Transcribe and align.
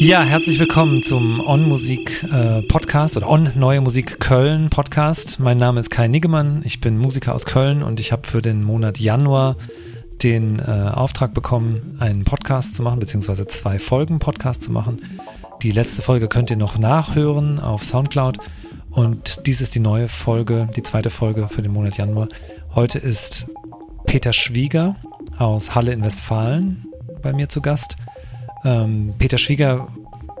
Ja, 0.00 0.22
herzlich 0.24 0.58
willkommen 0.58 1.04
zum 1.04 1.38
On 1.46 1.68
Musik 1.68 2.24
äh, 2.32 2.62
Podcast 2.62 3.16
oder 3.16 3.28
On 3.28 3.48
Neue 3.54 3.80
Musik 3.80 4.18
Köln 4.18 4.70
Podcast. 4.70 5.38
Mein 5.38 5.58
Name 5.58 5.78
ist 5.78 5.90
Kai 5.90 6.08
Niggemann, 6.08 6.62
ich 6.64 6.80
bin 6.80 6.98
Musiker 6.98 7.32
aus 7.32 7.46
Köln 7.46 7.84
und 7.84 8.00
ich 8.00 8.10
habe 8.10 8.26
für 8.26 8.42
den 8.42 8.64
Monat 8.64 8.98
Januar 8.98 9.56
den 10.22 10.58
äh, 10.58 10.90
Auftrag 10.92 11.34
bekommen, 11.34 11.96
einen 12.00 12.24
Podcast 12.24 12.74
zu 12.74 12.82
machen, 12.82 13.00
beziehungsweise 13.00 13.46
zwei 13.46 13.78
Folgen 13.78 14.18
Podcast 14.18 14.62
zu 14.62 14.72
machen. 14.72 15.00
Die 15.62 15.70
letzte 15.70 16.02
Folge 16.02 16.28
könnt 16.28 16.50
ihr 16.50 16.56
noch 16.56 16.78
nachhören 16.78 17.58
auf 17.58 17.84
Soundcloud 17.84 18.38
und 18.90 19.46
dies 19.46 19.60
ist 19.60 19.74
die 19.74 19.80
neue 19.80 20.08
Folge, 20.08 20.68
die 20.76 20.82
zweite 20.82 21.10
Folge 21.10 21.48
für 21.48 21.62
den 21.62 21.72
Monat 21.72 21.96
Januar. 21.96 22.28
Heute 22.74 22.98
ist 22.98 23.48
Peter 24.06 24.32
Schwieger 24.32 24.96
aus 25.38 25.74
Halle 25.74 25.92
in 25.92 26.04
Westfalen 26.04 26.86
bei 27.22 27.32
mir 27.32 27.48
zu 27.48 27.60
Gast. 27.62 27.96
Ähm, 28.64 29.14
Peter 29.18 29.38
Schwieger 29.38 29.88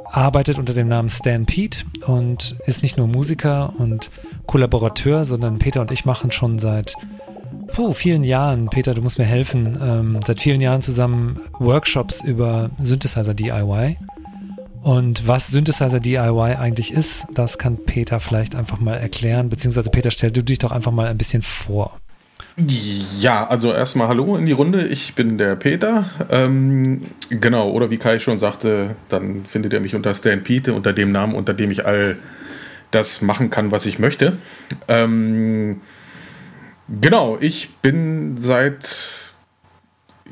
arbeitet 0.04 0.58
unter 0.58 0.74
dem 0.74 0.88
Namen 0.88 1.08
Stan 1.08 1.46
Pete 1.46 1.84
und 2.06 2.56
ist 2.66 2.82
nicht 2.82 2.96
nur 2.96 3.06
Musiker 3.06 3.72
und 3.78 4.10
Kollaborateur, 4.46 5.24
sondern 5.24 5.58
Peter 5.58 5.80
und 5.80 5.90
ich 5.92 6.04
machen 6.04 6.32
schon 6.32 6.58
seit 6.58 6.94
puh, 7.68 7.92
vielen 7.92 8.24
Jahren, 8.24 8.68
Peter, 8.68 8.94
du 8.94 9.02
musst 9.02 9.18
mir 9.18 9.24
helfen, 9.24 9.78
ähm, 9.82 10.20
seit 10.26 10.40
vielen 10.40 10.60
Jahren 10.60 10.82
zusammen 10.82 11.40
Workshops 11.58 12.22
über 12.22 12.70
Synthesizer 12.82 13.34
DIY. 13.34 13.96
Und 14.82 15.28
was 15.28 15.48
Synthesizer 15.48 16.00
DIY 16.00 16.56
eigentlich 16.58 16.92
ist, 16.92 17.26
das 17.34 17.58
kann 17.58 17.84
Peter 17.84 18.18
vielleicht 18.18 18.54
einfach 18.54 18.80
mal 18.80 18.96
erklären, 18.96 19.48
beziehungsweise 19.50 19.90
Peter, 19.90 20.10
stell 20.10 20.30
du 20.30 20.42
dich 20.42 20.58
doch 20.58 20.72
einfach 20.72 20.92
mal 20.92 21.06
ein 21.06 21.18
bisschen 21.18 21.42
vor. 21.42 22.00
Ja, 23.18 23.46
also 23.46 23.72
erstmal 23.72 24.08
Hallo 24.08 24.36
in 24.36 24.46
die 24.46 24.52
Runde. 24.52 24.86
Ich 24.88 25.14
bin 25.14 25.38
der 25.38 25.56
Peter. 25.56 26.10
Ähm, 26.30 27.06
genau, 27.28 27.70
oder 27.70 27.90
wie 27.90 27.96
Kai 27.96 28.18
schon 28.18 28.38
sagte, 28.38 28.96
dann 29.08 29.44
findet 29.44 29.72
ihr 29.72 29.80
mich 29.80 29.94
unter 29.94 30.12
Stan 30.14 30.42
Pete, 30.42 30.74
unter 30.74 30.92
dem 30.92 31.12
Namen, 31.12 31.34
unter 31.34 31.54
dem 31.54 31.70
ich 31.70 31.86
all 31.86 32.18
das 32.90 33.22
machen 33.22 33.50
kann, 33.50 33.70
was 33.70 33.86
ich 33.86 33.98
möchte. 33.98 34.36
Ähm, 34.88 35.80
genau, 37.00 37.38
ich 37.40 37.70
bin 37.82 38.36
seit 38.38 38.96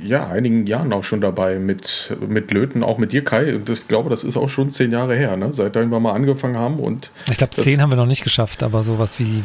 ja, 0.00 0.28
einigen 0.28 0.66
Jahren 0.66 0.92
auch 0.92 1.04
schon 1.04 1.20
dabei 1.20 1.58
mit, 1.58 2.16
mit 2.26 2.52
Löten, 2.52 2.82
auch 2.82 2.98
mit 2.98 3.12
dir, 3.12 3.24
Kai. 3.24 3.54
Und 3.56 3.68
ich 3.68 3.88
glaube, 3.88 4.10
das 4.10 4.22
ist 4.22 4.36
auch 4.36 4.48
schon 4.48 4.70
zehn 4.70 4.92
Jahre 4.92 5.16
her, 5.16 5.36
ne? 5.36 5.52
seitdem 5.52 5.90
wir 5.90 6.00
mal 6.00 6.12
angefangen 6.12 6.56
haben. 6.56 6.78
Und 6.78 7.10
ich 7.28 7.36
glaube, 7.36 7.50
zehn 7.50 7.82
haben 7.82 7.90
wir 7.90 7.96
noch 7.96 8.06
nicht 8.06 8.22
geschafft, 8.22 8.62
aber 8.62 8.82
sowas 8.82 9.18
wie 9.18 9.42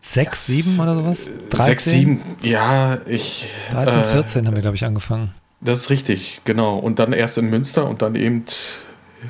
Sechs, 0.00 0.46
sieben 0.46 0.78
oder 0.78 0.94
sowas? 0.94 1.28
13? 1.50 1.66
Sechs, 1.66 1.84
sieben, 1.84 2.20
ja, 2.42 2.98
ich. 3.06 3.48
13, 3.70 4.04
14 4.04 4.44
äh, 4.44 4.46
haben 4.46 4.54
wir, 4.54 4.62
glaube 4.62 4.76
ich, 4.76 4.84
angefangen. 4.84 5.32
Das 5.60 5.80
ist 5.80 5.90
richtig, 5.90 6.42
genau. 6.44 6.78
Und 6.78 6.98
dann 6.98 7.12
erst 7.12 7.38
in 7.38 7.50
Münster 7.50 7.88
und 7.88 8.02
dann 8.02 8.14
eben 8.14 8.44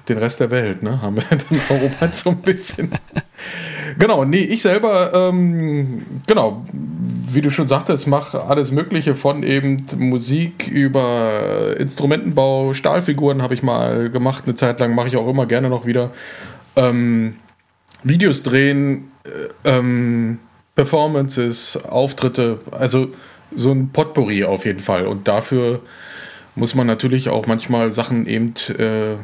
den 0.08 0.18
Rest 0.18 0.40
der 0.40 0.50
Welt, 0.50 0.82
ne? 0.82 1.00
Haben 1.00 1.16
wir 1.16 1.24
dann 1.30 1.40
erobert 1.70 2.14
so 2.14 2.30
ein 2.30 2.42
bisschen. 2.42 2.90
genau, 3.98 4.24
nee, 4.24 4.40
ich 4.40 4.62
selber, 4.62 5.12
ähm, 5.14 6.02
genau, 6.26 6.64
wie 7.28 7.40
du 7.40 7.50
schon 7.50 7.68
sagtest, 7.68 8.06
mache 8.06 8.42
alles 8.42 8.70
Mögliche 8.70 9.14
von 9.14 9.42
eben 9.42 9.86
Musik 9.98 10.68
über 10.68 11.74
Instrumentenbau, 11.78 12.74
Stahlfiguren 12.74 13.42
habe 13.42 13.54
ich 13.54 13.62
mal 13.62 14.10
gemacht, 14.10 14.44
eine 14.46 14.54
Zeit 14.54 14.80
lang 14.80 14.94
mache 14.94 15.08
ich 15.08 15.16
auch 15.16 15.28
immer 15.28 15.46
gerne 15.46 15.68
noch 15.68 15.86
wieder. 15.86 16.10
Ähm, 16.76 17.36
Videos 18.02 18.42
drehen, 18.42 19.10
äh, 19.24 19.68
ähm, 19.68 20.38
Performances, 20.74 21.82
Auftritte, 21.84 22.60
also 22.70 23.08
so 23.54 23.72
ein 23.72 23.90
Potpourri 23.90 24.44
auf 24.44 24.64
jeden 24.66 24.80
Fall. 24.80 25.06
Und 25.06 25.26
dafür 25.26 25.80
muss 26.54 26.74
man 26.74 26.86
natürlich 26.86 27.28
auch 27.28 27.46
manchmal 27.46 27.92
Sachen 27.92 28.26
eben 28.26 28.54
äh, 28.78 29.16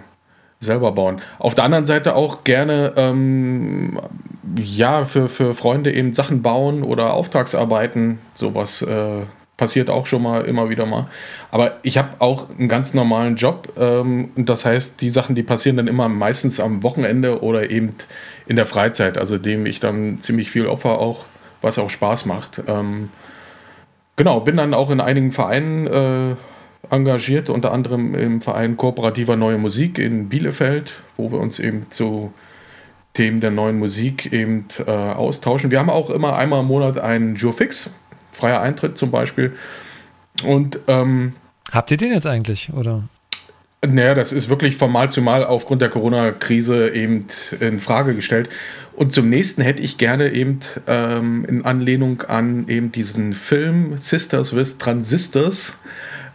selber 0.62 0.93
bauen. 0.93 1.21
Auf 1.39 1.55
der 1.55 1.65
anderen 1.65 1.84
Seite 1.84 2.15
auch 2.15 2.45
gerne 2.45 2.93
ähm, 2.97 4.00
ja 4.56 5.05
für, 5.05 5.28
für 5.28 5.55
Freunde 5.55 5.93
eben 5.93 6.12
Sachen 6.12 6.43
bauen 6.43 6.83
oder 6.83 7.12
Auftragsarbeiten. 7.15 8.19
Sowas 8.34 8.83
äh, 8.83 9.22
passiert 9.56 9.91
auch 9.91 10.06
schon 10.06 10.22
mal 10.22 10.45
immer 10.45 10.71
wieder 10.71 10.87
mal. 10.87 11.09
Aber 11.51 11.78
ich 11.83 11.99
habe 11.99 12.21
auch 12.21 12.49
einen 12.51 12.69
ganz 12.69 12.95
normalen 12.95 13.37
Job. 13.37 13.72
Ähm, 13.78 14.31
das 14.37 14.65
heißt, 14.65 15.01
die 15.01 15.11
Sachen, 15.11 15.34
die 15.34 15.43
passieren 15.43 15.77
dann 15.77 15.89
immer 15.89 16.09
meistens 16.09 16.61
am 16.61 16.83
Wochenende 16.83 17.43
oder 17.43 17.71
eben 17.71 17.95
in 18.47 18.56
der 18.56 18.67
Freizeit, 18.67 19.19
also 19.19 19.39
dem 19.39 19.67
ich 19.67 19.81
dann 19.81 20.21
ziemlich 20.21 20.51
viel 20.51 20.67
Opfer 20.67 20.99
auch 20.99 21.27
was 21.61 21.78
auch 21.78 21.91
Spaß 21.91 22.27
macht. 22.27 22.62
Ähm, 22.67 23.11
genau, 24.17 24.41
bin 24.41 24.56
dann 24.56 24.75
auch 24.75 24.91
in 24.91 25.01
einigen 25.01 25.33
Vereinen 25.33 25.87
äh, 25.87 26.37
engagiert, 26.91 27.50
unter 27.50 27.72
anderem 27.72 28.15
im 28.15 28.41
Verein 28.41 28.76
Kooperativer 28.76 29.37
Neue 29.37 29.59
Musik 29.59 29.98
in 29.98 30.28
Bielefeld, 30.28 30.93
wo 31.16 31.31
wir 31.31 31.38
uns 31.38 31.59
eben 31.59 31.91
zu 31.91 32.32
Themen 33.15 33.41
der 33.41 33.50
neuen 33.50 33.78
Musik 33.78 34.32
eben 34.32 34.66
äh, 34.87 34.91
austauschen. 34.91 35.71
Wir 35.71 35.78
haben 35.78 35.91
auch 35.91 36.10
immer 36.10 36.37
einmal 36.37 36.60
im 36.60 36.66
Monat 36.66 36.98
einen 36.98 37.37
Jurfix, 37.37 37.91
freier 38.32 38.60
Eintritt 38.60 38.97
zum 38.97 39.10
Beispiel. 39.10 39.53
Und 40.44 40.78
ähm, 40.88 41.34
habt 41.71 41.91
ihr 41.91 41.98
den 41.98 42.12
jetzt 42.12 42.26
eigentlich, 42.26 42.72
oder? 42.72 43.04
Naja, 43.84 44.15
das 44.15 44.32
ist 44.32 44.48
wirklich 44.48 44.76
von 44.76 44.92
Mal 44.92 45.10
zu 45.10 45.21
Mal 45.22 45.44
aufgrund 45.44 45.82
der 45.82 45.88
Corona-Krise 45.88 46.91
eben 46.91 47.26
in 47.59 47.81
Frage 47.81 48.15
gestellt. 48.15 48.48
Und 48.92 49.12
zum 49.12 49.28
nächsten 49.28 49.60
hätte 49.60 49.82
ich 49.82 49.98
gerne 49.98 50.32
eben 50.32 50.60
ähm, 50.87 51.44
in 51.47 51.65
Anlehnung 51.65 52.22
an 52.22 52.69
eben 52.69 52.92
diesen 52.92 53.32
Film 53.32 53.98
Sisters 53.98 54.54
with 54.54 54.78
Transistors 54.78 55.78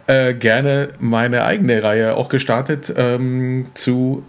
äh, 0.07 0.33
gerne 0.33 0.89
meine 0.99 1.43
eigene 1.43 1.83
Reihe 1.83 2.15
auch 2.15 2.29
gestartet 2.29 2.93
ähm, 2.95 3.67
zu 3.73 4.23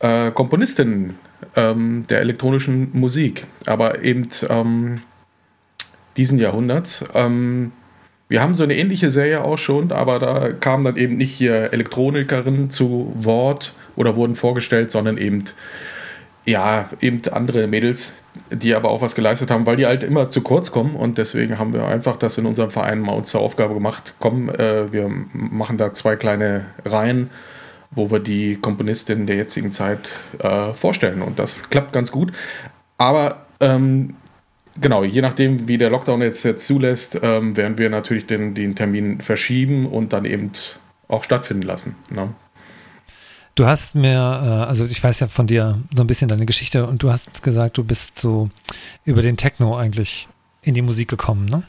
äh, 0.00 0.30
Komponistinnen 0.30 1.18
ähm, 1.56 2.04
der 2.08 2.20
elektronischen 2.20 2.90
Musik, 2.92 3.44
aber 3.66 4.02
eben 4.02 4.28
ähm, 4.48 5.02
diesen 6.16 6.38
Jahrhunderts. 6.38 7.04
Ähm, 7.14 7.72
wir 8.28 8.40
haben 8.40 8.54
so 8.54 8.62
eine 8.62 8.76
ähnliche 8.76 9.10
Serie 9.10 9.44
auch 9.44 9.58
schon, 9.58 9.92
aber 9.92 10.18
da 10.18 10.52
kamen 10.52 10.84
dann 10.84 10.96
eben 10.96 11.16
nicht 11.16 11.32
hier 11.32 11.72
Elektronikerinnen 11.72 12.70
zu 12.70 13.12
Wort 13.14 13.74
oder 13.94 14.16
wurden 14.16 14.34
vorgestellt, 14.34 14.90
sondern 14.90 15.18
eben 15.18 15.44
ja, 16.44 16.88
eben 17.00 17.22
andere 17.30 17.66
Mädels, 17.66 18.14
die 18.50 18.74
aber 18.74 18.90
auch 18.90 19.02
was 19.02 19.14
geleistet 19.14 19.50
haben, 19.50 19.66
weil 19.66 19.76
die 19.76 19.86
halt 19.86 20.02
immer 20.02 20.28
zu 20.28 20.40
kurz 20.40 20.70
kommen 20.70 20.96
und 20.96 21.18
deswegen 21.18 21.58
haben 21.58 21.72
wir 21.72 21.86
einfach 21.86 22.16
das 22.16 22.38
in 22.38 22.46
unserem 22.46 22.70
Verein 22.70 23.00
mal 23.00 23.12
uns 23.12 23.30
zur 23.30 23.40
Aufgabe 23.40 23.74
gemacht, 23.74 24.14
komm, 24.18 24.48
äh, 24.48 24.92
wir 24.92 25.10
machen 25.32 25.76
da 25.76 25.92
zwei 25.92 26.16
kleine 26.16 26.66
Reihen, 26.84 27.30
wo 27.90 28.10
wir 28.10 28.20
die 28.20 28.56
Komponistin 28.56 29.26
der 29.26 29.36
jetzigen 29.36 29.70
Zeit 29.70 30.08
äh, 30.38 30.72
vorstellen 30.72 31.22
und 31.22 31.38
das 31.38 31.68
klappt 31.68 31.92
ganz 31.92 32.10
gut. 32.10 32.32
Aber 32.96 33.46
ähm, 33.60 34.16
genau, 34.80 35.04
je 35.04 35.20
nachdem, 35.20 35.68
wie 35.68 35.78
der 35.78 35.90
Lockdown 35.90 36.22
jetzt, 36.22 36.42
jetzt 36.44 36.66
zulässt, 36.66 37.18
ähm, 37.22 37.56
werden 37.56 37.78
wir 37.78 37.90
natürlich 37.90 38.26
den, 38.26 38.54
den 38.54 38.74
Termin 38.74 39.20
verschieben 39.20 39.86
und 39.86 40.12
dann 40.12 40.24
eben 40.24 40.52
auch 41.08 41.24
stattfinden 41.24 41.64
lassen. 41.64 41.96
Ne? 42.10 42.28
Du 43.54 43.66
hast 43.66 43.94
mir, 43.94 44.16
äh, 44.16 44.68
also 44.68 44.86
ich 44.86 45.02
weiß 45.02 45.20
ja 45.20 45.26
von 45.26 45.46
dir 45.46 45.78
so 45.94 46.02
ein 46.02 46.06
bisschen 46.06 46.28
deine 46.28 46.46
Geschichte 46.46 46.86
und 46.86 47.02
du 47.02 47.12
hast 47.12 47.42
gesagt, 47.42 47.76
du 47.76 47.84
bist 47.84 48.18
so 48.18 48.48
über 49.04 49.20
den 49.20 49.36
Techno 49.36 49.76
eigentlich 49.76 50.28
in 50.62 50.74
die 50.74 50.82
Musik 50.82 51.08
gekommen, 51.08 51.46
ne? 51.46 51.62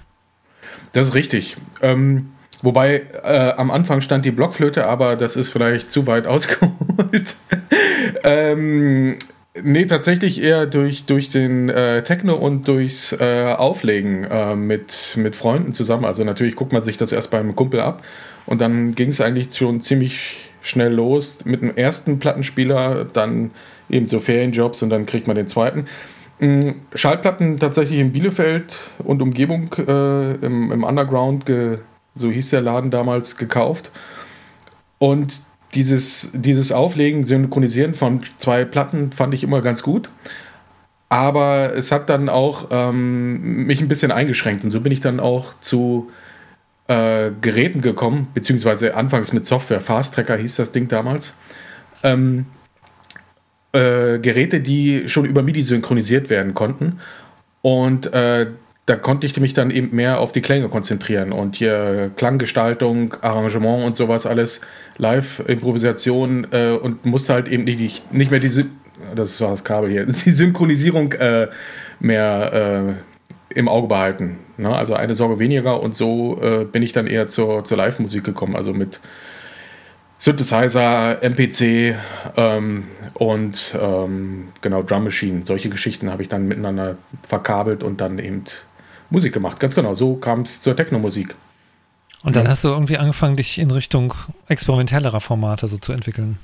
Das 0.93 1.09
ist 1.09 1.13
richtig. 1.13 1.57
Ähm, 1.81 2.31
wobei 2.61 3.03
äh, 3.23 3.53
am 3.57 3.69
Anfang 3.69 4.01
stand 4.01 4.23
die 4.23 4.31
Blockflöte, 4.31 4.85
aber 4.87 5.17
das 5.17 5.35
ist 5.35 5.49
vielleicht 5.49 5.91
zu 5.91 6.07
weit 6.07 6.25
ausgeholt. 6.27 7.35
ähm, 8.23 9.17
nee, 9.61 9.85
tatsächlich 9.85 10.41
eher 10.41 10.67
durch, 10.67 11.03
durch 11.03 11.31
den 11.31 11.67
äh, 11.67 12.03
Techno 12.03 12.35
und 12.35 12.65
durchs 12.67 13.11
äh, 13.11 13.55
Auflegen 13.57 14.23
äh, 14.23 14.55
mit, 14.55 15.15
mit 15.17 15.35
Freunden 15.35 15.73
zusammen. 15.73 16.05
Also 16.05 16.23
natürlich 16.23 16.55
guckt 16.55 16.71
man 16.71 16.81
sich 16.81 16.95
das 16.95 17.11
erst 17.11 17.29
beim 17.29 17.57
Kumpel 17.57 17.81
ab 17.81 18.03
und 18.45 18.61
dann 18.61 18.95
ging 18.95 19.09
es 19.09 19.19
eigentlich 19.19 19.53
schon 19.53 19.81
ziemlich 19.81 20.52
schnell 20.63 20.93
los 20.93 21.45
mit 21.45 21.61
dem 21.61 21.75
ersten 21.75 22.17
Plattenspieler, 22.17 23.05
dann 23.05 23.51
eben 23.89 24.07
so 24.07 24.19
Ferienjobs 24.19 24.81
und 24.81 24.89
dann 24.89 25.05
kriegt 25.05 25.27
man 25.27 25.35
den 25.35 25.45
zweiten. 25.45 25.85
Mm, 26.39 26.71
Schallplatten 26.95 27.59
tatsächlich 27.59 27.99
in 27.99 28.11
Bielefeld 28.11 28.79
und 28.99 29.21
Umgebung 29.21 29.73
äh, 29.77 30.33
im, 30.35 30.71
im, 30.71 30.83
Underground, 30.83 31.45
ge, 31.45 31.79
so 32.15 32.31
hieß 32.31 32.49
der 32.49 32.61
Laden 32.61 32.89
damals, 32.89 33.37
gekauft. 33.37 33.91
Und 34.97 35.41
dieses, 35.75 36.31
dieses 36.33 36.71
Auflegen, 36.71 37.25
Synchronisieren 37.25 37.93
von 37.93 38.21
zwei 38.37 38.63
Platten 38.63 39.11
fand 39.11 39.33
ich 39.33 39.43
immer 39.43 39.61
ganz 39.61 39.83
gut. 39.83 40.09
Aber 41.09 41.73
es 41.75 41.91
hat 41.91 42.09
dann 42.09 42.29
auch 42.29 42.69
ähm, 42.71 43.65
mich 43.65 43.81
ein 43.81 43.87
bisschen 43.87 44.11
eingeschränkt. 44.11 44.63
Und 44.63 44.71
so 44.71 44.81
bin 44.81 44.91
ich 44.91 45.01
dann 45.01 45.19
auch 45.19 45.53
zu 45.59 46.09
äh, 46.93 47.31
Geräten 47.41 47.81
gekommen, 47.81 48.27
beziehungsweise 48.33 48.95
anfangs 48.95 49.33
mit 49.33 49.45
Software, 49.45 49.81
Fast 49.81 50.13
Tracker 50.13 50.37
hieß 50.37 50.57
das 50.57 50.71
Ding 50.71 50.87
damals. 50.87 51.33
Ähm, 52.03 52.45
äh, 53.71 54.19
Geräte, 54.19 54.59
die 54.59 55.09
schon 55.09 55.25
über 55.25 55.41
MIDI 55.41 55.63
synchronisiert 55.63 56.29
werden 56.29 56.53
konnten. 56.53 56.99
Und 57.63 58.13
äh, 58.13 58.47
da 58.85 58.95
konnte 58.95 59.25
ich 59.25 59.39
mich 59.39 59.53
dann 59.53 59.71
eben 59.71 59.95
mehr 59.95 60.19
auf 60.19 60.33
die 60.33 60.41
Klänge 60.41 60.69
konzentrieren 60.69 61.31
und 61.31 61.55
hier 61.55 62.11
Klanggestaltung, 62.17 63.15
Arrangement 63.21 63.85
und 63.85 63.95
sowas 63.95 64.25
alles, 64.25 64.61
Live-Improvisation 64.97 66.47
äh, 66.51 66.71
und 66.71 67.05
musste 67.05 67.33
halt 67.33 67.47
eben 67.47 67.63
nicht, 67.63 68.13
nicht 68.13 68.29
mehr 68.29 68.41
die, 68.41 68.65
das 69.15 69.41
war 69.41 69.51
das 69.51 69.63
Kabel 69.63 69.89
hier, 69.89 70.05
die 70.25 70.31
Synchronisierung 70.31 71.13
äh, 71.13 71.47
mehr 71.99 72.97
äh, 72.99 73.12
im 73.55 73.67
Auge 73.67 73.87
behalten. 73.87 74.37
Ne? 74.57 74.73
Also 74.75 74.93
eine 74.93 75.15
Sorge 75.15 75.39
weniger 75.39 75.81
und 75.81 75.95
so 75.95 76.39
äh, 76.41 76.65
bin 76.65 76.83
ich 76.83 76.91
dann 76.91 77.07
eher 77.07 77.27
zur, 77.27 77.63
zur 77.63 77.77
Live-Musik 77.77 78.23
gekommen, 78.23 78.55
also 78.55 78.73
mit 78.73 78.99
Synthesizer, 80.17 81.21
MPC 81.21 81.95
ähm, 82.37 82.87
und 83.15 83.75
ähm, 83.79 84.49
genau 84.61 84.81
Drum 84.81 85.03
Machine. 85.03 85.45
Solche 85.45 85.69
Geschichten 85.69 86.09
habe 86.09 86.21
ich 86.21 86.29
dann 86.29 86.47
miteinander 86.47 86.95
verkabelt 87.27 87.83
und 87.83 87.99
dann 87.99 88.19
eben 88.19 88.45
Musik 89.09 89.33
gemacht. 89.33 89.59
Ganz 89.59 89.75
genau, 89.75 89.93
so 89.93 90.15
kam 90.15 90.41
es 90.41 90.61
zur 90.61 90.75
Techno-Musik. 90.75 91.35
Und 92.23 92.37
dann 92.37 92.45
ja. 92.45 92.51
hast 92.51 92.63
du 92.63 92.69
irgendwie 92.69 92.97
angefangen, 92.97 93.35
dich 93.35 93.59
in 93.59 93.69
Richtung 93.69 94.13
experimentellerer 94.47 95.19
Formate 95.19 95.67
so 95.67 95.77
zu 95.77 95.91
entwickeln. 95.91 96.37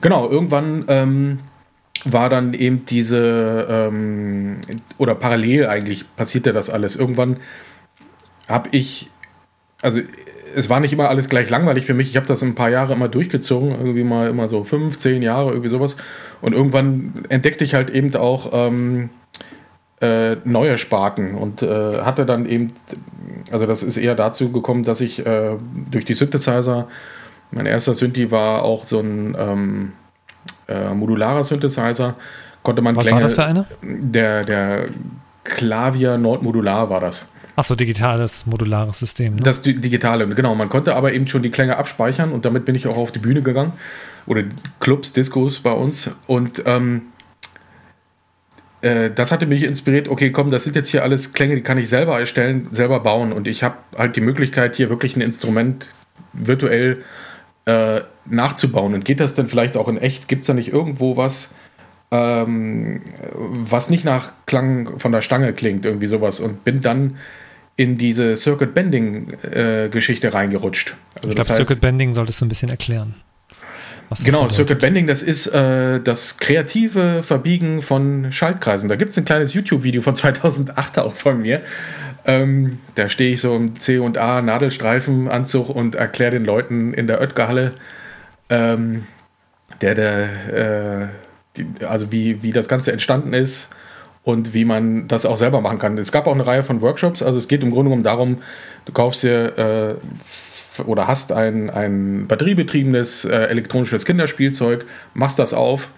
Genau, 0.00 0.28
irgendwann 0.28 0.86
ähm, 0.88 1.40
war 2.04 2.28
dann 2.28 2.54
eben 2.54 2.84
diese, 2.86 3.66
ähm, 3.68 4.56
oder 4.98 5.14
parallel 5.14 5.66
eigentlich 5.66 6.04
passierte 6.16 6.52
das 6.52 6.70
alles. 6.70 6.96
Irgendwann 6.96 7.36
habe 8.48 8.70
ich, 8.72 9.10
also 9.82 10.00
es 10.54 10.68
war 10.68 10.80
nicht 10.80 10.92
immer 10.92 11.08
alles 11.08 11.28
gleich 11.28 11.48
langweilig 11.50 11.86
für 11.86 11.94
mich. 11.94 12.08
Ich 12.08 12.16
habe 12.16 12.26
das 12.26 12.42
ein 12.42 12.54
paar 12.54 12.70
Jahre 12.70 12.92
immer 12.92 13.08
durchgezogen, 13.08 13.70
irgendwie 13.70 14.04
mal 14.04 14.28
immer 14.28 14.48
so 14.48 14.64
fünf, 14.64 14.98
zehn 14.98 15.22
Jahre, 15.22 15.50
irgendwie 15.50 15.68
sowas. 15.68 15.96
Und 16.40 16.52
irgendwann 16.52 17.12
entdeckte 17.28 17.64
ich 17.64 17.74
halt 17.74 17.90
eben 17.90 18.14
auch 18.16 18.50
ähm, 18.52 19.10
äh, 20.00 20.36
neue 20.44 20.78
Sparten 20.78 21.34
und 21.34 21.62
äh, 21.62 22.00
hatte 22.00 22.26
dann 22.26 22.46
eben, 22.46 22.72
also 23.50 23.66
das 23.66 23.82
ist 23.82 23.96
eher 23.96 24.14
dazu 24.14 24.50
gekommen, 24.50 24.82
dass 24.82 25.00
ich 25.00 25.24
äh, 25.24 25.56
durch 25.90 26.04
die 26.04 26.14
Synthesizer, 26.14 26.88
mein 27.50 27.66
erster 27.66 27.94
Synthi 27.94 28.30
war 28.30 28.62
auch 28.62 28.84
so 28.84 29.00
ein 29.00 29.36
ähm, 29.38 29.92
äh, 30.72 30.94
modularer 30.94 31.44
Synthesizer, 31.44 32.14
konnte 32.62 32.82
man 32.82 32.96
Was 32.96 33.06
Klänge, 33.06 33.22
war 33.22 33.22
das 33.22 33.34
für 33.34 33.44
eine? 33.44 33.66
Der, 33.82 34.44
der 34.44 34.86
Klavier 35.44 36.18
Nordmodular 36.18 36.90
war 36.90 37.00
das. 37.00 37.28
Achso, 37.54 37.74
digitales, 37.74 38.46
modulares 38.46 38.98
System. 38.98 39.36
Ne? 39.36 39.42
Das 39.42 39.60
digitale, 39.62 40.26
genau. 40.28 40.54
Man 40.54 40.70
konnte 40.70 40.94
aber 40.94 41.12
eben 41.12 41.26
schon 41.26 41.42
die 41.42 41.50
Klänge 41.50 41.76
abspeichern 41.76 42.32
und 42.32 42.44
damit 42.44 42.64
bin 42.64 42.74
ich 42.74 42.86
auch 42.86 42.96
auf 42.96 43.12
die 43.12 43.18
Bühne 43.18 43.42
gegangen. 43.42 43.72
Oder 44.26 44.44
Clubs, 44.80 45.12
Discos 45.12 45.60
bei 45.60 45.72
uns. 45.72 46.10
Und 46.26 46.62
ähm, 46.64 47.02
äh, 48.80 49.10
das 49.10 49.32
hatte 49.32 49.46
mich 49.46 49.64
inspiriert, 49.64 50.08
okay, 50.08 50.30
komm, 50.30 50.50
das 50.50 50.64
sind 50.64 50.76
jetzt 50.76 50.88
hier 50.88 51.02
alles 51.02 51.34
Klänge, 51.34 51.56
die 51.56 51.62
kann 51.62 51.76
ich 51.76 51.88
selber 51.88 52.18
erstellen, 52.18 52.68
selber 52.72 53.00
bauen. 53.00 53.32
Und 53.32 53.46
ich 53.46 53.62
habe 53.62 53.76
halt 53.96 54.16
die 54.16 54.22
Möglichkeit, 54.22 54.76
hier 54.76 54.88
wirklich 54.88 55.16
ein 55.16 55.20
Instrument 55.20 55.88
virtuell 56.32 57.04
äh, 57.66 58.00
nachzubauen. 58.26 58.94
Und 58.94 59.04
geht 59.04 59.20
das 59.20 59.34
dann 59.34 59.48
vielleicht 59.48 59.76
auch 59.76 59.88
in 59.88 59.98
echt? 59.98 60.28
Gibt 60.28 60.42
es 60.42 60.46
da 60.46 60.54
nicht 60.54 60.72
irgendwo 60.72 61.16
was, 61.16 61.54
ähm, 62.10 63.02
was 63.32 63.90
nicht 63.90 64.04
nach 64.04 64.32
Klang 64.46 64.98
von 64.98 65.12
der 65.12 65.20
Stange 65.20 65.52
klingt, 65.52 65.84
irgendwie 65.84 66.06
sowas? 66.06 66.40
Und 66.40 66.64
bin 66.64 66.80
dann 66.80 67.16
in 67.76 67.96
diese 67.96 68.36
Circuit 68.36 68.74
Bending 68.74 69.32
äh, 69.42 69.88
Geschichte 69.90 70.32
reingerutscht. 70.34 70.94
Also 71.16 71.30
ich 71.30 71.34
glaube, 71.34 71.50
Circuit 71.50 71.80
Bending 71.80 72.12
solltest 72.12 72.40
du 72.40 72.44
ein 72.44 72.48
bisschen 72.48 72.68
erklären. 72.68 73.14
genau, 74.22 74.42
bedeutet. 74.42 74.54
Circuit 74.54 74.78
Bending, 74.80 75.06
das 75.06 75.22
ist 75.22 75.46
äh, 75.46 76.00
das 76.00 76.36
kreative 76.36 77.22
Verbiegen 77.22 77.80
von 77.80 78.30
Schaltkreisen. 78.30 78.88
Da 78.88 78.96
gibt 78.96 79.12
es 79.12 79.18
ein 79.18 79.24
kleines 79.24 79.54
YouTube-Video 79.54 80.02
von 80.02 80.14
2008 80.16 80.98
auch 80.98 81.14
von 81.14 81.40
mir. 81.40 81.62
Ähm, 82.24 82.78
da 82.94 83.08
stehe 83.08 83.32
ich 83.34 83.40
so 83.40 83.56
im 83.56 83.78
C 83.78 83.98
und 83.98 84.16
A 84.16 84.42
Nadelstreifenanzug 84.42 85.68
und 85.70 85.94
erkläre 85.94 86.32
den 86.32 86.44
Leuten 86.44 86.94
in 86.94 87.06
der 87.06 87.20
Oetker-Halle, 87.20 87.72
ähm, 88.52 89.06
der, 89.80 89.94
der, 89.94 91.02
äh, 91.02 91.08
die, 91.56 91.84
also 91.84 92.12
wie, 92.12 92.42
wie 92.42 92.52
das 92.52 92.68
Ganze 92.68 92.92
entstanden 92.92 93.32
ist 93.32 93.68
und 94.24 94.54
wie 94.54 94.64
man 94.64 95.08
das 95.08 95.24
auch 95.24 95.36
selber 95.36 95.60
machen 95.60 95.78
kann. 95.78 95.98
Es 95.98 96.12
gab 96.12 96.26
auch 96.26 96.34
eine 96.34 96.46
Reihe 96.46 96.62
von 96.62 96.82
Workshops. 96.82 97.22
Also 97.22 97.38
es 97.38 97.48
geht 97.48 97.62
im 97.62 97.70
Grunde 97.70 97.88
genommen 97.88 98.04
darum, 98.04 98.38
du 98.84 98.92
kaufst 98.92 99.22
dir 99.22 99.98
äh, 100.78 100.82
oder 100.82 101.08
hast 101.08 101.32
ein, 101.32 101.70
ein 101.70 102.26
batteriebetriebenes 102.28 103.24
äh, 103.24 103.30
elektronisches 103.30 104.04
Kinderspielzeug, 104.04 104.84
machst 105.14 105.38
das 105.38 105.54
auf 105.54 105.90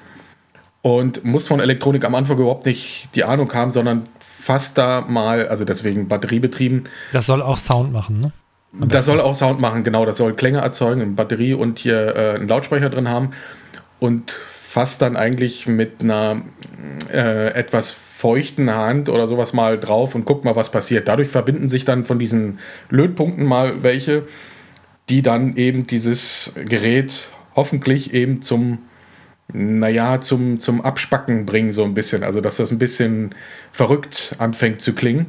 und 0.82 1.24
musst 1.24 1.48
von 1.48 1.60
Elektronik 1.60 2.04
am 2.04 2.14
Anfang 2.14 2.38
überhaupt 2.38 2.66
nicht 2.66 3.08
die 3.14 3.24
Ahnung 3.24 3.52
haben, 3.52 3.70
sondern 3.70 4.08
fast 4.20 4.78
da 4.78 5.00
mal, 5.02 5.48
also 5.48 5.64
deswegen 5.64 6.08
batteriebetrieben. 6.08 6.84
Das 7.12 7.26
soll 7.26 7.42
auch 7.42 7.56
Sound 7.56 7.92
machen, 7.92 8.20
ne? 8.20 8.32
Das 8.80 9.04
soll 9.04 9.20
auch 9.20 9.34
Sound 9.34 9.60
machen, 9.60 9.84
genau. 9.84 10.04
Das 10.04 10.16
soll 10.16 10.34
Klänge 10.34 10.58
erzeugen, 10.58 11.00
eine 11.00 11.10
Batterie 11.12 11.54
und 11.54 11.78
hier 11.78 12.16
äh, 12.16 12.34
einen 12.34 12.48
Lautsprecher 12.48 12.90
drin 12.90 13.08
haben. 13.08 13.30
Und 14.00 14.30
fast 14.30 15.00
dann 15.02 15.16
eigentlich 15.16 15.68
mit 15.68 16.02
einer 16.02 16.42
äh, 17.12 17.54
etwas 17.54 17.92
feuchten 17.92 18.74
Hand 18.74 19.08
oder 19.08 19.28
sowas 19.28 19.52
mal 19.52 19.78
drauf 19.78 20.16
und 20.16 20.24
guck 20.24 20.44
mal, 20.44 20.56
was 20.56 20.72
passiert. 20.72 21.06
Dadurch 21.06 21.28
verbinden 21.28 21.68
sich 21.68 21.84
dann 21.84 22.04
von 22.04 22.18
diesen 22.18 22.58
Lötpunkten 22.90 23.44
mal 23.44 23.84
welche, 23.84 24.24
die 25.08 25.22
dann 25.22 25.56
eben 25.56 25.86
dieses 25.86 26.54
Gerät 26.64 27.28
hoffentlich 27.54 28.14
eben 28.14 28.42
zum, 28.42 28.78
naja, 29.52 30.20
zum, 30.20 30.58
zum 30.58 30.80
Abspacken 30.80 31.46
bringen, 31.46 31.72
so 31.72 31.84
ein 31.84 31.94
bisschen. 31.94 32.24
Also, 32.24 32.40
dass 32.40 32.56
das 32.56 32.72
ein 32.72 32.78
bisschen 32.78 33.34
verrückt 33.70 34.34
anfängt 34.38 34.80
zu 34.80 34.94
klingen. 34.94 35.26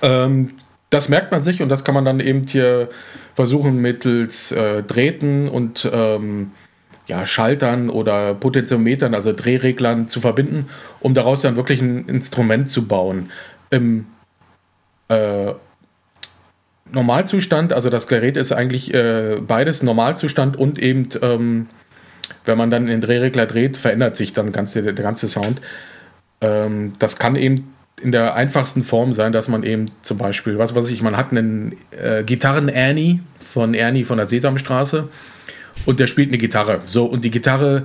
Ähm, 0.00 0.50
das 0.94 1.08
merkt 1.08 1.32
man 1.32 1.42
sich 1.42 1.60
und 1.60 1.68
das 1.68 1.84
kann 1.84 1.94
man 1.94 2.04
dann 2.04 2.20
eben 2.20 2.46
hier 2.46 2.88
versuchen 3.34 3.80
mittels 3.80 4.52
äh, 4.52 4.84
Drähten 4.84 5.48
und 5.48 5.90
ähm, 5.92 6.52
ja, 7.06 7.26
Schaltern 7.26 7.90
oder 7.90 8.34
Potentiometern, 8.34 9.12
also 9.12 9.32
Drehreglern 9.32 10.06
zu 10.06 10.20
verbinden, 10.20 10.68
um 11.00 11.12
daraus 11.12 11.42
dann 11.42 11.56
wirklich 11.56 11.82
ein 11.82 12.08
Instrument 12.08 12.68
zu 12.68 12.86
bauen. 12.86 13.30
Im 13.70 14.06
äh, 15.08 15.52
Normalzustand, 16.92 17.72
also 17.72 17.90
das 17.90 18.06
Gerät 18.06 18.36
ist 18.36 18.52
eigentlich 18.52 18.94
äh, 18.94 19.40
beides 19.44 19.82
Normalzustand 19.82 20.56
und 20.56 20.78
eben, 20.78 21.08
ähm, 21.20 21.66
wenn 22.44 22.56
man 22.56 22.70
dann 22.70 22.86
den 22.86 23.00
Drehregler 23.00 23.46
dreht, 23.46 23.76
verändert 23.76 24.14
sich 24.14 24.32
dann 24.32 24.52
ganz, 24.52 24.74
der, 24.74 24.82
der 24.82 25.04
ganze 25.04 25.26
Sound. 25.26 25.60
Ähm, 26.40 26.92
das 27.00 27.18
kann 27.18 27.34
eben 27.34 27.73
in 28.00 28.12
der 28.12 28.34
einfachsten 28.34 28.82
Form 28.82 29.12
sein, 29.12 29.32
dass 29.32 29.48
man 29.48 29.62
eben 29.62 29.90
zum 30.02 30.18
Beispiel, 30.18 30.58
was 30.58 30.74
weiß 30.74 30.88
ich, 30.88 31.02
man 31.02 31.16
hat 31.16 31.30
einen 31.30 31.76
äh, 31.90 32.24
Gitarren-Ernie 32.24 33.20
von 33.38 33.74
Ernie 33.74 34.04
von 34.04 34.16
der 34.16 34.26
Sesamstraße 34.26 35.08
und 35.86 36.00
der 36.00 36.06
spielt 36.06 36.28
eine 36.28 36.38
Gitarre. 36.38 36.80
So, 36.86 37.06
und 37.06 37.24
die 37.24 37.30
Gitarre 37.30 37.84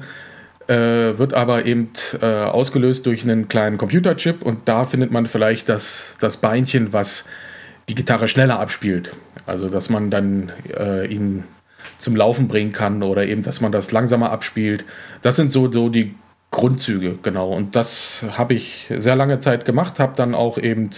äh, 0.67 1.17
wird 1.17 1.33
aber 1.33 1.65
eben 1.65 1.91
äh, 2.21 2.25
ausgelöst 2.25 3.05
durch 3.05 3.23
einen 3.23 3.47
kleinen 3.47 3.77
Computerchip 3.77 4.41
und 4.41 4.67
da 4.67 4.83
findet 4.83 5.11
man 5.11 5.25
vielleicht 5.25 5.69
das, 5.69 6.15
das 6.19 6.37
Beinchen, 6.37 6.91
was 6.93 7.25
die 7.87 7.95
Gitarre 7.95 8.27
schneller 8.27 8.59
abspielt. 8.59 9.11
Also, 9.45 9.67
dass 9.67 9.89
man 9.89 10.11
dann 10.11 10.51
äh, 10.77 11.07
ihn 11.07 11.43
zum 11.97 12.15
Laufen 12.15 12.47
bringen 12.47 12.71
kann 12.71 13.03
oder 13.03 13.25
eben, 13.25 13.43
dass 13.43 13.61
man 13.61 13.71
das 13.71 13.91
langsamer 13.91 14.31
abspielt. 14.31 14.85
Das 15.21 15.35
sind 15.35 15.51
so, 15.51 15.71
so 15.71 15.89
die 15.89 16.15
Grundzüge, 16.59 17.17
genau. 17.23 17.51
Und 17.51 17.75
das 17.75 18.23
habe 18.37 18.53
ich 18.53 18.91
sehr 18.97 19.15
lange 19.15 19.37
Zeit 19.37 19.65
gemacht, 19.65 19.99
habe 19.99 20.13
dann 20.15 20.35
auch 20.35 20.57
eben 20.57 20.89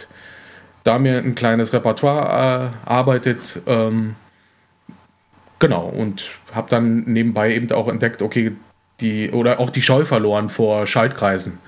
da 0.84 0.98
mir 0.98 1.18
ein 1.18 1.36
kleines 1.36 1.74
Repertoire 1.74 2.72
erarbeitet. 2.86 3.62
Ähm, 3.68 4.16
Genau, 5.62 5.86
und 5.86 6.32
habe 6.54 6.72
dann 6.72 7.04
nebenbei 7.04 7.54
eben 7.54 7.72
auch 7.72 7.88
entdeckt, 7.88 8.24
okay, 8.24 8.54
die, 9.00 9.30
oder 9.30 9.60
auch 9.60 9.70
die 9.70 9.84
Scheu 9.84 10.06
verloren 10.06 10.50
vor 10.50 10.88
Schaltkreisen. 10.88 11.60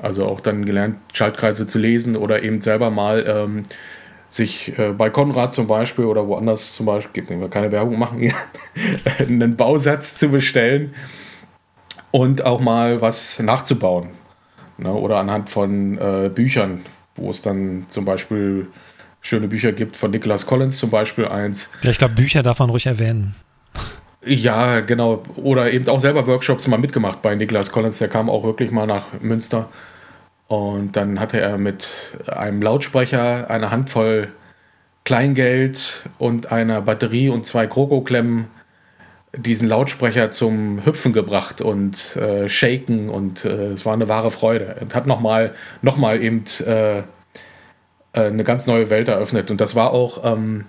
Also 0.00 0.24
auch 0.24 0.40
dann 0.40 0.64
gelernt, 0.64 0.96
Schaltkreise 1.12 1.66
zu 1.66 1.78
lesen 1.78 2.16
oder 2.16 2.42
eben 2.42 2.62
selber 2.62 2.90
mal 2.90 3.26
ähm, 3.28 3.64
sich 4.30 4.78
äh, 4.78 4.92
bei 4.96 5.10
Konrad 5.10 5.52
zum 5.52 5.66
Beispiel 5.66 6.06
oder 6.06 6.26
woanders 6.26 6.72
zum 6.72 6.86
Beispiel, 6.86 7.22
gibt 7.22 7.38
wir 7.38 7.50
keine 7.50 7.70
Werbung 7.70 7.98
machen, 7.98 8.32
einen 9.18 9.56
Bausatz 9.56 10.14
zu 10.14 10.30
bestellen 10.30 10.94
und 12.10 12.44
auch 12.44 12.60
mal 12.60 13.00
was 13.00 13.38
nachzubauen. 13.40 14.08
Ne? 14.78 14.92
Oder 14.92 15.18
anhand 15.18 15.50
von 15.50 15.98
äh, 15.98 16.30
Büchern, 16.32 16.82
wo 17.16 17.30
es 17.30 17.42
dann 17.42 17.86
zum 17.88 18.04
Beispiel 18.04 18.68
schöne 19.20 19.48
Bücher 19.48 19.72
gibt, 19.72 19.96
von 19.96 20.10
Nicholas 20.10 20.46
Collins 20.46 20.78
zum 20.78 20.90
Beispiel 20.90 21.26
eins. 21.26 21.70
Ja, 21.82 21.90
ich 21.90 21.98
glaube, 21.98 22.14
Bücher 22.14 22.42
darf 22.42 22.60
man 22.60 22.70
ruhig 22.70 22.86
erwähnen. 22.86 23.34
Ja, 24.24 24.80
genau. 24.80 25.22
Oder 25.36 25.72
eben 25.72 25.88
auch 25.88 26.00
selber 26.00 26.26
Workshops 26.26 26.66
mal 26.66 26.78
mitgemacht 26.78 27.22
bei 27.22 27.34
Nicholas 27.34 27.70
Collins. 27.70 27.98
Der 27.98 28.08
kam 28.08 28.28
auch 28.28 28.44
wirklich 28.44 28.70
mal 28.70 28.86
nach 28.86 29.06
Münster. 29.20 29.68
Und 30.48 30.96
dann 30.96 31.20
hatte 31.20 31.40
er 31.40 31.58
mit 31.58 31.86
einem 32.26 32.62
Lautsprecher 32.62 33.50
eine 33.50 33.70
Handvoll 33.70 34.28
Kleingeld 35.04 36.04
und 36.18 36.52
einer 36.52 36.82
Batterie 36.82 37.28
und 37.30 37.46
zwei 37.46 37.66
Krokoklemmen 37.66 38.48
diesen 39.36 39.68
Lautsprecher 39.68 40.30
zum 40.30 40.84
Hüpfen 40.84 41.12
gebracht 41.12 41.60
und 41.60 42.16
äh, 42.16 42.48
shaken 42.48 43.08
und 43.10 43.44
äh, 43.44 43.72
es 43.72 43.84
war 43.84 43.92
eine 43.92 44.08
wahre 44.08 44.30
Freude. 44.30 44.76
Und 44.80 44.94
hat 44.94 45.06
nochmal 45.06 45.54
noch 45.82 45.96
mal 45.96 46.22
eben 46.22 46.44
äh, 46.66 46.98
äh, 46.98 47.02
eine 48.12 48.44
ganz 48.44 48.66
neue 48.66 48.90
Welt 48.90 49.08
eröffnet. 49.08 49.50
Und 49.50 49.60
das 49.60 49.74
war 49.74 49.92
auch, 49.92 50.24
ähm, 50.24 50.64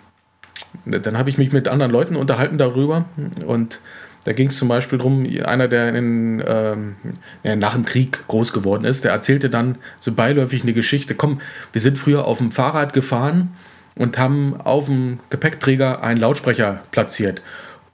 dann 0.85 1.17
habe 1.17 1.29
ich 1.29 1.37
mich 1.37 1.51
mit 1.51 1.67
anderen 1.67 1.91
Leuten 1.91 2.15
unterhalten 2.15 2.57
darüber 2.57 3.05
und 3.45 3.79
da 4.25 4.33
ging 4.33 4.49
es 4.49 4.57
zum 4.57 4.67
Beispiel 4.67 4.97
darum, 4.97 5.25
einer, 5.45 5.67
der 5.69 5.95
in, 5.95 6.43
ähm, 6.45 6.95
nach 7.43 7.73
dem 7.73 7.85
Krieg 7.85 8.27
groß 8.27 8.51
geworden 8.51 8.83
ist, 8.83 9.05
der 9.05 9.11
erzählte 9.11 9.49
dann 9.49 9.77
so 9.97 10.11
beiläufig 10.11 10.63
eine 10.63 10.73
Geschichte. 10.73 11.15
Komm, 11.15 11.39
wir 11.71 11.81
sind 11.81 11.97
früher 11.97 12.25
auf 12.25 12.39
dem 12.39 12.51
Fahrrad 12.51 12.91
gefahren 12.93 13.55
und 13.95 14.17
haben 14.17 14.59
auf 14.61 14.85
dem 14.85 15.19
Gepäckträger 15.29 16.03
einen 16.03 16.19
Lautsprecher 16.19 16.81
platziert. 16.91 17.41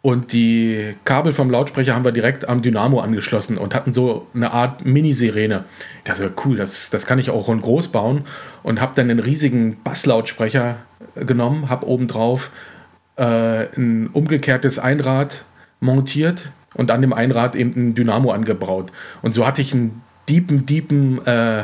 Und 0.06 0.34
die 0.34 0.94
Kabel 1.04 1.34
vom 1.34 1.50
Lautsprecher 1.50 1.96
haben 1.96 2.06
wir 2.06 2.12
direkt 2.12 2.48
am 2.48 2.62
Dynamo 2.62 3.00
angeschlossen 3.00 3.58
und 3.58 3.74
hatten 3.74 3.92
so 3.92 4.28
eine 4.36 4.52
Art 4.52 4.86
Mini-Sirene. 4.86 5.64
Das 6.04 6.20
ist 6.20 6.34
cool, 6.46 6.58
das, 6.58 6.92
das 6.92 7.08
kann 7.08 7.18
ich 7.18 7.32
auch 7.32 7.48
rund 7.48 7.64
groß 7.64 7.88
bauen. 7.88 8.22
Und 8.62 8.80
habe 8.80 8.92
dann 8.94 9.10
einen 9.10 9.18
riesigen 9.18 9.82
Basslautsprecher 9.84 10.78
genommen, 11.16 11.70
habe 11.70 11.88
obendrauf 11.88 12.52
äh, 13.16 13.66
ein 13.76 14.12
umgekehrtes 14.14 14.78
Einrad 14.78 15.44
montiert 15.80 16.52
und 16.76 16.92
an 16.92 17.02
dem 17.02 17.12
Einrad 17.12 17.56
eben 17.56 17.72
ein 17.72 17.96
Dynamo 17.96 18.30
angebraut. 18.30 18.92
Und 19.24 19.32
so 19.32 19.48
hatte 19.48 19.64
ich 19.64 19.74
einen 19.74 20.04
deepen, 20.30 20.68
deepen 20.68 21.26
äh, 21.26 21.64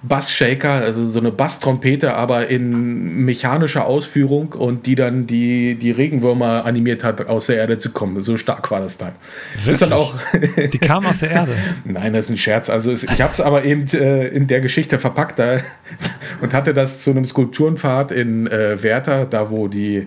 Bassshaker, 0.00 0.70
also 0.70 1.08
so 1.08 1.18
eine 1.18 1.32
Basstrompete, 1.32 2.14
aber 2.14 2.46
in 2.46 3.24
mechanischer 3.24 3.84
Ausführung 3.84 4.52
und 4.52 4.86
die 4.86 4.94
dann 4.94 5.26
die, 5.26 5.74
die 5.74 5.90
Regenwürmer 5.90 6.64
animiert 6.64 7.02
hat, 7.02 7.26
aus 7.26 7.46
der 7.46 7.56
Erde 7.56 7.78
zu 7.78 7.90
kommen. 7.90 8.20
So 8.20 8.36
stark 8.36 8.70
war 8.70 8.78
das 8.78 8.98
Teil. 8.98 9.14
Ist 9.54 9.82
dann 9.82 9.92
auch 9.92 10.14
die 10.72 10.78
kam 10.78 11.04
aus 11.04 11.18
der 11.18 11.32
Erde. 11.32 11.56
Nein, 11.84 12.12
das 12.12 12.26
ist 12.26 12.30
ein 12.30 12.36
Scherz. 12.38 12.70
Also 12.70 12.92
es, 12.92 13.02
ich 13.02 13.20
habe 13.20 13.32
es 13.32 13.40
aber 13.40 13.64
eben 13.64 13.88
äh, 13.88 14.28
in 14.28 14.46
der 14.46 14.60
Geschichte 14.60 15.00
verpackt 15.00 15.40
da, 15.40 15.58
und 16.40 16.54
hatte 16.54 16.74
das 16.74 17.02
zu 17.02 17.10
einem 17.10 17.24
Skulpturenpfad 17.24 18.12
in 18.12 18.46
äh, 18.46 18.80
Werther, 18.80 19.26
da 19.26 19.50
wo 19.50 19.66
die 19.66 20.06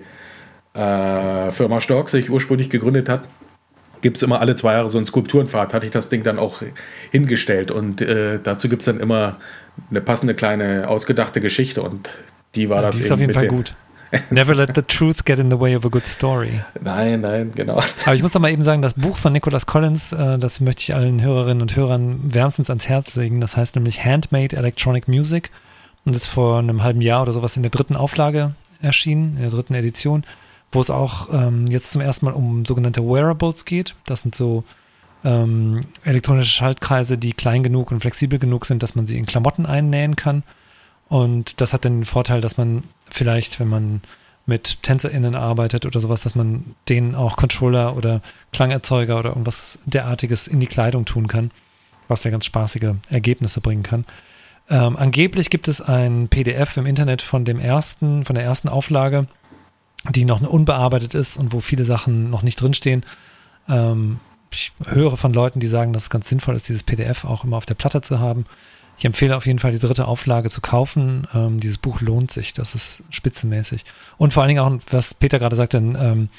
äh, 0.74 1.52
Firma 1.52 1.82
Stork 1.82 2.10
sich 2.10 2.30
ursprünglich 2.30 2.70
gegründet 2.70 3.10
hat 3.10 3.28
gibt 4.02 4.18
es 4.18 4.24
immer 4.24 4.42
alle 4.42 4.56
zwei 4.56 4.74
Jahre 4.74 4.90
so 4.90 4.98
einen 4.98 5.06
Skulpturenpfad, 5.06 5.74
hatte 5.74 5.86
ich 5.86 5.92
das 5.92 6.10
Ding 6.10 6.24
dann 6.24 6.40
auch 6.40 6.62
hingestellt. 7.12 7.72
Und 7.72 8.02
äh, 8.02 8.40
dazu 8.42 8.70
gibt 8.70 8.82
es 8.82 8.86
dann 8.86 9.00
immer 9.00 9.38
eine 9.90 10.02
passende 10.02 10.34
kleine 10.34 10.88
ausgedachte 10.88 11.42
Geschichte 11.42 11.82
und 11.82 12.10
die 12.56 12.70
war 12.70 12.78
ja, 12.82 12.88
das. 12.88 12.96
Die 12.96 13.02
ist 13.02 13.12
auf 13.12 13.20
jeden 13.20 13.34
Fall 13.34 13.48
gut. 13.48 13.76
Never 14.30 14.54
let 14.54 14.72
the 14.76 14.82
truth 14.82 15.24
get 15.26 15.40
in 15.40 15.50
the 15.50 15.58
way 15.58 15.76
of 15.76 15.86
a 15.86 15.90
good 15.90 16.06
story. 16.06 16.62
Nein, 16.82 17.22
nein, 17.22 17.54
genau. 17.56 17.82
Aber 18.06 18.16
ich 18.16 18.22
muss 18.22 18.34
doch 18.34 18.42
mal 18.42 18.52
eben 18.52 18.62
sagen, 18.62 18.82
das 18.82 18.96
Buch 18.96 19.18
von 19.18 19.32
Nicholas 19.32 19.66
Collins, 19.66 20.12
äh, 20.12 20.38
das 20.38 20.60
möchte 20.60 20.82
ich 20.82 20.94
allen 20.94 21.22
Hörerinnen 21.22 21.62
und 21.62 21.76
Hörern 21.78 22.20
wärmstens 22.24 22.70
ans 22.70 22.90
Herz 22.90 23.16
legen. 23.16 23.40
Das 23.40 23.56
heißt 23.56 23.76
nämlich 23.76 24.04
Handmade 24.04 24.58
Electronic 24.58 25.08
Music 25.08 25.50
und 26.04 26.16
ist 26.16 26.28
vor 26.28 26.60
einem 26.60 26.84
halben 26.84 27.02
Jahr 27.02 27.22
oder 27.22 27.32
sowas 27.32 27.56
in 27.56 27.64
der 27.64 27.72
dritten 27.72 27.96
Auflage 27.96 28.52
erschienen, 28.82 29.36
in 29.38 29.44
der 29.44 29.52
dritten 29.52 29.76
Edition, 29.76 30.24
wo 30.72 30.80
es 30.80 30.90
auch 30.90 31.30
ähm, 31.34 31.68
jetzt 31.68 31.92
zum 31.92 32.02
ersten 32.02 32.26
Mal 32.26 32.34
um 32.34 32.66
sogenannte 32.66 33.02
Wearables 33.02 33.66
geht. 33.66 33.96
Das 34.06 34.22
sind 34.22 34.36
so 34.36 34.64
ähm, 35.24 35.86
elektronische 36.04 36.52
Schaltkreise, 36.52 37.18
die 37.18 37.34
klein 37.34 37.64
genug 37.64 37.92
und 37.92 38.00
flexibel 38.00 38.40
genug 38.40 38.66
sind, 38.66 38.84
dass 38.84 38.96
man 38.96 39.06
sie 39.06 39.18
in 39.18 39.26
Klamotten 39.26 39.66
einnähen 39.66 40.16
kann. 40.16 40.44
Und 41.10 41.60
das 41.60 41.74
hat 41.74 41.84
den 41.84 42.06
Vorteil, 42.06 42.42
dass 42.42 42.58
man 42.58 42.84
vielleicht, 43.10 43.60
wenn 43.60 43.68
man 43.68 44.02
mit 44.46 44.82
TänzerInnen 44.84 45.36
arbeitet 45.36 45.86
oder 45.86 46.00
sowas, 46.00 46.22
dass 46.22 46.36
man 46.36 46.76
denen 46.90 47.16
auch 47.16 47.36
Controller 47.36 47.96
oder 47.96 48.22
Klangerzeuger 48.54 49.20
oder 49.20 49.30
irgendwas 49.30 49.80
derartiges 49.86 50.48
in 50.48 50.60
die 50.60 50.68
Kleidung 50.68 51.06
tun 51.06 51.28
kann, 51.28 51.52
was 52.08 52.24
ja 52.24 52.32
ganz 52.32 52.46
spaßige 52.46 52.96
Ergebnisse 53.10 53.62
bringen 53.62 53.84
kann. 53.84 54.06
Ähm, 54.70 54.96
angeblich 54.96 55.50
gibt 55.50 55.68
es 55.68 55.82
ein 55.82 56.28
PDF 56.30 56.78
im 56.78 56.86
Internet 56.86 57.22
von 57.22 57.46
dem 57.46 57.60
ersten, 57.60 58.26
von 58.26 58.36
der 58.36 58.46
ersten 58.46 58.70
Auflage, 58.70 59.28
die 60.10 60.26
noch 60.26 60.42
unbearbeitet 60.42 61.14
ist 61.14 61.38
und 61.38 61.54
wo 61.54 61.60
viele 61.60 61.86
Sachen 61.86 62.30
noch 62.30 62.42
nicht 62.42 62.60
drinstehen. 62.60 63.06
Ähm, 63.70 64.20
ich 64.52 64.74
höre 64.86 65.16
von 65.16 65.34
Leuten, 65.34 65.60
die 65.60 65.68
sagen, 65.68 65.94
dass 65.94 66.04
es 66.04 66.10
ganz 66.10 66.28
sinnvoll 66.28 66.56
ist, 66.56 66.68
dieses 66.68 66.84
PDF 66.84 67.24
auch 67.24 67.44
immer 67.44 67.58
auf 67.58 67.66
der 67.66 67.76
Platte 67.76 68.02
zu 68.02 68.20
haben. 68.20 68.46
Ich 68.98 69.06
empfehle 69.06 69.36
auf 69.36 69.46
jeden 69.46 69.60
Fall, 69.60 69.72
die 69.72 69.80
dritte 69.80 70.08
Auflage 70.08 70.50
zu 70.50 70.62
kaufen. 70.62 71.28
Ähm, 71.34 71.60
dieses 71.60 71.78
Buch 71.78 72.02
lohnt 72.02 72.32
sich, 72.32 72.54
das 72.54 72.76
ist 72.76 73.04
spitzenmäßig. 73.10 73.86
Und 74.18 74.34
vor 74.34 74.44
allen 74.44 74.50
Dingen 74.50 74.60
auch, 74.60 74.78
was 74.92 75.14
Peter 75.14 75.40
gerade 75.40 75.56
sagte, 75.56 75.78
ein, 75.78 75.98
ähm, 76.00 76.30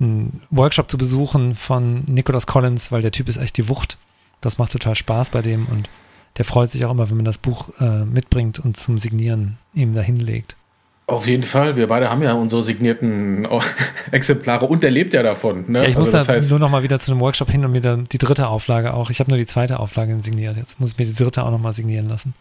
einen 0.00 0.42
Workshop 0.50 0.90
zu 0.90 0.98
besuchen 0.98 1.54
von 1.54 2.04
Nicholas 2.06 2.46
Collins, 2.46 2.90
weil 2.92 3.02
der 3.02 3.12
Typ 3.12 3.28
ist 3.28 3.36
echt 3.36 3.56
die 3.56 3.68
Wucht. 3.68 3.98
Das 4.40 4.58
macht 4.58 4.72
total 4.72 4.96
Spaß 4.96 5.30
bei 5.30 5.40
dem 5.40 5.66
und 5.66 5.88
der 6.38 6.44
freut 6.44 6.70
sich 6.70 6.84
auch 6.84 6.90
immer, 6.90 7.08
wenn 7.08 7.16
man 7.16 7.24
das 7.24 7.38
Buch 7.38 7.68
äh, 7.80 8.04
mitbringt 8.04 8.58
und 8.58 8.76
zum 8.76 8.98
Signieren 8.98 9.58
ihm 9.74 9.94
da 9.94 10.00
hinlegt. 10.00 10.56
Auf 11.06 11.26
jeden 11.26 11.42
Fall. 11.42 11.76
Wir 11.76 11.88
beide 11.88 12.10
haben 12.10 12.22
ja 12.22 12.32
unsere 12.32 12.62
signierten 12.62 13.46
Exemplare 14.12 14.66
und 14.66 14.84
er 14.84 14.90
lebt 14.90 15.12
ja 15.12 15.22
davon. 15.22 15.64
Ne? 15.70 15.82
Ja, 15.82 15.88
ich 15.88 15.98
muss 15.98 16.14
also, 16.14 16.26
da 16.26 16.34
heißt, 16.34 16.50
nur 16.50 16.58
noch 16.58 16.70
mal 16.70 16.82
wieder 16.82 16.98
zu 16.98 17.12
einem 17.12 17.20
Workshop 17.20 17.50
hin 17.50 17.64
und 17.64 17.72
mir 17.72 17.80
dann 17.80 18.04
die 18.10 18.18
dritte 18.18 18.48
Auflage 18.48 18.94
auch. 18.94 19.10
Ich 19.10 19.20
habe 19.20 19.30
nur 19.30 19.38
die 19.38 19.46
zweite 19.46 19.80
Auflage 19.80 20.16
signiert. 20.20 20.56
Jetzt 20.56 20.80
muss 20.80 20.92
ich 20.92 20.98
mir 20.98 21.04
die 21.04 21.14
dritte 21.14 21.44
auch 21.44 21.50
noch 21.50 21.58
mal 21.58 21.72
signieren 21.72 22.08
lassen. 22.08 22.34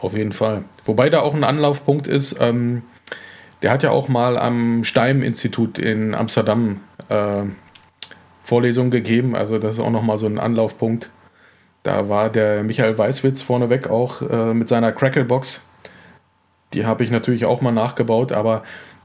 Auf 0.00 0.16
jeden 0.16 0.32
Fall. 0.32 0.64
Wobei 0.84 1.10
da 1.10 1.20
auch 1.20 1.34
ein 1.34 1.44
Anlaufpunkt 1.44 2.06
ist. 2.06 2.36
Ähm, 2.40 2.82
der 3.62 3.70
hat 3.70 3.82
ja 3.82 3.90
auch 3.90 4.08
mal 4.08 4.36
am 4.36 4.82
Steim-Institut 4.82 5.78
in 5.78 6.14
Amsterdam 6.14 6.80
äh, 7.08 7.44
Vorlesungen 8.42 8.90
gegeben. 8.90 9.36
Also 9.36 9.58
das 9.58 9.74
ist 9.74 9.80
auch 9.80 9.90
noch 9.90 10.02
mal 10.02 10.18
so 10.18 10.26
ein 10.26 10.38
Anlaufpunkt. 10.38 11.10
Da 11.84 12.08
war 12.08 12.30
der 12.30 12.64
Michael 12.64 12.96
Weißwitz 12.96 13.42
vorneweg 13.42 13.88
auch 13.88 14.22
äh, 14.22 14.54
mit 14.54 14.66
seiner 14.68 14.92
Cracklebox 14.92 15.66
die 16.74 16.86
habe 16.86 17.04
ich 17.04 17.10
natürlich 17.10 17.44
auch 17.44 17.60
mal 17.60 17.72
nachgebaut, 17.72 18.32
aber 18.32 18.62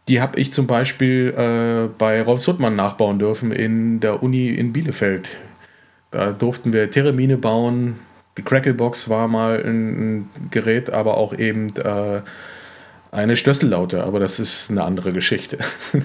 die 0.07 0.21
habe 0.21 0.39
ich 0.39 0.51
zum 0.51 0.67
Beispiel 0.67 1.33
äh, 1.37 1.89
bei 1.97 2.21
Rolf 2.21 2.41
Suttmann 2.41 2.75
nachbauen 2.75 3.19
dürfen 3.19 3.51
in 3.51 3.99
der 3.99 4.23
Uni 4.23 4.49
in 4.49 4.71
Bielefeld. 4.73 5.29
Da 6.11 6.31
durften 6.31 6.71
wir 6.71 6.89
Teremine 6.89 7.37
bauen. 7.37 7.99
Die 8.37 8.41
Cracklebox 8.41 9.09
war 9.09 9.27
mal 9.27 9.61
ein, 9.63 10.19
ein 10.19 10.29
Gerät, 10.51 10.89
aber 10.91 11.17
auch 11.17 11.33
eben 11.37 11.75
äh, 11.75 12.21
eine 13.11 13.35
Stössellaute, 13.35 14.03
aber 14.03 14.19
das 14.19 14.39
ist 14.39 14.69
eine 14.69 14.83
andere 14.83 15.11
Geschichte. 15.11 15.57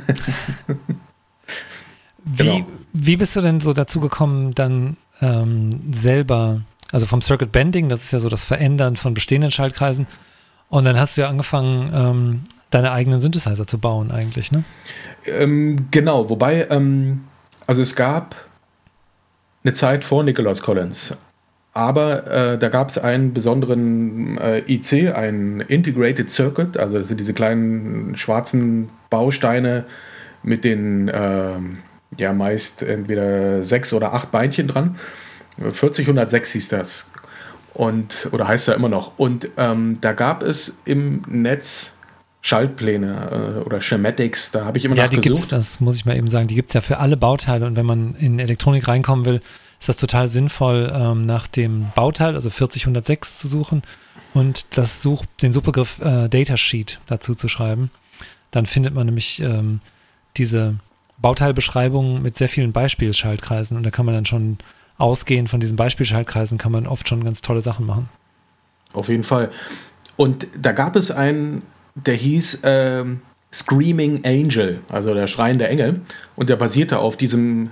wie, 2.25 2.43
genau. 2.43 2.67
wie 2.93 3.17
bist 3.17 3.37
du 3.37 3.41
denn 3.41 3.61
so 3.61 3.73
dazu 3.73 4.01
gekommen, 4.01 4.55
dann 4.55 4.97
ähm, 5.21 5.93
selber, 5.93 6.63
also 6.91 7.07
vom 7.07 7.21
Circuit 7.21 7.53
Bending, 7.53 7.89
das 7.89 8.03
ist 8.05 8.13
ja 8.13 8.19
so 8.19 8.29
das 8.29 8.45
Verändern 8.45 8.97
von 8.97 9.15
bestehenden 9.15 9.51
Schaltkreisen, 9.51 10.07
und 10.73 10.85
dann 10.85 10.99
hast 10.99 11.19
du 11.19 11.21
ja 11.21 11.29
angefangen, 11.29 11.93
ähm, 11.95 12.45
deine 12.71 12.93
eigenen 12.93 13.21
Synthesizer 13.21 13.67
zu 13.67 13.79
bauen, 13.79 14.11
eigentlich, 14.11 14.53
ne? 14.53 14.65
Ähm, 15.27 15.89
genau, 15.91 16.31
wobei, 16.31 16.67
ähm, 16.71 17.25
also 17.67 17.83
es 17.83 17.95
gab 17.95 18.35
eine 19.63 19.75
Zeit 19.75 20.03
vor 20.03 20.25
Nicholas 20.25 20.63
Collins, 20.63 21.15
aber 21.75 22.27
äh, 22.27 22.59
da 22.59 22.71
gab 22.71 22.89
es 22.89 22.97
einen 22.97 23.35
besonderen 23.35 24.39
äh, 24.39 24.61
IC, 24.61 25.15
einen 25.15 25.61
Integrated 25.61 26.31
Circuit, 26.31 26.79
also 26.79 26.99
das 26.99 27.09
sind 27.09 27.21
diese 27.21 27.35
kleinen 27.35 28.17
schwarzen 28.17 28.89
Bausteine 29.11 29.85
mit 30.43 30.65
den 30.65 31.09
äh, 31.09 31.59
ja 32.17 32.33
meist 32.33 32.83
entweder 32.83 33.63
sechs 33.63 33.93
oder 33.93 34.15
acht 34.15 34.31
Beinchen 34.31 34.69
dran. 34.69 34.97
4006 35.71 36.53
hieß 36.53 36.69
das, 36.71 37.11
und, 37.75 38.29
oder 38.33 38.47
heißt 38.49 38.69
ja 38.69 38.75
immer 38.75 38.89
noch. 38.89 39.19
Und 39.19 39.49
ähm, 39.57 39.99
da 40.01 40.13
gab 40.13 40.43
es 40.43 40.81
im 40.85 41.23
Netz 41.27 41.93
Schaltpläne 42.43 43.61
äh, 43.61 43.65
oder 43.65 43.81
Schematics, 43.81 44.51
da 44.51 44.65
habe 44.65 44.77
ich 44.77 44.85
immer 44.85 44.97
ja, 44.97 45.05
nachgesucht. 45.05 45.25
Ja, 45.25 45.31
die 45.31 45.37
gibt's, 45.37 45.49
das 45.49 45.81
muss 45.81 45.97
ich 45.97 46.05
mal 46.05 46.17
eben 46.17 46.29
sagen, 46.29 46.49
die 46.49 46.57
gibt 46.57 46.71
es 46.71 46.75
ja 46.75 46.81
für 46.81 46.99
alle 46.99 47.17
Bauteile 47.17 47.67
und 47.67 47.77
wenn 47.77 47.87
man 47.87 48.17
in 48.17 48.41
Elektronik 48.41 48.89
reinkommen 48.89 49.25
will, 49.25 49.41
ist 49.79 49.89
das 49.89 49.97
total 49.97 50.29
sinnvoll, 50.29 50.93
ähm, 50.95 51.25
nach 51.25 51.47
dem 51.47 51.93
Bauteil, 51.95 52.35
also 52.35 52.51
40106 52.51 53.39
zu 53.39 53.49
suchen 53.49 53.83
und 54.35 54.67
das 54.77 55.03
Such, 55.03 55.25
den 55.41 55.53
Suchbegriff 55.53 56.01
äh, 56.01 56.29
Datasheet 56.29 57.01
dazu 57.07 57.37
zu 57.37 57.49
schreiben. 57.49 57.91
Dann 58.51 58.67
findet 58.67 58.93
man 58.95 59.07
nämlich 59.07 59.41
ähm, 59.41 59.81
diese 60.37 60.77
Bauteilbeschreibungen 61.19 62.23
mit 62.23 62.37
sehr 62.37 62.49
vielen 62.49 62.73
Beispielschaltkreisen 62.73 63.77
und 63.77 63.85
da 63.85 63.91
kann 63.91 64.05
man 64.05 64.17
dann 64.17 64.27
schon 64.27 64.59
ausgehend 64.99 65.51
von 65.51 65.61
diesen 65.61 65.77
Beispielschaltkreisen 65.77 66.59
kann 66.59 66.73
man 66.73 66.87
oft 66.87 67.09
schon 67.09 67.25
ganz 67.25 67.43
tolle 67.43 67.61
Sachen 67.61 67.87
machen. 67.87 68.09
Auf 68.93 69.09
jeden 69.09 69.25
Fall. 69.25 69.51
Und 70.17 70.47
da 70.61 70.73
gab 70.73 70.97
es 70.97 71.11
einen, 71.11 71.63
der 71.95 72.15
hieß 72.15 72.61
ähm, 72.65 73.23
Screaming 73.53 74.25
Angel, 74.25 74.81
also 74.89 75.15
der 75.15 75.27
schreiende 75.27 75.69
Engel. 75.69 76.01
Und 76.37 76.49
der 76.49 76.57
basierte 76.57 76.99
auf 76.99 77.17
diesem 77.17 77.71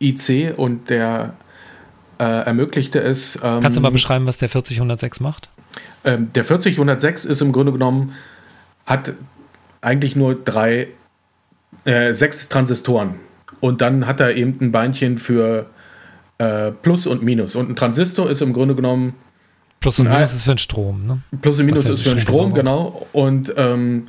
IC 0.00 0.54
und 0.56 0.90
der 0.90 1.34
äh, 2.18 2.24
ermöglichte 2.24 3.00
es. 3.00 3.36
Ähm, 3.36 3.60
Kannst 3.60 3.76
du 3.76 3.80
mal 3.80 3.90
beschreiben, 3.90 4.26
was 4.26 4.38
der 4.38 4.48
40106 4.48 5.20
macht? 5.20 5.50
Ähm, 6.04 6.32
der 6.32 6.44
40106 6.44 7.24
ist 7.24 7.40
im 7.40 7.52
Grunde 7.52 7.72
genommen, 7.72 8.14
hat 8.86 9.12
eigentlich 9.80 10.16
nur 10.16 10.34
drei, 10.34 10.88
äh, 11.84 12.12
sechs 12.12 12.48
Transistoren. 12.48 13.14
Und 13.60 13.80
dann 13.80 14.06
hat 14.06 14.20
er 14.20 14.34
eben 14.36 14.58
ein 14.60 14.72
Beinchen 14.72 15.18
für 15.18 15.66
äh, 16.40 16.72
Plus 16.72 17.06
und 17.06 17.22
Minus. 17.22 17.54
Und 17.54 17.70
ein 17.70 17.76
Transistor 17.76 18.30
ist 18.30 18.40
im 18.40 18.52
Grunde 18.52 18.74
genommen. 18.74 19.14
Plus 19.78 19.98
und 19.98 20.08
Minus 20.08 20.32
ist 20.32 20.42
für 20.42 20.54
den 20.54 20.58
Strom, 20.58 21.06
ne? 21.06 21.18
Plus 21.42 21.60
und 21.60 21.66
Minus 21.66 21.88
ist 21.88 22.02
für 22.02 22.14
den 22.14 22.20
Strom, 22.20 22.54
genau. 22.54 23.06
Und 23.12 23.52
ähm, 23.56 24.08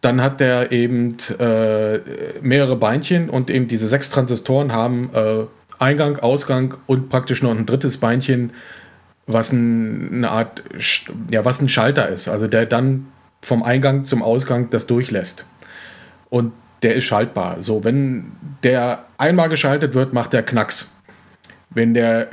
dann 0.00 0.20
hat 0.20 0.40
der 0.40 0.72
eben 0.72 1.16
äh, 1.38 1.98
mehrere 2.42 2.76
Beinchen 2.76 3.30
und 3.30 3.50
eben 3.50 3.68
diese 3.68 3.88
sechs 3.88 4.10
Transistoren 4.10 4.72
haben 4.72 5.10
äh, 5.14 5.44
Eingang, 5.78 6.18
Ausgang 6.18 6.74
und 6.86 7.10
praktisch 7.10 7.42
noch 7.42 7.50
ein 7.50 7.66
drittes 7.66 7.98
Beinchen, 7.98 8.50
was 9.26 9.52
ein, 9.52 10.14
eine 10.14 10.30
Art, 10.30 10.62
ja, 11.30 11.44
was 11.44 11.60
ein 11.60 11.68
Schalter 11.68 12.08
ist, 12.08 12.28
also 12.28 12.46
der 12.46 12.66
dann 12.66 13.06
vom 13.42 13.62
Eingang 13.62 14.04
zum 14.04 14.22
Ausgang 14.22 14.70
das 14.70 14.86
durchlässt. 14.86 15.44
Und 16.30 16.52
der 16.82 16.94
ist 16.94 17.04
schaltbar. 17.04 17.62
So, 17.62 17.84
wenn 17.84 18.32
der 18.62 19.04
einmal 19.18 19.48
geschaltet 19.48 19.94
wird, 19.94 20.12
macht 20.12 20.32
der 20.32 20.42
Knacks. 20.42 20.90
Wenn 21.70 21.94
der, 21.94 22.28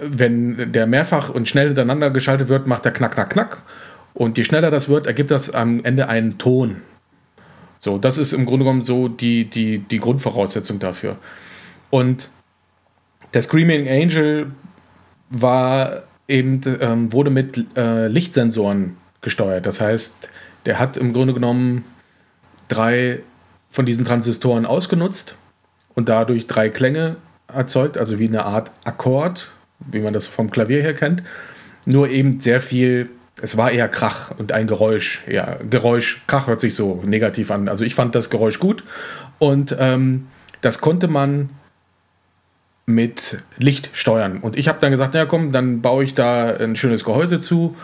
wenn 0.00 0.72
der 0.72 0.86
mehrfach 0.86 1.28
und 1.28 1.48
schnell 1.48 1.66
hintereinander 1.68 2.10
geschaltet 2.10 2.48
wird, 2.48 2.66
macht 2.66 2.84
der 2.84 2.92
Knack, 2.92 3.12
Knack, 3.14 3.30
Knack. 3.30 3.62
Und 4.14 4.38
je 4.38 4.44
schneller 4.44 4.70
das 4.70 4.88
wird, 4.88 5.06
ergibt 5.06 5.30
das 5.30 5.50
am 5.50 5.84
Ende 5.84 6.08
einen 6.08 6.38
Ton. 6.38 6.82
So, 7.78 7.98
das 7.98 8.18
ist 8.18 8.32
im 8.32 8.46
Grunde 8.46 8.64
genommen 8.64 8.82
so 8.82 9.08
die, 9.08 9.44
die, 9.44 9.78
die 9.78 9.98
Grundvoraussetzung 9.98 10.78
dafür. 10.78 11.16
Und 11.90 12.30
der 13.34 13.42
Screaming 13.42 13.88
Angel 13.88 14.52
war 15.28 16.04
eben, 16.28 16.60
ähm, 16.80 17.12
wurde 17.12 17.30
mit 17.30 17.64
äh, 17.76 18.08
Lichtsensoren 18.08 18.96
gesteuert. 19.20 19.66
Das 19.66 19.80
heißt, 19.80 20.30
der 20.64 20.78
hat 20.78 20.96
im 20.96 21.12
Grunde 21.12 21.34
genommen 21.34 21.84
drei 22.68 23.20
von 23.70 23.86
diesen 23.86 24.04
Transistoren 24.04 24.66
ausgenutzt 24.66 25.36
und 25.94 26.08
dadurch 26.08 26.46
drei 26.46 26.70
Klänge 26.70 27.16
erzeugt, 27.52 27.98
also 27.98 28.18
wie 28.18 28.28
eine 28.28 28.44
Art 28.44 28.72
Akkord, 28.84 29.50
wie 29.80 30.00
man 30.00 30.12
das 30.12 30.26
vom 30.26 30.50
Klavier 30.50 30.82
her 30.82 30.94
kennt. 30.94 31.22
Nur 31.84 32.08
eben 32.08 32.40
sehr 32.40 32.60
viel, 32.60 33.10
es 33.40 33.56
war 33.56 33.70
eher 33.70 33.88
Krach 33.88 34.32
und 34.38 34.52
ein 34.52 34.66
Geräusch. 34.66 35.22
Ja, 35.28 35.58
Geräusch, 35.68 36.22
Krach 36.26 36.46
hört 36.46 36.60
sich 36.60 36.74
so 36.74 37.02
negativ 37.04 37.50
an. 37.50 37.68
Also 37.68 37.84
ich 37.84 37.94
fand 37.94 38.14
das 38.14 38.30
Geräusch 38.30 38.58
gut 38.58 38.84
und 39.38 39.76
ähm, 39.78 40.26
das 40.60 40.80
konnte 40.80 41.08
man 41.08 41.50
mit 42.86 43.42
Licht 43.58 43.90
steuern. 43.92 44.38
Und 44.38 44.56
ich 44.56 44.68
habe 44.68 44.78
dann 44.80 44.92
gesagt, 44.92 45.14
ja 45.14 45.26
komm, 45.26 45.52
dann 45.52 45.82
baue 45.82 46.04
ich 46.04 46.14
da 46.14 46.56
ein 46.56 46.76
schönes 46.76 47.04
Gehäuse 47.04 47.40
zu. 47.40 47.76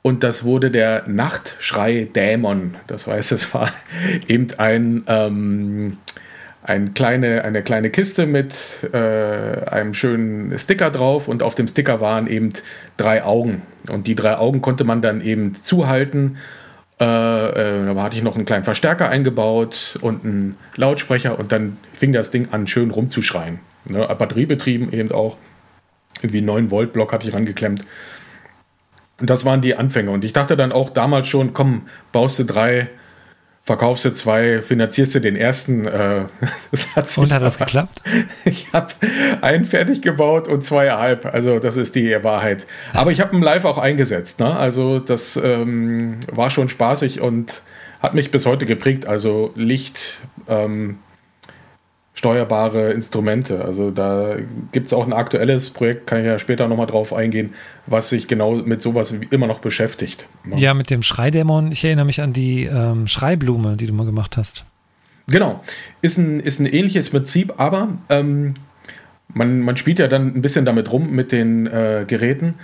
Und 0.00 0.22
das 0.22 0.44
wurde 0.44 0.70
der 0.70 1.02
Nachtschrei-Dämon. 1.08 2.76
Das 2.86 3.06
heißt, 3.06 3.32
es 3.32 3.52
war 3.52 3.72
eben 4.28 4.48
ein, 4.56 5.02
ähm, 5.06 5.98
ein 6.68 6.92
kleine, 6.92 7.44
eine 7.44 7.62
kleine 7.62 7.88
Kiste 7.88 8.26
mit 8.26 8.80
äh, 8.92 8.98
einem 8.98 9.94
schönen 9.94 10.58
Sticker 10.58 10.90
drauf. 10.90 11.26
Und 11.26 11.42
auf 11.42 11.54
dem 11.54 11.66
Sticker 11.66 12.02
waren 12.02 12.26
eben 12.26 12.50
drei 12.98 13.24
Augen. 13.24 13.62
Und 13.88 14.06
die 14.06 14.14
drei 14.14 14.36
Augen 14.36 14.60
konnte 14.60 14.84
man 14.84 15.00
dann 15.00 15.22
eben 15.22 15.54
zuhalten. 15.54 16.36
Äh, 17.00 17.04
äh, 17.04 17.94
da 17.94 18.02
hatte 18.02 18.16
ich 18.16 18.22
noch 18.22 18.34
einen 18.34 18.44
kleinen 18.44 18.64
Verstärker 18.64 19.08
eingebaut 19.08 19.98
und 20.02 20.26
einen 20.26 20.56
Lautsprecher. 20.76 21.38
Und 21.38 21.52
dann 21.52 21.78
fing 21.94 22.12
das 22.12 22.30
Ding 22.30 22.48
an, 22.50 22.66
schön 22.66 22.90
rumzuschreien. 22.90 23.60
Ne, 23.86 24.06
batteriebetrieben 24.06 24.92
eben 24.92 25.10
auch. 25.10 25.38
Irgendwie 26.20 26.42
9 26.42 26.70
Volt 26.70 26.92
Block 26.92 27.14
hatte 27.14 27.26
ich 27.26 27.32
rangeklemmt. 27.32 27.82
Und 29.18 29.30
das 29.30 29.46
waren 29.46 29.62
die 29.62 29.74
Anfänge. 29.74 30.10
Und 30.10 30.22
ich 30.22 30.34
dachte 30.34 30.54
dann 30.54 30.72
auch 30.72 30.90
damals 30.90 31.28
schon, 31.28 31.54
komm, 31.54 31.88
baust 32.12 32.38
du 32.40 32.44
drei, 32.44 32.88
verkaufst 33.68 34.06
du 34.06 34.12
zwei, 34.12 34.62
finanzierst 34.62 35.14
du 35.14 35.20
den 35.20 35.36
ersten. 35.36 35.86
Äh, 35.86 36.24
hat 36.96 37.18
und 37.18 37.30
hat 37.30 37.42
das 37.42 37.58
geklappt? 37.58 38.02
Ich 38.46 38.72
habe 38.72 38.94
einen 39.42 39.64
fertig 39.64 40.00
gebaut 40.00 40.48
und 40.48 40.64
zweieinhalb. 40.64 41.26
Also 41.26 41.58
das 41.58 41.76
ist 41.76 41.94
die 41.94 42.16
Wahrheit. 42.24 42.66
Aber 42.94 43.10
ich 43.10 43.20
habe 43.20 43.36
ihn 43.36 43.42
live 43.42 43.66
auch 43.66 43.76
eingesetzt. 43.76 44.40
Ne? 44.40 44.56
Also 44.56 45.00
das 45.00 45.36
ähm, 45.36 46.20
war 46.32 46.48
schon 46.48 46.70
spaßig 46.70 47.20
und 47.20 47.62
hat 48.00 48.14
mich 48.14 48.30
bis 48.30 48.46
heute 48.46 48.64
geprägt. 48.64 49.04
Also 49.04 49.52
Licht, 49.54 50.22
ähm, 50.48 50.98
steuerbare 52.18 52.90
Instrumente. 52.90 53.64
Also 53.64 53.92
da 53.92 54.34
gibt 54.72 54.88
es 54.88 54.92
auch 54.92 55.06
ein 55.06 55.12
aktuelles 55.12 55.70
Projekt, 55.70 56.08
kann 56.08 56.18
ich 56.18 56.26
ja 56.26 56.40
später 56.40 56.66
nochmal 56.66 56.88
drauf 56.88 57.12
eingehen, 57.12 57.54
was 57.86 58.08
sich 58.08 58.26
genau 58.26 58.56
mit 58.56 58.80
sowas 58.80 59.14
immer 59.30 59.46
noch 59.46 59.60
beschäftigt. 59.60 60.26
Ja, 60.56 60.74
mit 60.74 60.90
dem 60.90 61.04
Schreidämon. 61.04 61.70
Ich 61.70 61.84
erinnere 61.84 62.06
mich 62.06 62.20
an 62.20 62.32
die 62.32 62.64
ähm, 62.64 63.06
Schreiblume, 63.06 63.76
die 63.76 63.86
du 63.86 63.92
mal 63.92 64.04
gemacht 64.04 64.36
hast. 64.36 64.64
Genau. 65.28 65.62
Ist 66.02 66.18
ein, 66.18 66.40
ist 66.40 66.58
ein 66.58 66.66
ähnliches 66.66 67.10
Prinzip, 67.10 67.54
aber 67.56 67.86
ähm, 68.08 68.54
man, 69.32 69.60
man 69.60 69.76
spielt 69.76 70.00
ja 70.00 70.08
dann 70.08 70.34
ein 70.34 70.42
bisschen 70.42 70.64
damit 70.64 70.90
rum 70.90 71.12
mit 71.12 71.30
den 71.30 71.68
äh, 71.68 72.04
Geräten. 72.04 72.54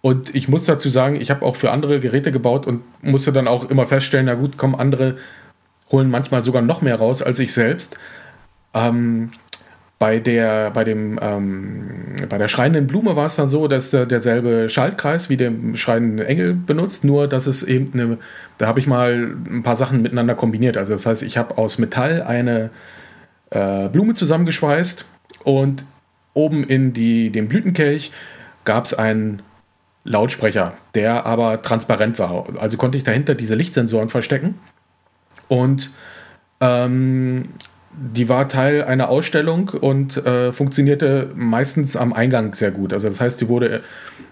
Und 0.00 0.32
ich 0.32 0.46
muss 0.46 0.64
dazu 0.64 0.90
sagen, 0.90 1.20
ich 1.20 1.32
habe 1.32 1.44
auch 1.44 1.56
für 1.56 1.72
andere 1.72 1.98
Geräte 1.98 2.30
gebaut 2.30 2.68
und 2.68 2.82
musste 3.02 3.32
dann 3.32 3.48
auch 3.48 3.68
immer 3.68 3.84
feststellen, 3.84 4.26
na 4.26 4.34
gut, 4.34 4.56
kommen 4.56 4.76
andere 4.76 5.16
holen 5.90 6.08
manchmal 6.08 6.42
sogar 6.42 6.62
noch 6.62 6.82
mehr 6.82 6.94
raus 6.94 7.20
als 7.20 7.40
ich 7.40 7.52
selbst. 7.52 7.98
Ähm, 8.74 9.32
bei 10.02 10.18
der, 10.18 10.72
bei 10.72 10.82
dem, 10.82 11.16
ähm, 11.22 12.16
bei 12.28 12.36
der 12.36 12.48
schreienden 12.48 12.88
Blume 12.88 13.14
war 13.14 13.26
es 13.26 13.36
dann 13.36 13.48
so, 13.48 13.68
dass 13.68 13.90
der, 13.90 14.04
derselbe 14.04 14.68
Schaltkreis 14.68 15.30
wie 15.30 15.36
der 15.36 15.52
schreiende 15.74 16.26
Engel 16.26 16.54
benutzt, 16.54 17.04
nur 17.04 17.28
dass 17.28 17.46
es 17.46 17.62
eben 17.62 17.92
eine, 17.94 18.18
da 18.58 18.66
habe 18.66 18.80
ich 18.80 18.88
mal 18.88 19.36
ein 19.48 19.62
paar 19.62 19.76
Sachen 19.76 20.02
miteinander 20.02 20.34
kombiniert. 20.34 20.76
Also 20.76 20.94
das 20.94 21.06
heißt, 21.06 21.22
ich 21.22 21.38
habe 21.38 21.56
aus 21.56 21.78
Metall 21.78 22.22
eine 22.22 22.70
äh, 23.50 23.88
Blume 23.90 24.14
zusammengeschweißt 24.14 25.04
und 25.44 25.84
oben 26.34 26.64
in 26.64 26.92
die, 26.92 27.30
den 27.30 27.46
Blütenkelch 27.46 28.10
gab 28.64 28.86
es 28.86 28.94
einen 28.94 29.42
Lautsprecher, 30.02 30.74
der 30.96 31.26
aber 31.26 31.62
transparent 31.62 32.18
war. 32.18 32.46
Also 32.58 32.76
konnte 32.76 32.98
ich 32.98 33.04
dahinter 33.04 33.36
diese 33.36 33.54
Lichtsensoren 33.54 34.08
verstecken 34.08 34.56
und 35.46 35.92
ähm, 36.60 37.50
die 37.94 38.28
war 38.28 38.48
Teil 38.48 38.84
einer 38.84 39.08
Ausstellung 39.08 39.68
und 39.68 40.16
äh, 40.16 40.52
funktionierte 40.52 41.30
meistens 41.34 41.96
am 41.96 42.12
Eingang 42.12 42.54
sehr 42.54 42.70
gut. 42.70 42.92
Also 42.92 43.08
das 43.08 43.20
heißt, 43.20 43.38
sie 43.38 43.48
wurde 43.48 43.68
äh, 43.68 43.80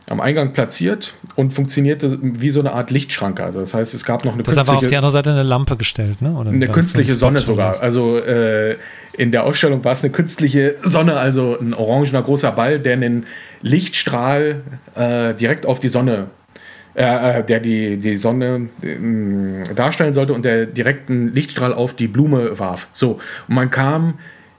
am 0.08 0.20
Eingang 0.20 0.52
platziert 0.52 1.14
und 1.36 1.52
funktionierte 1.52 2.18
wie 2.20 2.50
so 2.50 2.60
eine 2.60 2.72
Art 2.72 2.90
Lichtschranke. 2.90 3.44
Also 3.44 3.60
das 3.60 3.74
heißt, 3.74 3.94
es 3.94 4.04
gab 4.04 4.24
noch 4.24 4.32
eine 4.32 4.42
das 4.42 4.54
künstliche... 4.54 4.66
Das 4.66 4.68
war 4.68 4.84
auf 4.84 4.86
die 4.86 4.96
andere 4.96 5.12
Seite 5.12 5.30
eine 5.30 5.42
Lampe 5.42 5.76
gestellt, 5.76 6.22
ne? 6.22 6.32
Oder 6.32 6.50
eine 6.50 6.68
künstliche 6.68 7.12
so 7.12 7.18
Sonne 7.18 7.38
sogar. 7.38 7.80
Also 7.80 8.18
äh, 8.18 8.76
in 9.12 9.30
der 9.30 9.44
Ausstellung 9.44 9.84
war 9.84 9.92
es 9.92 10.02
eine 10.02 10.10
künstliche 10.10 10.76
Sonne, 10.82 11.16
also 11.16 11.58
ein 11.58 11.74
orangener 11.74 12.22
großer 12.22 12.52
Ball, 12.52 12.80
der 12.80 12.94
einen 12.94 13.26
Lichtstrahl 13.60 14.62
äh, 14.96 15.34
direkt 15.34 15.66
auf 15.66 15.80
die 15.80 15.90
Sonne 15.90 16.28
äh, 16.94 17.38
äh, 17.38 17.44
der 17.44 17.60
die, 17.60 17.98
die 17.98 18.16
Sonne 18.16 18.68
äh, 18.82 19.74
darstellen 19.74 20.12
sollte 20.12 20.32
und 20.32 20.44
der 20.44 20.66
direkten 20.66 21.32
Lichtstrahl 21.32 21.72
auf 21.72 21.94
die 21.94 22.08
Blume 22.08 22.58
warf. 22.58 22.88
So, 22.92 23.20
und 23.48 23.54
man 23.54 23.70
kam 23.70 24.14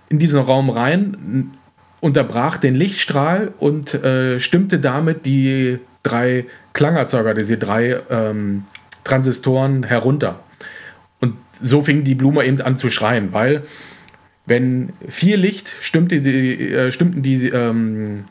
in 0.09 0.19
diesen 0.19 0.41
Raum 0.41 0.69
rein, 0.69 1.51
unterbrach 1.99 2.57
den 2.57 2.75
Lichtstrahl 2.75 3.53
und 3.59 3.93
äh, 3.93 4.39
stimmte 4.39 4.79
damit 4.79 5.25
die 5.25 5.79
drei 6.03 6.45
Klangerzeuger, 6.73 7.33
diese 7.33 7.57
drei 7.57 7.99
ähm, 8.09 8.63
Transistoren 9.03 9.83
herunter. 9.83 10.39
Und 11.19 11.35
so 11.53 11.81
fing 11.81 12.03
die 12.03 12.15
Blume 12.15 12.45
eben 12.45 12.61
an 12.61 12.77
zu 12.77 12.89
schreien, 12.89 13.33
weil 13.33 13.63
wenn 14.45 14.93
viel 15.07 15.37
Licht 15.37 15.75
stimmte 15.81 16.21
die, 16.21 16.71
äh, 16.71 16.91
stimmten 16.91 17.21
die, 17.21 17.47
ähm, 17.49 18.25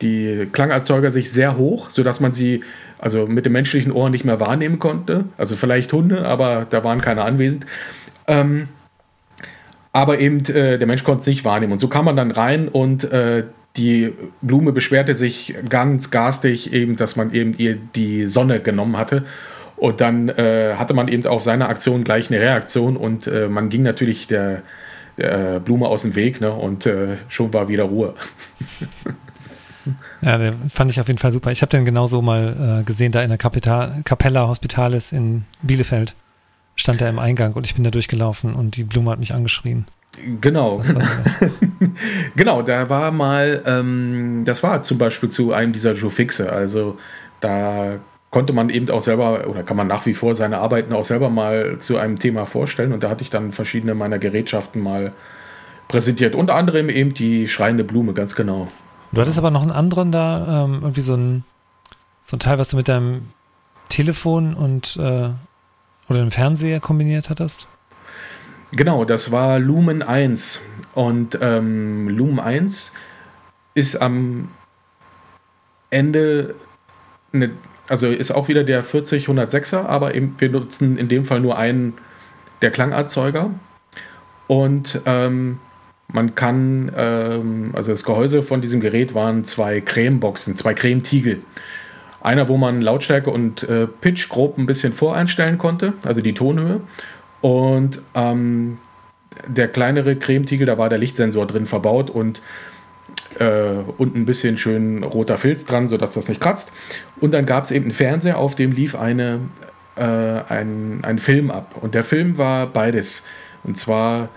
die 0.00 0.46
Klangerzeuger 0.52 1.10
sich 1.10 1.30
sehr 1.30 1.56
hoch, 1.56 1.90
sodass 1.90 2.20
man 2.20 2.32
sie 2.32 2.62
also 2.98 3.26
mit 3.26 3.46
dem 3.46 3.52
menschlichen 3.52 3.92
Ohr 3.92 4.10
nicht 4.10 4.24
mehr 4.24 4.40
wahrnehmen 4.40 4.78
konnte. 4.78 5.24
Also 5.36 5.56
vielleicht 5.56 5.92
Hunde, 5.92 6.26
aber 6.26 6.66
da 6.68 6.84
waren 6.84 7.00
keine 7.00 7.22
anwesend. 7.22 7.66
Ähm, 8.26 8.68
aber 9.92 10.18
eben 10.18 10.44
äh, 10.46 10.78
der 10.78 10.86
Mensch 10.86 11.04
konnte 11.04 11.20
es 11.20 11.26
nicht 11.26 11.44
wahrnehmen. 11.44 11.72
Und 11.72 11.78
so 11.78 11.88
kam 11.88 12.04
man 12.04 12.16
dann 12.16 12.30
rein 12.30 12.68
und 12.68 13.04
äh, 13.04 13.44
die 13.76 14.12
Blume 14.40 14.72
beschwerte 14.72 15.14
sich 15.14 15.54
ganz 15.68 16.10
garstig 16.10 16.72
eben, 16.72 16.96
dass 16.96 17.16
man 17.16 17.32
eben 17.32 17.54
ihr 17.56 17.76
die 17.76 18.26
Sonne 18.26 18.60
genommen 18.60 18.96
hatte. 18.96 19.24
Und 19.76 20.00
dann 20.00 20.28
äh, 20.30 20.74
hatte 20.76 20.94
man 20.94 21.08
eben 21.08 21.26
auf 21.26 21.42
seine 21.42 21.68
Aktion 21.68 22.02
gleich 22.04 22.30
eine 22.30 22.40
Reaktion 22.40 22.96
und 22.96 23.26
äh, 23.26 23.48
man 23.48 23.68
ging 23.68 23.82
natürlich 23.82 24.26
der, 24.26 24.62
der 25.18 25.60
Blume 25.60 25.86
aus 25.86 26.02
dem 26.02 26.14
Weg 26.14 26.40
ne? 26.40 26.50
und 26.50 26.86
äh, 26.86 27.16
schon 27.28 27.52
war 27.52 27.68
wieder 27.68 27.84
Ruhe. 27.84 28.14
Ja, 30.22 30.38
den 30.38 30.70
fand 30.70 30.90
ich 30.90 31.00
auf 31.00 31.08
jeden 31.08 31.18
Fall 31.18 31.32
super. 31.32 31.50
Ich 31.50 31.62
habe 31.62 31.70
den 31.70 31.84
genauso 31.84 32.22
mal 32.22 32.80
äh, 32.80 32.84
gesehen, 32.84 33.12
da 33.12 33.22
in 33.22 33.28
der 33.28 33.38
Kapital 33.38 34.02
Capella 34.04 34.48
Hospitalis 34.48 35.12
in 35.12 35.44
Bielefeld. 35.62 36.14
Stand 36.74 37.00
er 37.00 37.08
im 37.08 37.18
Eingang 37.18 37.54
und 37.54 37.64
ich 37.66 37.74
bin 37.74 37.84
da 37.84 37.90
durchgelaufen 37.90 38.54
und 38.54 38.76
die 38.76 38.84
Blume 38.84 39.10
hat 39.10 39.18
mich 39.18 39.34
angeschrien. 39.34 39.86
Genau. 40.40 40.82
genau, 42.36 42.62
da 42.62 42.88
war 42.88 43.10
mal, 43.10 43.62
ähm, 43.66 44.42
das 44.44 44.62
war 44.62 44.82
zum 44.82 44.98
Beispiel 44.98 45.28
zu 45.28 45.52
einem 45.52 45.72
dieser 45.72 45.92
Joe 45.92 46.10
Fixe. 46.10 46.52
Also 46.52 46.98
da 47.40 47.98
konnte 48.30 48.52
man 48.52 48.70
eben 48.70 48.90
auch 48.90 49.00
selber 49.00 49.46
oder 49.48 49.62
kann 49.62 49.76
man 49.76 49.86
nach 49.86 50.04
wie 50.06 50.14
vor 50.14 50.34
seine 50.34 50.58
Arbeiten 50.58 50.92
auch 50.92 51.04
selber 51.04 51.30
mal 51.30 51.78
zu 51.78 51.96
einem 51.96 52.18
Thema 52.18 52.46
vorstellen. 52.46 52.92
Und 52.92 53.02
da 53.02 53.10
hatte 53.10 53.22
ich 53.22 53.30
dann 53.30 53.52
verschiedene 53.52 53.94
meiner 53.94 54.18
Gerätschaften 54.18 54.82
mal 54.82 55.12
präsentiert. 55.88 56.34
Unter 56.34 56.54
anderem 56.54 56.88
eben 56.88 57.14
die 57.14 57.48
schreiende 57.48 57.84
Blume, 57.84 58.12
ganz 58.12 58.34
genau. 58.34 58.68
Du 59.12 59.20
hattest 59.20 59.38
aber 59.38 59.50
noch 59.50 59.62
einen 59.62 59.70
anderen 59.70 60.12
da, 60.12 60.64
ähm, 60.64 60.80
irgendwie 60.82 61.00
so 61.00 61.14
ein, 61.14 61.44
so 62.22 62.36
ein 62.36 62.40
Teil, 62.40 62.58
was 62.58 62.70
du 62.70 62.76
mit 62.76 62.88
deinem 62.88 63.30
Telefon 63.88 64.54
und 64.54 64.96
äh, 64.96 65.30
oder 66.08 66.20
dem 66.20 66.30
Fernseher 66.30 66.80
kombiniert 66.80 67.30
hattest? 67.30 67.68
Genau, 68.72 69.04
das 69.04 69.32
war 69.32 69.58
Lumen 69.58 70.02
1. 70.02 70.60
Und 70.94 71.38
ähm, 71.40 72.08
Lumen 72.08 72.40
1 72.40 72.92
ist 73.74 73.96
am 73.96 74.48
Ende 75.90 76.54
eine, 77.32 77.50
also 77.88 78.08
ist 78.08 78.32
auch 78.32 78.48
wieder 78.48 78.64
der 78.64 78.84
40-106er, 78.84 79.86
aber 79.86 80.14
eben, 80.14 80.34
wir 80.38 80.48
nutzen 80.48 80.96
in 80.96 81.08
dem 81.08 81.24
Fall 81.24 81.40
nur 81.40 81.56
einen 81.58 81.94
der 82.62 82.70
Klangerzeuger. 82.70 83.50
Und 84.46 85.00
ähm, 85.06 85.58
man 86.08 86.34
kann, 86.34 86.90
ähm, 86.96 87.70
also 87.74 87.90
das 87.92 88.04
Gehäuse 88.04 88.42
von 88.42 88.60
diesem 88.60 88.80
Gerät 88.80 89.14
waren 89.14 89.44
zwei 89.44 89.80
Cremeboxen, 89.80 90.54
zwei 90.54 90.74
Cremetiegel. 90.74 91.42
Einer, 92.20 92.48
wo 92.48 92.56
man 92.56 92.80
Lautstärke 92.80 93.30
und 93.30 93.62
äh, 93.64 93.86
Pitch 93.86 94.28
grob 94.28 94.58
ein 94.58 94.66
bisschen 94.66 94.92
voreinstellen 94.92 95.58
konnte, 95.58 95.92
also 96.04 96.20
die 96.20 96.34
Tonhöhe. 96.34 96.80
Und 97.40 98.00
ähm, 98.14 98.78
der 99.46 99.68
kleinere 99.68 100.16
Cremetiegel, 100.16 100.66
da 100.66 100.78
war 100.78 100.88
der 100.88 100.98
Lichtsensor 100.98 101.46
drin 101.46 101.66
verbaut 101.66 102.10
und 102.10 102.40
äh, 103.38 103.82
und 103.98 104.16
ein 104.16 104.24
bisschen 104.24 104.58
schön 104.58 105.02
roter 105.02 105.38
Filz 105.38 105.66
dran, 105.66 105.86
sodass 105.86 106.14
das 106.14 106.28
nicht 106.28 106.40
kratzt. 106.40 106.72
Und 107.20 107.32
dann 107.32 107.46
gab 107.46 107.64
es 107.64 107.70
eben 107.70 107.86
einen 107.86 107.92
Fernseher, 107.92 108.38
auf 108.38 108.54
dem 108.54 108.72
lief 108.72 108.94
eine, 108.94 109.40
äh, 109.96 110.02
ein, 110.02 111.00
ein 111.02 111.18
Film 111.18 111.50
ab. 111.50 111.76
Und 111.80 111.94
der 111.94 112.04
Film 112.04 112.38
war 112.38 112.66
beides. 112.66 113.24
Und 113.62 113.76
zwar 113.76 114.28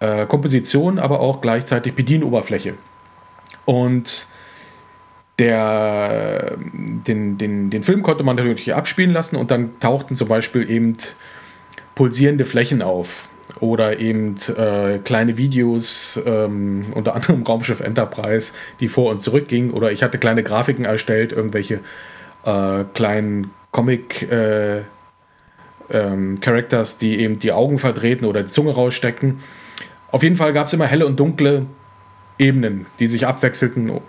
äh, 0.00 0.26
Komposition, 0.26 0.98
aber 0.98 1.20
auch 1.20 1.40
gleichzeitig 1.40 1.94
Bedienoberfläche. 1.94 2.74
Und 3.64 4.26
der, 5.38 6.58
den, 6.58 7.38
den, 7.38 7.70
den 7.70 7.82
Film 7.82 8.02
konnte 8.02 8.24
man 8.24 8.36
natürlich 8.36 8.74
abspielen 8.74 9.10
lassen 9.10 9.36
und 9.36 9.50
dann 9.50 9.80
tauchten 9.80 10.14
zum 10.14 10.28
Beispiel 10.28 10.68
eben 10.68 10.94
pulsierende 11.94 12.44
Flächen 12.44 12.82
auf 12.82 13.28
oder 13.58 13.98
eben 13.98 14.36
äh, 14.56 14.98
kleine 14.98 15.36
Videos, 15.36 16.20
ähm, 16.24 16.86
unter 16.94 17.14
anderem 17.14 17.42
Raumschiff 17.46 17.80
Enterprise, 17.80 18.52
die 18.80 18.88
vor 18.88 19.10
und 19.10 19.20
zurück 19.20 19.48
gingen. 19.48 19.70
Oder 19.70 19.92
ich 19.92 20.02
hatte 20.02 20.18
kleine 20.18 20.42
Grafiken 20.42 20.84
erstellt, 20.84 21.32
irgendwelche 21.32 21.80
äh, 22.44 22.84
kleinen 22.94 23.50
Comic 23.70 24.30
äh, 24.30 24.82
ähm, 25.90 26.38
Characters, 26.40 26.98
die 26.98 27.20
eben 27.20 27.38
die 27.38 27.52
Augen 27.52 27.78
verdrehten 27.78 28.26
oder 28.26 28.42
die 28.42 28.48
Zunge 28.48 28.72
raussteckten. 28.72 29.40
Auf 30.12 30.22
jeden 30.22 30.36
Fall 30.36 30.52
gab 30.52 30.66
es 30.66 30.72
immer 30.72 30.86
helle 30.86 31.06
und 31.06 31.18
dunkle 31.18 31.66
Ebenen, 32.38 32.86
die 32.98 33.08
sich 33.08 33.26
abwechselten. 33.26 34.00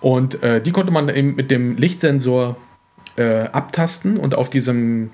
Und 0.00 0.42
äh, 0.42 0.60
die 0.60 0.72
konnte 0.72 0.92
man 0.92 1.08
eben 1.08 1.34
mit 1.34 1.50
dem 1.50 1.76
Lichtsensor 1.76 2.56
äh, 3.16 3.44
abtasten 3.44 4.18
und 4.18 4.34
auf 4.34 4.50
diesem 4.50 5.10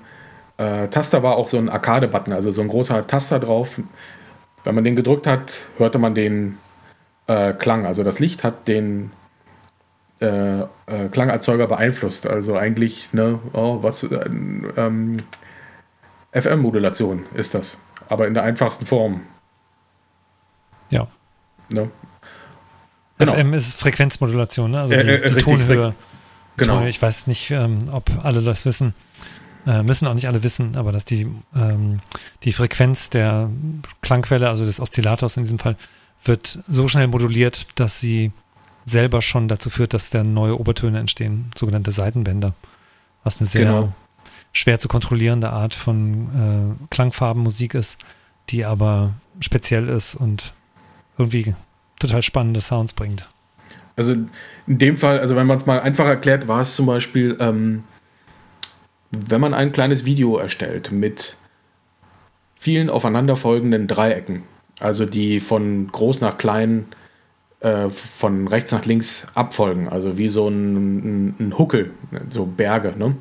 äh, 0.57 0.87
Taster 0.87 1.23
war 1.23 1.37
auch 1.37 1.47
so 1.47 1.57
ein 1.57 1.69
Arcade-Button, 1.69 2.33
also 2.33 2.51
so 2.51 2.61
ein 2.61 2.67
großer 2.67 3.07
Taster 3.07 3.39
drauf. 3.39 3.79
Wenn 4.63 4.75
man 4.75 4.83
den 4.83 4.95
gedrückt 4.95 5.27
hat, 5.27 5.51
hörte 5.77 5.99
man 5.99 6.15
den 6.15 6.57
äh, 7.27 7.53
Klang. 7.53 7.85
Also 7.85 8.03
das 8.03 8.19
Licht 8.19 8.43
hat 8.43 8.67
den 8.67 9.11
äh, 10.21 10.61
äh 10.61 10.65
Klangerzeuger 11.11 11.67
beeinflusst. 11.67 12.27
Also 12.27 12.55
eigentlich, 12.55 13.13
ne, 13.13 13.39
oh, 13.53 13.79
was, 13.81 14.03
äh, 14.03 14.29
ähm, 14.77 15.23
FM-Modulation 16.31 17.25
ist 17.33 17.53
das. 17.53 17.77
Aber 18.09 18.27
in 18.27 18.33
der 18.33 18.43
einfachsten 18.43 18.85
Form. 18.85 19.21
Ja. 20.93 21.07
Ne? 21.69 21.91
Genau. 23.17 23.33
FM 23.33 23.53
ist 23.53 23.73
Frequenzmodulation, 23.75 24.71
ne? 24.71 24.81
also 24.81 24.93
die, 24.95 24.99
äh, 24.99 25.29
die 25.29 25.35
Tonhöhe. 25.35 25.95
Genau. 26.57 26.73
Tonhöhe. 26.73 26.89
Ich 26.89 27.01
weiß 27.01 27.27
nicht, 27.27 27.51
ähm, 27.51 27.85
ob 27.91 28.09
alle 28.23 28.41
das 28.41 28.65
wissen. 28.65 28.93
Äh, 29.65 29.83
müssen 29.83 30.07
auch 30.07 30.13
nicht 30.13 30.27
alle 30.27 30.43
wissen, 30.43 30.75
aber 30.75 30.91
dass 30.91 31.05
die, 31.05 31.27
ähm, 31.55 31.99
die 32.43 32.51
Frequenz 32.51 33.09
der 33.09 33.49
Klangquelle, 34.01 34.49
also 34.49 34.65
des 34.65 34.79
Oszillators 34.79 35.37
in 35.37 35.43
diesem 35.43 35.59
Fall, 35.59 35.77
wird 36.25 36.59
so 36.67 36.87
schnell 36.87 37.07
moduliert, 37.07 37.67
dass 37.75 37.99
sie 37.99 38.31
selber 38.85 39.21
schon 39.21 39.47
dazu 39.47 39.69
führt, 39.69 39.93
dass 39.93 40.09
da 40.09 40.23
neue 40.23 40.59
Obertöne 40.59 40.99
entstehen, 40.99 41.51
sogenannte 41.55 41.91
Seitenbänder, 41.91 42.53
was 43.23 43.39
eine 43.39 43.47
sehr 43.47 43.65
genau. 43.65 43.93
schwer 44.51 44.79
zu 44.79 44.89
kontrollierende 44.89 45.51
Art 45.51 45.75
von 45.75 46.77
äh, 46.81 46.85
Klangfarbenmusik 46.89 47.73
ist, 47.73 47.97
die 48.49 48.65
aber 48.65 49.13
speziell 49.39 49.87
ist 49.87 50.15
und 50.15 50.53
irgendwie 51.17 51.55
total 51.99 52.21
spannende 52.21 52.61
Sounds 52.61 52.93
bringt. 52.93 53.29
Also 53.95 54.13
in 54.13 54.29
dem 54.67 54.97
Fall, 54.97 55.19
also 55.19 55.35
wenn 55.35 55.45
man 55.45 55.55
es 55.55 55.65
mal 55.65 55.79
einfach 55.79 56.05
erklärt, 56.05 56.47
war 56.47 56.61
es 56.61 56.75
zum 56.75 56.85
Beispiel 56.85 57.37
ähm, 57.39 57.83
wenn 59.13 59.41
man 59.41 59.53
ein 59.53 59.71
kleines 59.71 60.05
Video 60.05 60.37
erstellt 60.37 60.91
mit 60.91 61.37
vielen 62.59 62.89
aufeinanderfolgenden 62.89 63.87
Dreiecken, 63.87 64.43
also 64.79 65.05
die 65.05 65.39
von 65.39 65.91
groß 65.91 66.21
nach 66.21 66.37
klein, 66.37 66.87
äh, 67.59 67.89
von 67.89 68.47
rechts 68.47 68.71
nach 68.71 68.85
links 68.85 69.27
abfolgen, 69.35 69.87
also 69.87 70.17
wie 70.17 70.29
so 70.29 70.47
ein, 70.47 70.75
ein, 70.75 71.35
ein 71.39 71.57
Huckel, 71.57 71.91
so 72.29 72.45
Berge, 72.45 72.93
ne? 72.97 73.15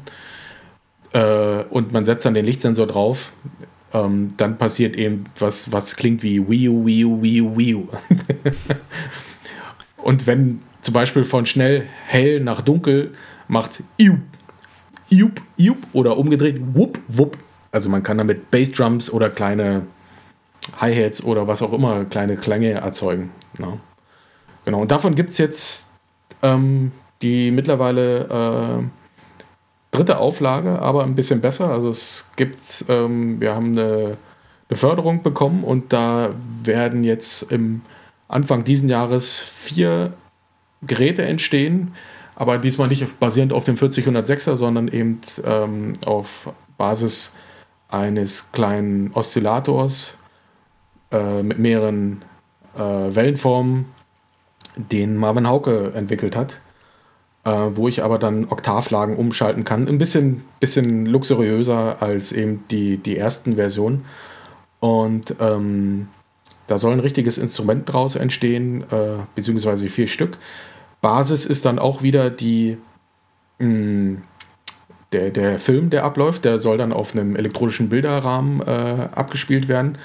Äh, 1.12 1.64
und 1.68 1.92
man 1.92 2.04
setzt 2.04 2.24
dann 2.24 2.34
den 2.34 2.46
Lichtsensor 2.46 2.86
drauf, 2.86 3.32
ähm, 3.92 4.34
dann 4.36 4.58
passiert 4.58 4.96
eben 4.96 5.24
was, 5.38 5.72
was 5.72 5.96
klingt 5.96 6.22
wie 6.22 6.40
Wiu, 6.46 6.84
Wiu, 6.86 7.22
Wiu, 7.22 7.56
Wiu. 7.56 7.88
und 9.96 10.26
wenn 10.26 10.60
zum 10.80 10.94
Beispiel 10.94 11.24
von 11.24 11.46
schnell 11.46 11.86
hell 12.06 12.40
nach 12.40 12.60
dunkel 12.60 13.14
macht 13.48 13.82
Iu, 13.98 14.18
Jup, 15.10 15.40
Jup 15.56 15.78
oder 15.92 16.16
umgedreht 16.16 16.60
Wupp, 16.74 16.98
Wupp. 17.08 17.38
Also 17.70 17.88
man 17.88 18.02
kann 18.02 18.18
damit 18.18 18.50
Bassdrums 18.50 19.10
oder 19.10 19.30
kleine 19.30 19.86
Hi-Hats 20.80 21.22
oder 21.22 21.46
was 21.48 21.62
auch 21.62 21.72
immer, 21.72 22.04
kleine 22.04 22.36
Klänge 22.36 22.72
erzeugen. 22.72 23.30
Ja. 23.58 23.78
Genau, 24.64 24.80
und 24.80 24.90
davon 24.90 25.14
gibt 25.14 25.30
es 25.30 25.38
jetzt 25.38 25.90
ähm, 26.42 26.92
die 27.20 27.50
mittlerweile 27.50 28.80
äh, 28.80 29.01
dritte 29.92 30.18
Auflage, 30.18 30.80
aber 30.80 31.04
ein 31.04 31.14
bisschen 31.14 31.40
besser. 31.40 31.70
Also 31.70 31.90
es 31.90 32.26
gibt, 32.36 32.84
ähm, 32.88 33.40
wir 33.40 33.54
haben 33.54 33.78
eine, 33.78 34.16
eine, 34.68 34.76
Förderung 34.76 35.22
bekommen 35.22 35.62
und 35.62 35.92
da 35.92 36.30
werden 36.64 37.04
jetzt 37.04 37.52
im 37.52 37.82
Anfang 38.26 38.64
diesen 38.64 38.88
Jahres 38.88 39.38
vier 39.38 40.14
Geräte 40.80 41.22
entstehen, 41.22 41.94
aber 42.34 42.58
diesmal 42.58 42.88
nicht 42.88 43.20
basierend 43.20 43.52
auf 43.52 43.64
dem 43.64 43.76
4006er, 43.76 44.56
sondern 44.56 44.88
eben 44.88 45.20
ähm, 45.44 45.92
auf 46.06 46.50
Basis 46.78 47.36
eines 47.88 48.50
kleinen 48.50 49.12
Oszillators 49.12 50.16
äh, 51.10 51.42
mit 51.42 51.58
mehreren 51.58 52.24
äh, 52.74 52.80
Wellenformen, 52.80 53.84
den 54.76 55.16
Marvin 55.16 55.46
Hauke 55.46 55.92
entwickelt 55.94 56.34
hat, 56.34 56.61
äh, 57.44 57.50
wo 57.50 57.88
ich 57.88 58.02
aber 58.02 58.18
dann 58.18 58.46
Oktavlagen 58.48 59.16
umschalten 59.16 59.64
kann. 59.64 59.88
Ein 59.88 59.98
bisschen, 59.98 60.44
bisschen 60.60 61.06
luxuriöser 61.06 62.00
als 62.00 62.32
eben 62.32 62.64
die, 62.70 62.98
die 62.98 63.16
ersten 63.16 63.56
Versionen. 63.56 64.04
Und 64.80 65.34
ähm, 65.40 66.08
da 66.66 66.78
soll 66.78 66.92
ein 66.92 67.00
richtiges 67.00 67.38
Instrument 67.38 67.92
draus 67.92 68.16
entstehen, 68.16 68.84
äh, 68.90 69.18
beziehungsweise 69.34 69.88
vier 69.88 70.08
Stück. 70.08 70.38
Basis 71.00 71.44
ist 71.44 71.64
dann 71.64 71.78
auch 71.78 72.02
wieder 72.02 72.30
die, 72.30 72.78
mh, 73.58 73.66
hm, 73.66 74.22
der, 75.12 75.30
der 75.30 75.58
Film, 75.58 75.90
der 75.90 76.04
abläuft. 76.04 76.44
Der 76.44 76.58
soll 76.58 76.78
dann 76.78 76.92
auf 76.92 77.14
einem 77.14 77.36
elektronischen 77.36 77.88
Bilderrahmen 77.88 78.60
äh, 78.62 79.08
abgespielt 79.12 79.68
werden. 79.68 79.98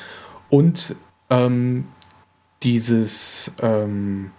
Und 0.50 0.96
ähm, 1.30 1.86
dieses 2.64 3.56
ähm, 3.62 4.32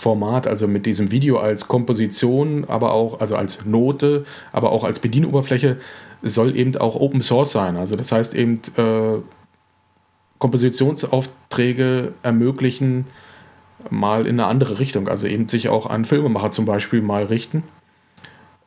Format, 0.00 0.46
also 0.46 0.66
mit 0.66 0.86
diesem 0.86 1.10
Video 1.10 1.38
als 1.38 1.68
Komposition, 1.68 2.64
aber 2.66 2.94
auch 2.94 3.20
also 3.20 3.36
als 3.36 3.66
Note, 3.66 4.24
aber 4.50 4.72
auch 4.72 4.82
als 4.82 4.98
Bedienoberfläche, 4.98 5.76
soll 6.22 6.56
eben 6.56 6.74
auch 6.78 6.96
Open 6.96 7.20
Source 7.20 7.52
sein. 7.52 7.76
Also 7.76 7.96
das 7.96 8.10
heißt 8.10 8.34
eben 8.34 8.62
äh, 8.78 9.18
Kompositionsaufträge 10.38 12.14
ermöglichen, 12.22 13.08
mal 13.90 14.26
in 14.26 14.40
eine 14.40 14.46
andere 14.46 14.78
Richtung. 14.78 15.06
Also 15.06 15.26
eben 15.26 15.48
sich 15.48 15.68
auch 15.68 15.84
an 15.84 16.06
Filmemacher 16.06 16.50
zum 16.50 16.64
Beispiel 16.64 17.02
mal 17.02 17.24
richten. 17.24 17.62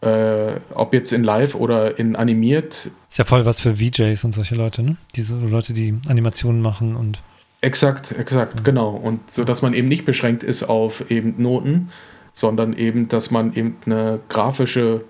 Äh, 0.02 0.60
ob 0.76 0.94
jetzt 0.94 1.14
in 1.14 1.24
live 1.24 1.56
oder 1.56 1.98
in 1.98 2.16
animiert. 2.16 2.92
Ist 3.10 3.18
ja 3.18 3.26
voll 3.26 3.44
was 3.46 3.60
für 3.60 3.76
VJs 3.78 4.24
und 4.24 4.34
solche 4.34 4.54
Leute, 4.54 4.84
ne? 4.84 4.98
Diese 5.16 5.36
Leute, 5.38 5.74
die 5.74 5.96
Animationen 6.08 6.62
machen 6.62 6.96
und. 6.96 7.24
Exakt, 7.64 8.12
exakt, 8.12 8.58
so. 8.58 8.64
genau. 8.64 8.90
Und 8.90 9.32
so, 9.32 9.46
dass 9.46 9.62
man 9.62 9.74
eben 9.74 9.88
nicht 9.88 10.04
beschränkt 10.04 10.44
ist 10.44 10.64
auf 10.64 11.10
eben 11.10 11.36
Noten, 11.42 11.92
sondern 12.34 12.74
eben, 12.74 13.08
dass 13.08 13.32
man 13.32 13.54
eben 13.56 13.78
eine 13.86 14.20
grafische 14.28 15.06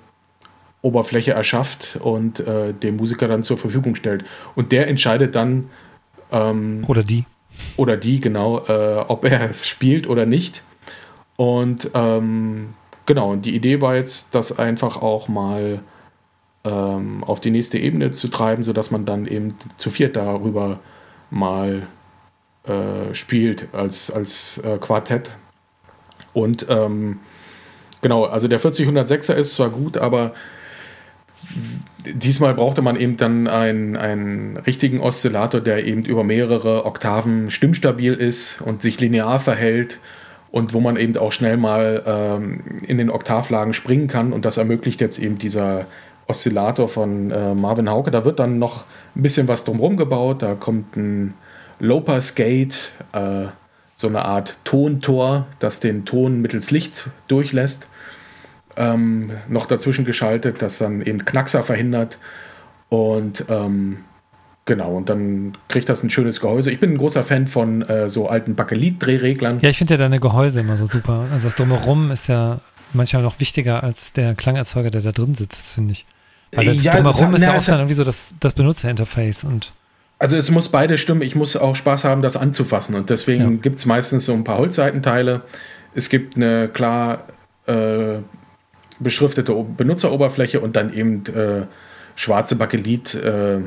Oberfläche 0.84 1.32
erschafft 1.32 1.98
und 2.00 2.42
äh, 2.42 2.74
dem 2.74 2.98
Musiker 2.98 3.28
dann 3.28 3.42
zur 3.42 3.58
Verfügung 3.58 3.96
stellt. 3.96 4.24
Und 4.54 4.72
der 4.72 4.88
entscheidet 4.88 5.34
dann. 5.34 5.72
Ähm, 6.32 6.84
oder 6.86 7.02
die. 7.02 7.26
Oder 7.76 7.98
die, 7.98 8.20
genau, 8.20 8.60
äh, 8.68 9.04
ob 9.08 9.26
er 9.26 9.50
es 9.50 9.68
spielt 9.68 10.08
oder 10.08 10.28
nicht. 10.28 10.62
Und 11.36 11.90
ähm, 11.96 12.76
genau, 13.08 13.32
und 13.32 13.48
die 13.48 13.56
Idee 13.56 13.82
war 13.82 13.96
jetzt, 13.96 14.36
das 14.36 14.60
einfach 14.60 15.02
auch 15.02 15.28
mal 15.28 15.80
ähm, 16.64 17.24
auf 17.24 17.40
die 17.40 17.50
nächste 17.50 17.80
Ebene 17.80 18.12
zu 18.12 18.28
treiben, 18.28 18.62
sodass 18.62 18.92
man 18.92 19.06
dann 19.06 19.26
eben 19.26 19.56
zu 19.76 19.90
viert 19.90 20.16
darüber 20.16 20.80
mal 21.32 21.88
äh, 22.68 23.14
spielt 23.14 23.68
als, 23.74 24.12
als 24.12 24.60
äh, 24.60 24.78
Quartett. 24.78 25.32
Und 26.34 26.66
ähm, 26.70 27.20
genau, 28.02 28.26
also 28.26 28.48
der 28.48 28.60
4006er 28.60 29.34
ist 29.34 29.56
zwar 29.56 29.70
gut, 29.70 29.98
aber 29.98 30.34
diesmal 32.06 32.54
brauchte 32.54 32.82
man 32.82 32.96
eben 32.96 33.18
dann 33.18 33.48
einen, 33.48 33.96
einen 33.96 34.58
richtigen 34.58 35.00
Oszillator, 35.00 35.62
der 35.62 35.86
eben 35.86 36.06
über 36.06 36.24
mehrere 36.24 36.86
Oktaven 36.86 37.52
stimmstabil 37.52 38.14
ist 38.14 38.62
und 38.62 38.82
sich 38.82 39.00
linear 39.00 39.40
verhält 39.40 40.00
und 40.52 40.74
wo 40.74 40.80
man 40.80 40.98
eben 40.98 41.18
auch 41.18 41.32
schnell 41.32 41.58
mal 41.58 42.04
ähm, 42.06 42.62
in 42.86 42.98
den 42.98 43.10
Oktavlagen 43.10 43.74
springen 43.74 44.08
kann. 44.08 44.34
Und 44.34 44.46
das 44.46 44.58
ermöglicht 44.58 45.02
jetzt 45.02 45.20
eben 45.20 45.38
dieser 45.38 45.88
Oszillator 46.28 46.88
von 46.88 47.32
äh, 47.32 47.54
Marvin 47.56 47.90
Hauke. 47.90 48.12
Da 48.12 48.24
wird 48.24 48.40
dann 48.40 48.60
noch 48.60 48.86
ein 49.16 49.24
bisschen 49.24 49.48
was 49.48 49.66
drumherum 49.66 49.98
gebaut. 49.98 50.42
Da 50.42 50.56
kommt 50.56 50.96
ein 50.96 51.34
Lopers 51.84 52.34
Gate, 52.36 52.92
äh, 53.12 53.48
so 53.94 54.08
eine 54.08 54.24
Art 54.24 54.58
Tontor, 54.64 55.48
das 55.60 55.82
den 55.82 56.06
Ton 56.06 56.42
mittels 56.42 56.72
Licht 56.72 57.10
durchlässt. 57.28 57.88
Ähm, 58.78 59.32
noch 59.50 59.66
dazwischen 59.66 60.06
geschaltet, 60.06 60.62
das 60.62 60.78
dann 60.78 61.02
eben 61.02 61.26
Knackser 61.26 61.62
verhindert. 61.62 62.20
Und 62.88 63.44
ähm, 63.50 63.98
genau, 64.64 64.96
und 64.96 65.10
dann 65.10 65.58
kriegt 65.68 65.90
das 65.90 66.04
ein 66.04 66.10
schönes 66.10 66.40
Gehäuse. 66.40 66.72
Ich 66.72 66.80
bin 66.80 66.94
ein 66.94 66.98
großer 66.98 67.22
Fan 67.22 67.48
von 67.48 67.82
äh, 67.82 68.08
so 68.10 68.30
alten 68.30 68.56
Bakelit-Drehreglern. 68.56 69.60
Ja, 69.60 69.70
ich 69.70 69.78
finde 69.78 69.96
ja 69.96 69.98
deine 69.98 70.22
Gehäuse 70.22 70.62
immer 70.62 70.78
so 70.78 70.86
super. 70.86 71.28
Also 71.34 71.48
das 71.48 71.56
Drumherum 71.56 72.12
ist 72.12 72.28
ja 72.28 72.62
manchmal 72.94 73.24
noch 73.24 73.42
wichtiger 73.42 73.84
als 73.84 74.14
der 74.14 74.36
Klangerzeuger, 74.36 74.90
der 74.90 75.02
da 75.02 75.12
drin 75.12 75.36
sitzt, 75.36 75.74
finde 75.74 75.92
ich. 75.92 76.06
Weil 76.54 76.66
das 76.66 76.82
ja, 76.82 76.94
drumherum 76.94 77.34
das, 77.34 77.42
ist 77.42 77.48
ja 77.48 77.58
auch 77.58 77.66
dann 77.66 77.80
irgendwie 77.80 77.96
so 77.96 78.06
das, 78.06 78.36
das 78.40 78.54
Benutzerinterface 78.54 79.44
und 79.44 79.74
also 80.20 80.38
es 80.38 80.52
muss 80.52 80.70
beide 80.70 80.98
stimmen. 80.98 81.22
Ich 81.22 81.36
muss 81.36 81.56
auch 81.56 81.76
Spaß 81.76 82.04
haben, 82.04 82.22
das 82.22 82.38
anzufassen. 82.38 82.96
Und 82.96 83.10
deswegen 83.10 83.56
ja. 83.56 83.62
gibt 83.62 83.78
es 83.78 83.86
meistens 83.86 84.26
so 84.26 84.34
ein 84.34 84.44
paar 84.44 84.58
Holzseitenteile. 84.58 85.42
Es 85.96 86.10
gibt 86.10 86.36
eine 86.36 86.70
klar 86.70 87.28
äh, 87.68 88.20
beschriftete 89.00 89.54
Benutzeroberfläche 89.54 90.60
und 90.60 90.76
dann 90.76 90.94
eben 90.94 91.26
äh, 91.28 91.66
schwarze 92.16 92.56
Bakelit. 92.56 93.16
Äh, 93.16 93.60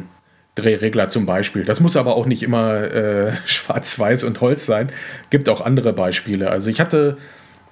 Drehregler 0.57 1.09
zum 1.09 1.27
Beispiel. 1.27 1.65
Das 1.65 1.81
muss 1.81 1.97
aber 1.97 2.17
auch 2.17 2.27
nicht 2.27 2.43
immer 2.43 2.83
äh, 2.83 3.33
schwarz-weiß 3.47 4.25
und 4.25 4.41
Holz 4.41 4.67
sein. 4.67 4.91
Gibt 5.31 5.49
auch 5.49 5.61
andere 5.61 5.93
Beispiele. 5.93 6.51
Also 6.51 6.69
ich 6.69 6.81
hatte, 6.81 7.19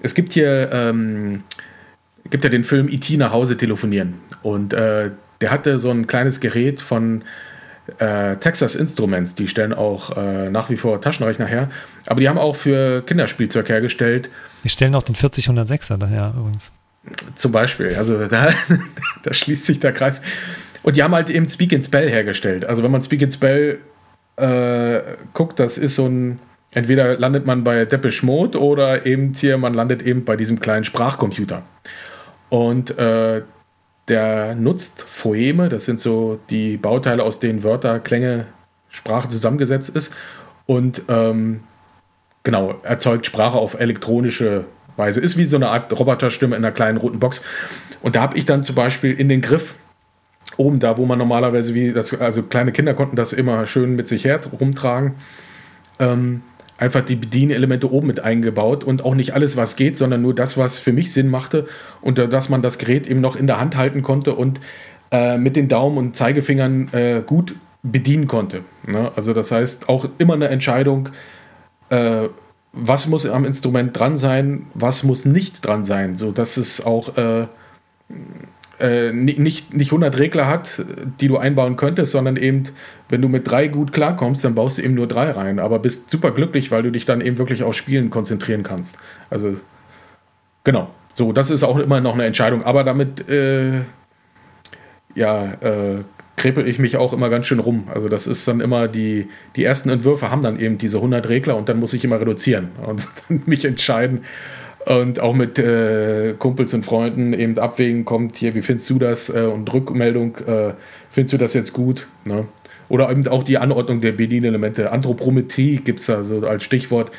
es 0.00 0.14
gibt 0.14 0.32
hier, 0.32 0.70
ähm, 0.72 1.42
gibt 2.30 2.44
ja 2.44 2.50
den 2.50 2.62
Film 2.62 2.88
E.T. 2.88 3.16
nach 3.16 3.32
Hause 3.32 3.56
telefonieren 3.56 4.20
und 4.42 4.72
äh, 4.72 5.10
der 5.40 5.50
hatte 5.50 5.78
so 5.78 5.90
ein 5.90 6.06
kleines 6.06 6.40
Gerät 6.40 6.80
von 6.80 7.24
äh, 7.98 8.36
Texas 8.36 8.74
Instruments, 8.74 9.34
die 9.34 9.48
stellen 9.48 9.72
auch 9.72 10.16
äh, 10.16 10.50
nach 10.50 10.70
wie 10.70 10.76
vor 10.76 11.00
Taschenrechner 11.00 11.46
her, 11.46 11.70
aber 12.06 12.20
die 12.20 12.28
haben 12.28 12.38
auch 12.38 12.56
für 12.56 13.02
Kinderspielzeug 13.02 13.68
hergestellt. 13.68 14.30
Die 14.64 14.68
stellen 14.68 14.94
auch 14.94 15.02
den 15.02 15.14
4006er 15.14 15.98
daher 15.98 16.32
übrigens. 16.36 16.72
Zum 17.34 17.52
Beispiel, 17.52 17.94
also 17.96 18.24
da, 18.28 18.48
da 19.22 19.32
schließt 19.32 19.66
sich 19.66 19.80
der 19.80 19.92
Kreis. 19.92 20.22
Und 20.82 20.96
die 20.96 21.02
haben 21.02 21.14
halt 21.14 21.30
eben 21.30 21.48
Speak 21.48 21.72
in 21.72 21.82
Spell 21.82 22.08
hergestellt. 22.08 22.64
Also 22.64 22.82
wenn 22.82 22.90
man 22.90 23.02
Speak 23.02 23.22
in 23.22 23.30
Spell 23.30 23.78
äh, 24.36 25.00
guckt, 25.32 25.58
das 25.58 25.78
ist 25.78 25.94
so 25.94 26.06
ein, 26.06 26.38
entweder 26.72 27.18
landet 27.18 27.46
man 27.46 27.64
bei 27.64 27.84
Depeche 27.84 28.24
Mode 28.24 28.60
oder 28.60 29.06
eben 29.06 29.32
hier, 29.34 29.56
man 29.58 29.74
landet 29.74 30.02
eben 30.02 30.24
bei 30.24 30.36
diesem 30.36 30.60
kleinen 30.60 30.84
Sprachcomputer. 30.84 31.62
Und 32.48 32.96
äh, 32.98 33.42
der 34.08 34.54
nutzt 34.54 35.02
Phoeme, 35.02 35.68
das 35.68 35.84
sind 35.84 35.98
so 35.98 36.38
die 36.50 36.76
Bauteile, 36.76 37.22
aus 37.22 37.40
denen 37.40 37.62
Wörter, 37.62 38.00
Klänge, 38.00 38.46
Sprache 38.90 39.28
zusammengesetzt 39.28 39.90
ist. 39.90 40.12
Und 40.66 41.02
ähm, 41.08 41.60
genau, 42.42 42.74
erzeugt 42.82 43.26
Sprache 43.26 43.58
auf 43.58 43.78
elektronische 43.78 44.64
Weise. 44.96 45.20
Ist 45.20 45.36
wie 45.36 45.46
so 45.46 45.56
eine 45.56 45.70
Art 45.70 45.98
Roboterstimme 45.98 46.56
in 46.56 46.64
einer 46.64 46.72
kleinen 46.72 46.98
roten 46.98 47.18
Box. 47.18 47.42
Und 48.02 48.16
da 48.16 48.22
habe 48.22 48.38
ich 48.38 48.44
dann 48.44 48.62
zum 48.62 48.74
Beispiel 48.74 49.12
in 49.12 49.28
den 49.28 49.40
Griff 49.40 49.76
oben 50.56 50.78
da, 50.78 50.96
wo 50.98 51.06
man 51.06 51.18
normalerweise 51.18 51.74
wie 51.74 51.92
das, 51.92 52.18
also 52.20 52.42
kleine 52.42 52.72
Kinder 52.72 52.94
konnten 52.94 53.16
das 53.16 53.32
immer 53.32 53.66
schön 53.66 53.96
mit 53.96 54.06
sich 54.06 54.24
her 54.24 54.40
rumtragen, 54.60 55.14
ähm, 55.98 56.42
einfach 56.78 57.04
die 57.04 57.16
Bedienelemente 57.16 57.90
oben 57.90 58.06
mit 58.06 58.20
eingebaut 58.20 58.84
und 58.84 59.04
auch 59.04 59.14
nicht 59.14 59.34
alles, 59.34 59.56
was 59.56 59.76
geht, 59.76 59.96
sondern 59.96 60.22
nur 60.22 60.34
das, 60.34 60.58
was 60.58 60.78
für 60.78 60.92
mich 60.92 61.12
Sinn 61.12 61.28
machte 61.28 61.66
und 62.00 62.18
dass 62.18 62.48
man 62.48 62.62
das 62.62 62.78
Gerät 62.78 63.06
eben 63.06 63.20
noch 63.20 63.36
in 63.36 63.46
der 63.46 63.60
Hand 63.60 63.76
halten 63.76 64.02
konnte 64.02 64.34
und 64.34 64.60
äh, 65.10 65.38
mit 65.38 65.56
den 65.56 65.68
Daumen 65.68 65.98
und 65.98 66.16
Zeigefingern 66.16 66.88
äh, 66.92 67.22
gut 67.24 67.54
bedienen 67.82 68.26
konnte. 68.26 68.62
Ne? 68.86 69.12
Also 69.14 69.32
das 69.32 69.52
heißt 69.52 69.88
auch 69.88 70.08
immer 70.18 70.34
eine 70.34 70.48
Entscheidung, 70.48 71.10
äh, 71.90 72.28
was 72.72 73.06
muss 73.06 73.24
am 73.24 73.44
Instrument 73.44 73.96
dran 73.96 74.16
sein, 74.16 74.66
was 74.74 75.04
muss 75.04 75.24
nicht 75.24 75.64
dran 75.64 75.84
sein, 75.84 76.16
so 76.16 76.32
dass 76.32 76.56
es 76.56 76.84
auch 76.84 77.12
äh, 78.80 79.12
nicht, 79.12 79.74
nicht 79.74 79.88
100 79.88 80.18
Regler 80.18 80.46
hat, 80.46 80.84
die 81.20 81.28
du 81.28 81.38
einbauen 81.38 81.76
könntest, 81.76 82.12
sondern 82.12 82.36
eben, 82.36 82.64
wenn 83.08 83.22
du 83.22 83.28
mit 83.28 83.48
drei 83.48 83.68
gut 83.68 83.92
klarkommst, 83.92 84.44
dann 84.44 84.54
baust 84.54 84.78
du 84.78 84.82
eben 84.82 84.94
nur 84.94 85.06
drei 85.06 85.30
rein, 85.30 85.58
aber 85.58 85.78
bist 85.78 86.10
super 86.10 86.30
glücklich, 86.30 86.70
weil 86.70 86.82
du 86.82 86.90
dich 86.90 87.04
dann 87.04 87.20
eben 87.20 87.38
wirklich 87.38 87.62
auf 87.62 87.74
Spielen 87.74 88.10
konzentrieren 88.10 88.62
kannst. 88.62 88.98
Also, 89.30 89.52
genau. 90.64 90.90
So, 91.12 91.32
das 91.32 91.50
ist 91.50 91.62
auch 91.62 91.78
immer 91.78 92.00
noch 92.00 92.14
eine 92.14 92.24
Entscheidung, 92.24 92.64
aber 92.64 92.82
damit, 92.82 93.28
äh, 93.28 93.82
ja, 95.14 95.52
äh, 95.60 96.02
krepel 96.36 96.66
ich 96.66 96.78
mich 96.78 96.96
auch 96.96 97.12
immer 97.12 97.30
ganz 97.30 97.46
schön 97.46 97.60
rum. 97.60 97.88
Also 97.92 98.08
das 98.08 98.26
ist 98.26 98.46
dann 98.48 98.60
immer 98.60 98.88
die, 98.88 99.28
die 99.56 99.64
ersten 99.64 99.88
Entwürfe 99.88 100.30
haben 100.30 100.42
dann 100.42 100.58
eben 100.58 100.78
diese 100.78 100.96
100 100.96 101.28
Regler 101.28 101.56
und 101.56 101.68
dann 101.68 101.78
muss 101.78 101.92
ich 101.92 102.04
immer 102.04 102.20
reduzieren 102.20 102.70
und 102.84 103.06
dann 103.28 103.42
mich 103.46 103.64
entscheiden, 103.64 104.24
und 104.86 105.20
auch 105.20 105.34
mit 105.34 105.58
äh, 105.58 106.34
Kumpels 106.38 106.74
und 106.74 106.84
Freunden 106.84 107.32
eben 107.32 107.58
abwägen 107.58 108.04
kommt, 108.04 108.36
hier, 108.36 108.54
wie 108.54 108.62
findest 108.62 108.90
du 108.90 108.98
das? 108.98 109.28
Äh, 109.28 109.42
und 109.42 109.72
Rückmeldung, 109.72 110.36
äh, 110.46 110.74
findest 111.10 111.32
du 111.32 111.38
das 111.38 111.54
jetzt 111.54 111.72
gut? 111.72 112.06
Ne? 112.24 112.46
Oder 112.88 113.10
eben 113.10 113.26
auch 113.28 113.44
die 113.44 113.58
Anordnung 113.58 114.00
der 114.00 114.12
Bedienelemente. 114.12 114.92
Anthropometrie 114.92 115.76
gibt 115.76 116.00
es 116.00 116.06
da 116.06 116.22
so 116.22 116.46
als 116.46 116.64
Stichwort, 116.64 117.12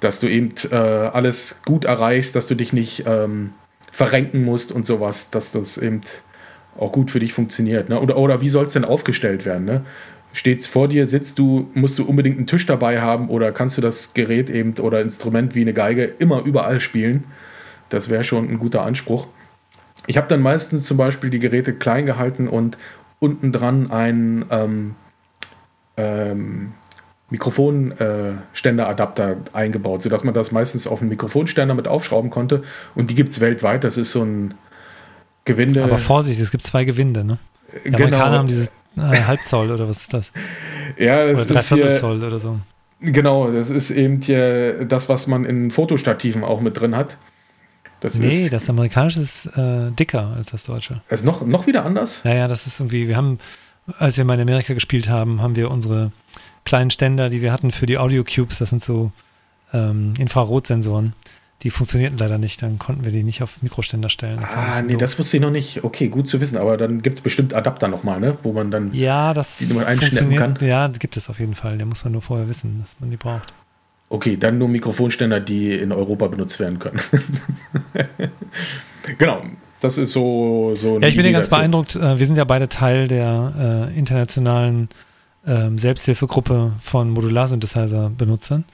dass 0.00 0.20
du 0.20 0.28
eben 0.28 0.52
äh, 0.70 0.74
alles 0.76 1.62
gut 1.64 1.84
erreichst, 1.84 2.36
dass 2.36 2.46
du 2.46 2.54
dich 2.54 2.72
nicht 2.72 3.04
ähm, 3.06 3.54
verrenken 3.90 4.44
musst 4.44 4.70
und 4.70 4.84
sowas, 4.84 5.30
dass 5.30 5.52
das 5.52 5.78
eben 5.78 6.02
auch 6.78 6.92
gut 6.92 7.10
für 7.10 7.20
dich 7.20 7.32
funktioniert. 7.32 7.88
Ne? 7.88 8.00
Oder, 8.00 8.16
oder 8.18 8.40
wie 8.40 8.50
soll 8.50 8.66
es 8.66 8.74
denn 8.74 8.84
aufgestellt 8.84 9.46
werden? 9.46 9.64
Ne? 9.64 9.84
Steht 10.38 10.60
es 10.60 10.68
vor 10.68 10.86
dir, 10.86 11.06
sitzt 11.06 11.40
du, 11.40 11.68
musst 11.74 11.98
du 11.98 12.04
unbedingt 12.04 12.36
einen 12.36 12.46
Tisch 12.46 12.64
dabei 12.64 13.00
haben 13.00 13.28
oder 13.28 13.50
kannst 13.50 13.76
du 13.76 13.80
das 13.80 14.14
Gerät 14.14 14.50
eben 14.50 14.74
oder 14.74 15.00
Instrument 15.00 15.56
wie 15.56 15.62
eine 15.62 15.72
Geige 15.72 16.04
immer 16.04 16.44
überall 16.44 16.78
spielen. 16.78 17.24
Das 17.88 18.08
wäre 18.08 18.22
schon 18.22 18.48
ein 18.48 18.60
guter 18.60 18.82
Anspruch. 18.82 19.26
Ich 20.06 20.16
habe 20.16 20.28
dann 20.28 20.40
meistens 20.40 20.86
zum 20.86 20.96
Beispiel 20.96 21.30
die 21.30 21.40
Geräte 21.40 21.74
klein 21.74 22.06
gehalten 22.06 22.46
und 22.46 22.78
unten 23.18 23.50
dran 23.50 23.90
einen 23.90 24.44
ähm, 24.50 24.94
ähm, 25.96 26.74
Mikrofonständeradapter 27.30 29.30
äh, 29.30 29.36
eingebaut, 29.54 30.02
sodass 30.02 30.22
man 30.22 30.34
das 30.34 30.52
meistens 30.52 30.86
auf 30.86 31.00
einen 31.00 31.10
Mikrofonständer 31.10 31.74
mit 31.74 31.88
aufschrauben 31.88 32.30
konnte. 32.30 32.62
Und 32.94 33.10
die 33.10 33.16
gibt 33.16 33.32
es 33.32 33.40
weltweit. 33.40 33.82
Das 33.82 33.96
ist 33.96 34.12
so 34.12 34.22
ein 34.22 34.54
Gewinde. 35.44 35.82
Aber 35.82 35.98
Vorsicht, 35.98 36.40
es 36.40 36.52
gibt 36.52 36.62
zwei 36.62 36.84
Gewinde, 36.84 37.24
ne? 37.24 37.38
Die 37.84 37.90
genau. 37.90 37.96
Amerikaner 37.96 38.38
haben 38.38 38.46
dieses 38.46 38.70
äh, 38.96 39.00
Halbzoll 39.00 39.70
oder 39.70 39.88
was 39.88 40.02
ist 40.02 40.14
das? 40.14 40.32
Ja, 40.96 41.26
das 41.26 41.44
oder 41.44 41.54
Dreiviertel 41.54 41.92
Zoll 41.92 42.24
oder 42.24 42.38
so. 42.38 42.58
Genau, 43.00 43.52
das 43.52 43.70
ist 43.70 43.90
eben 43.90 44.20
hier 44.20 44.84
das, 44.84 45.08
was 45.08 45.26
man 45.26 45.44
in 45.44 45.70
Fotostativen 45.70 46.42
auch 46.42 46.60
mit 46.60 46.80
drin 46.80 46.96
hat. 46.96 47.18
Das 48.00 48.14
nee, 48.14 48.44
ist, 48.44 48.52
das 48.52 48.68
amerikanische 48.70 49.20
ist 49.20 49.46
äh, 49.56 49.90
dicker 49.92 50.32
als 50.36 50.50
das 50.50 50.64
deutsche. 50.64 51.02
Das 51.08 51.20
ist 51.20 51.26
noch, 51.26 51.44
noch 51.46 51.66
wieder 51.66 51.84
anders? 51.84 52.22
Ja, 52.24 52.34
ja, 52.34 52.48
das 52.48 52.66
ist 52.66 52.80
irgendwie, 52.80 53.06
wir 53.06 53.16
haben, 53.16 53.38
als 53.98 54.16
wir 54.16 54.24
mal 54.24 54.34
in 54.34 54.40
Amerika 54.40 54.74
gespielt 54.74 55.08
haben, 55.08 55.42
haben 55.42 55.56
wir 55.56 55.70
unsere 55.70 56.10
kleinen 56.64 56.90
Ständer, 56.90 57.28
die 57.28 57.42
wir 57.42 57.52
hatten 57.52 57.70
für 57.70 57.86
die 57.86 57.98
Audio 57.98 58.24
Cubes, 58.24 58.58
das 58.58 58.70
sind 58.70 58.82
so 58.82 59.12
ähm, 59.72 60.14
Infrarotsensoren 60.18 61.12
die 61.62 61.70
funktionierten 61.70 62.18
leider 62.18 62.38
nicht. 62.38 62.62
Dann 62.62 62.78
konnten 62.78 63.04
wir 63.04 63.12
die 63.12 63.24
nicht 63.24 63.42
auf 63.42 63.62
Mikroständer 63.62 64.08
stellen. 64.08 64.40
Das 64.40 64.54
ah, 64.54 64.80
nee, 64.82 64.92
doof. 64.92 65.00
das 65.00 65.18
wusste 65.18 65.38
ich 65.38 65.42
noch 65.42 65.50
nicht. 65.50 65.82
Okay, 65.84 66.08
gut 66.08 66.28
zu 66.28 66.40
wissen. 66.40 66.56
Aber 66.56 66.76
dann 66.76 67.02
gibt 67.02 67.16
es 67.16 67.20
bestimmt 67.20 67.52
Adapter 67.54 67.88
nochmal, 67.88 68.20
ne? 68.20 68.36
wo 68.42 68.52
man 68.52 68.70
dann 68.70 68.92
ja, 68.94 69.34
das 69.34 69.58
die 69.58 69.72
man 69.72 69.84
einschneiden 69.84 70.36
kann. 70.36 70.56
Ja, 70.60 70.88
gibt 70.88 71.16
es 71.16 71.28
auf 71.28 71.40
jeden 71.40 71.54
Fall. 71.54 71.76
Der 71.76 71.86
muss 71.86 72.04
man 72.04 72.12
nur 72.12 72.22
vorher 72.22 72.48
wissen, 72.48 72.78
dass 72.80 72.96
man 73.00 73.10
die 73.10 73.16
braucht. 73.16 73.52
Okay, 74.10 74.36
dann 74.36 74.56
nur 74.58 74.68
Mikrofonständer, 74.68 75.40
die 75.40 75.74
in 75.74 75.92
Europa 75.92 76.28
benutzt 76.28 76.58
werden 76.60 76.78
können. 76.78 77.00
genau. 79.18 79.42
Das 79.80 79.96
ist 79.98 80.12
so. 80.12 80.74
so 80.74 80.98
ja, 80.98 81.08
ich 81.08 81.16
bin 81.16 81.24
ja 81.26 81.32
ganz 81.32 81.48
beeindruckt. 81.48 81.94
Äh, 81.94 82.18
wir 82.18 82.26
sind 82.26 82.36
ja 82.36 82.44
beide 82.44 82.68
Teil 82.68 83.06
der 83.06 83.90
äh, 83.94 83.98
internationalen 83.98 84.88
äh, 85.46 85.70
Selbsthilfegruppe 85.76 86.72
von 86.80 87.10
Modular-Synthesizer-Benutzern 87.10 88.64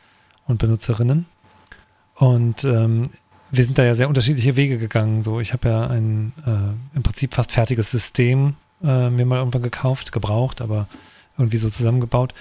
und 0.47 0.59
Benutzerinnen. 0.59 1.27
Und 2.17 2.65
ähm, 2.65 3.11
wir 3.51 3.65
sind 3.65 3.79
da 3.79 3.85
ja 3.85 3.95
sehr 3.95 4.09
unterschiedliche 4.09 4.57
Wege 4.57 4.79
gegangen. 4.79 5.23
So, 5.23 5.41
ich 5.41 5.53
habe 5.53 5.69
ja 5.69 5.87
ein 5.87 6.33
äh, 6.47 6.97
im 6.97 7.03
Prinzip 7.03 7.35
fast 7.35 7.53
fertiges 7.53 7.91
System 7.91 8.55
äh, 8.83 9.11
mir 9.11 9.27
mal 9.27 9.39
irgendwann 9.39 9.63
gekauft, 9.63 10.13
gebraucht, 10.13 10.61
aber 10.61 10.89
irgendwie 11.39 11.57
so 11.57 11.69
zusammengebaut. 11.69 12.35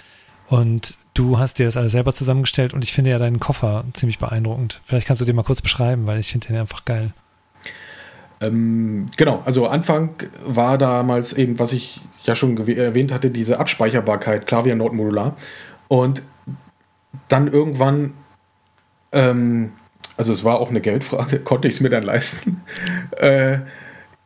Und 0.49 0.97
du 1.13 1.39
hast 1.39 1.59
dir 1.59 1.65
das 1.65 1.77
alles 1.77 1.93
selber 1.93 2.13
zusammengestellt 2.13 2.73
und 2.73 2.83
ich 2.83 2.93
finde 2.93 3.11
ja 3.11 3.17
deinen 3.17 3.39
Koffer 3.39 3.85
ziemlich 3.93 4.19
beeindruckend. 4.19 4.81
Vielleicht 4.83 5.07
kannst 5.07 5.21
du 5.21 5.25
den 5.25 5.35
mal 5.35 5.43
kurz 5.43 5.61
beschreiben, 5.61 6.05
weil 6.05 6.19
ich 6.19 6.31
finde 6.31 6.47
den 6.47 6.57
einfach 6.57 6.85
geil. 6.85 7.13
Ähm, 8.41 9.07
genau, 9.15 9.41
also 9.45 9.67
Anfang 9.67 10.15
war 10.45 10.77
damals 10.77 11.33
eben, 11.33 11.59
was 11.59 11.71
ich 11.71 12.01
ja 12.23 12.35
schon 12.35 12.57
erwähnt 12.57 13.11
hatte, 13.11 13.29
diese 13.29 13.59
Abspeicherbarkeit, 13.59 14.45
Klavier 14.47 14.75
Notmodular. 14.75 15.37
Und 15.87 16.21
dann 17.29 17.47
irgendwann, 17.47 18.13
ähm, 19.13 19.71
also 20.17 20.33
es 20.33 20.43
war 20.43 20.59
auch 20.59 20.69
eine 20.69 20.81
Geldfrage, 20.81 21.39
konnte 21.43 21.67
ich 21.67 21.75
es 21.75 21.81
mir 21.81 21.89
dann 21.89 22.03
leisten, 22.03 22.61
äh, 23.17 23.59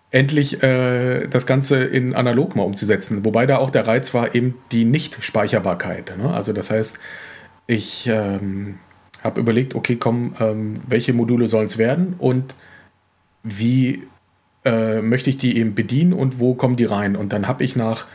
endlich 0.10 0.64
äh, 0.64 1.28
das 1.28 1.46
Ganze 1.46 1.84
in 1.84 2.16
analog 2.16 2.56
mal 2.56 2.64
umzusetzen. 2.64 3.26
Wobei 3.26 3.46
da 3.46 3.58
auch 3.58 3.70
der 3.70 3.86
Reiz 3.86 4.14
war 4.14 4.34
eben 4.34 4.56
die 4.72 4.86
Nicht-Speicherbarkeit. 4.86 6.18
Ne? 6.18 6.34
Also 6.34 6.54
das 6.54 6.72
heißt, 6.72 7.00
ich 7.68 8.08
ähm, 8.08 8.80
habe 9.24 9.42
überlegt, 9.42 9.76
okay, 9.76 9.98
komm, 9.98 10.36
ähm, 10.40 10.82
welche 10.88 11.14
Module 11.14 11.48
sollen 11.48 11.66
es 11.66 11.78
werden 11.78 12.16
und 12.18 12.56
wie 13.44 14.04
äh, 14.66 15.02
möchte 15.02 15.30
ich 15.30 15.38
die 15.38 15.58
eben 15.58 15.76
bedienen 15.76 16.14
und 16.14 16.40
wo 16.40 16.54
kommen 16.54 16.78
die 16.78 16.86
rein? 16.86 17.16
Und 17.16 17.34
dann 17.34 17.48
habe 17.48 17.64
ich 17.64 17.76
nach 17.76 18.08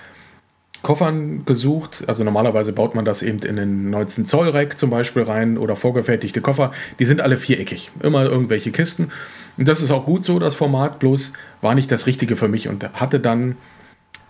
Koffern 0.83 1.45
gesucht. 1.45 2.05
Also 2.07 2.25
normalerweise 2.25 2.73
baut 2.73 2.95
man 2.95 3.05
das 3.05 3.23
eben 3.23 3.39
in 3.41 3.57
den 3.57 3.91
19 3.91 4.27
Zoll 4.27 4.49
Rack 4.51 4.77
zum 4.77 4.91
Beispiel 4.91 5.23
rein 5.23 5.57
oder 5.59 5.77
vorgefertigte 5.77 6.41
Koffer. 6.41 6.73
Die 6.99 7.05
sind 7.05 7.21
alle 7.21 7.37
viereckig, 7.37 7.93
immer 8.03 8.25
irgendwelche 8.25 8.73
Kisten. 8.73 9.13
Und 9.57 9.69
das 9.69 9.81
ist 9.81 9.91
auch 9.91 10.05
gut 10.05 10.23
so, 10.23 10.39
das 10.39 10.55
Format, 10.55 10.99
bloß 10.99 11.33
war 11.61 11.75
nicht 11.75 11.91
das 11.91 12.07
Richtige 12.07 12.37
für 12.37 12.49
mich 12.49 12.69
und 12.69 12.93
hatte 12.95 13.21
dann 13.21 13.57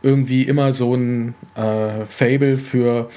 irgendwie 0.02 0.42
immer 0.42 0.72
so 0.72 0.94
ein 0.94 1.34
äh, 1.54 2.04
Fable 2.06 2.56
für, 2.56 3.08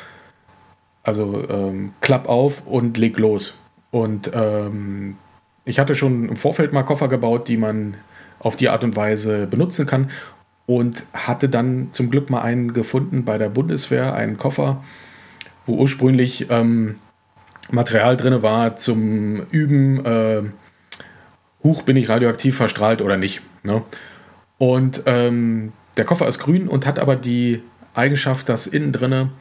also 1.03 1.43
ähm, 1.49 1.93
klapp 2.01 2.29
auf 2.29 2.65
und 2.67 2.97
leg 2.97 3.17
los. 3.17 3.57
Und 3.91 4.31
ähm, 4.33 5.17
ich 5.65 5.79
hatte 5.79 5.95
schon 5.95 6.29
im 6.29 6.35
Vorfeld 6.35 6.73
mal 6.73 6.83
Koffer 6.83 7.07
gebaut, 7.07 7.47
die 7.47 7.57
man 7.57 7.95
auf 8.39 8.55
die 8.55 8.69
Art 8.69 8.83
und 8.83 8.95
Weise 8.95 9.47
benutzen 9.47 9.87
kann 9.87 10.11
und 10.65 11.03
hatte 11.13 11.49
dann 11.49 11.89
zum 11.91 12.09
Glück 12.09 12.29
mal 12.29 12.41
einen 12.41 12.73
gefunden 12.73 13.25
bei 13.25 13.37
der 13.37 13.49
Bundeswehr, 13.49 14.13
einen 14.13 14.37
Koffer, 14.37 14.83
wo 15.65 15.75
ursprünglich 15.75 16.47
ähm, 16.49 16.95
Material 17.69 18.17
drin 18.17 18.41
war 18.41 18.75
zum 18.75 19.45
Üben, 19.51 20.05
äh, 20.05 20.43
Huch, 21.63 21.81
bin 21.81 21.97
ich 21.97 22.09
radioaktiv 22.09 22.55
verstrahlt 22.55 23.01
oder 23.01 23.17
nicht. 23.17 23.41
Ne? 23.63 23.81
Und 24.57 25.01
ähm, 25.07 25.73
der 25.97 26.05
Koffer 26.05 26.27
ist 26.27 26.39
grün 26.39 26.67
und 26.67 26.85
hat 26.85 26.99
aber 26.99 27.15
die 27.15 27.63
Eigenschaft, 27.95 28.49
dass 28.49 28.67
innen 28.67 28.91
drinne 28.91 29.31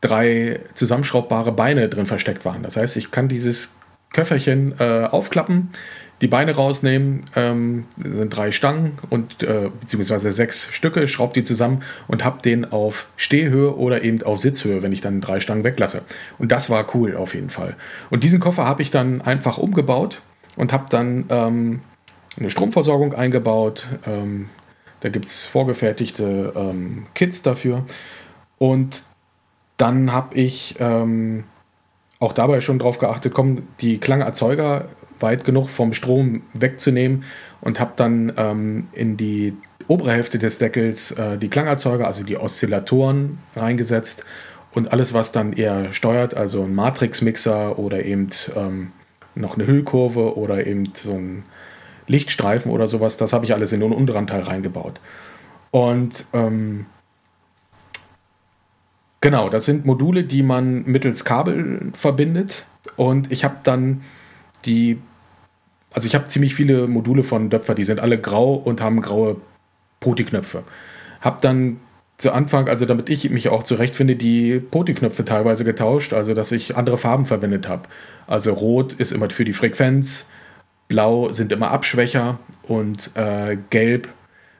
drei 0.00 0.60
zusammenschraubbare 0.72 1.52
Beine 1.52 1.88
drin 1.88 2.06
versteckt 2.06 2.44
waren. 2.44 2.62
Das 2.62 2.76
heißt, 2.76 2.96
ich 2.96 3.10
kann 3.10 3.28
dieses 3.28 3.76
Köfferchen 4.12 4.74
äh, 4.78 5.08
aufklappen, 5.10 5.70
die 6.20 6.28
Beine 6.28 6.54
rausnehmen, 6.54 7.22
ähm, 7.34 7.86
sind 7.96 8.36
drei 8.36 8.50
Stangen 8.50 8.98
und 9.08 9.42
äh, 9.42 9.70
beziehungsweise 9.80 10.32
sechs 10.32 10.68
Stücke, 10.72 11.08
schraube 11.08 11.32
die 11.32 11.42
zusammen 11.42 11.82
und 12.08 12.24
habe 12.24 12.42
den 12.42 12.70
auf 12.70 13.06
Stehhöhe 13.16 13.74
oder 13.76 14.04
eben 14.04 14.22
auf 14.22 14.38
Sitzhöhe, 14.38 14.82
wenn 14.82 14.92
ich 14.92 15.00
dann 15.00 15.20
drei 15.20 15.40
Stangen 15.40 15.64
weglasse. 15.64 16.02
Und 16.38 16.52
das 16.52 16.68
war 16.68 16.86
cool 16.94 17.16
auf 17.16 17.34
jeden 17.34 17.48
Fall. 17.48 17.76
Und 18.10 18.22
diesen 18.22 18.38
Koffer 18.38 18.66
habe 18.66 18.82
ich 18.82 18.90
dann 18.90 19.22
einfach 19.22 19.56
umgebaut 19.56 20.20
und 20.56 20.72
habe 20.72 20.86
dann 20.90 21.24
ähm, 21.30 21.80
eine 22.38 22.50
Stromversorgung 22.50 23.14
eingebaut. 23.14 23.88
Ähm, 24.06 24.50
da 25.00 25.08
gibt 25.08 25.24
es 25.24 25.46
vorgefertigte 25.46 26.52
ähm, 26.54 27.06
Kits 27.14 27.40
dafür. 27.40 27.84
Und 28.58 29.04
dann 29.78 30.12
habe 30.12 30.34
ich 30.34 30.76
ähm, 30.78 31.44
auch 32.18 32.34
dabei 32.34 32.60
schon 32.60 32.78
darauf 32.78 32.98
geachtet, 32.98 33.32
kommen 33.32 33.66
die 33.80 33.96
Klangerzeuger 33.96 34.88
weit 35.22 35.44
genug 35.44 35.68
vom 35.68 35.92
Strom 35.92 36.42
wegzunehmen 36.52 37.24
und 37.60 37.80
habe 37.80 37.92
dann 37.96 38.32
ähm, 38.36 38.88
in 38.92 39.16
die 39.16 39.56
obere 39.86 40.12
Hälfte 40.12 40.38
des 40.38 40.58
Deckels 40.58 41.12
äh, 41.12 41.36
die 41.36 41.48
Klangerzeuger, 41.48 42.06
also 42.06 42.24
die 42.24 42.36
Oszillatoren 42.36 43.38
reingesetzt 43.56 44.24
und 44.72 44.92
alles, 44.92 45.14
was 45.14 45.32
dann 45.32 45.52
eher 45.52 45.92
steuert, 45.92 46.34
also 46.34 46.62
ein 46.64 46.74
Matrix-Mixer 46.74 47.78
oder 47.78 48.04
eben 48.04 48.30
ähm, 48.54 48.92
noch 49.34 49.56
eine 49.56 49.66
Hüllkurve 49.66 50.36
oder 50.36 50.66
eben 50.66 50.92
so 50.94 51.12
ein 51.12 51.44
Lichtstreifen 52.06 52.70
oder 52.70 52.88
sowas, 52.88 53.16
das 53.16 53.32
habe 53.32 53.44
ich 53.44 53.52
alles 53.52 53.72
in 53.72 53.80
den 53.80 53.92
unteren 53.92 54.26
Teil 54.26 54.42
reingebaut. 54.42 55.00
Und 55.70 56.24
ähm, 56.32 56.86
genau, 59.20 59.48
das 59.48 59.64
sind 59.64 59.86
Module, 59.86 60.24
die 60.24 60.42
man 60.42 60.84
mittels 60.84 61.24
Kabel 61.24 61.92
verbindet. 61.94 62.66
Und 62.96 63.30
ich 63.30 63.44
habe 63.44 63.56
dann 63.62 64.02
die, 64.64 64.98
also 65.92 66.06
ich 66.06 66.14
habe 66.14 66.24
ziemlich 66.24 66.54
viele 66.54 66.86
Module 66.86 67.22
von 67.22 67.50
Döpfer, 67.50 67.74
die 67.74 67.84
sind 67.84 68.00
alle 68.00 68.18
grau 68.18 68.54
und 68.54 68.80
haben 68.80 69.00
graue 69.00 69.36
Poti-Knöpfe. 70.00 70.62
Habe 71.20 71.38
dann 71.42 71.80
zu 72.16 72.32
Anfang, 72.32 72.68
also 72.68 72.84
damit 72.84 73.08
ich 73.08 73.30
mich 73.30 73.48
auch 73.48 73.62
zurechtfinde, 73.62 74.14
die 74.14 74.60
Poti-Knöpfe 74.60 75.24
teilweise 75.24 75.64
getauscht, 75.64 76.12
also 76.12 76.34
dass 76.34 76.52
ich 76.52 76.76
andere 76.76 76.98
Farben 76.98 77.24
verwendet 77.24 77.66
habe. 77.66 77.88
Also 78.26 78.52
rot 78.52 78.92
ist 78.92 79.10
immer 79.10 79.28
für 79.30 79.44
die 79.44 79.52
Frequenz, 79.52 80.26
blau 80.88 81.32
sind 81.32 81.50
immer 81.50 81.70
Abschwächer 81.70 82.38
und 82.62 83.10
äh, 83.14 83.56
gelb 83.70 84.08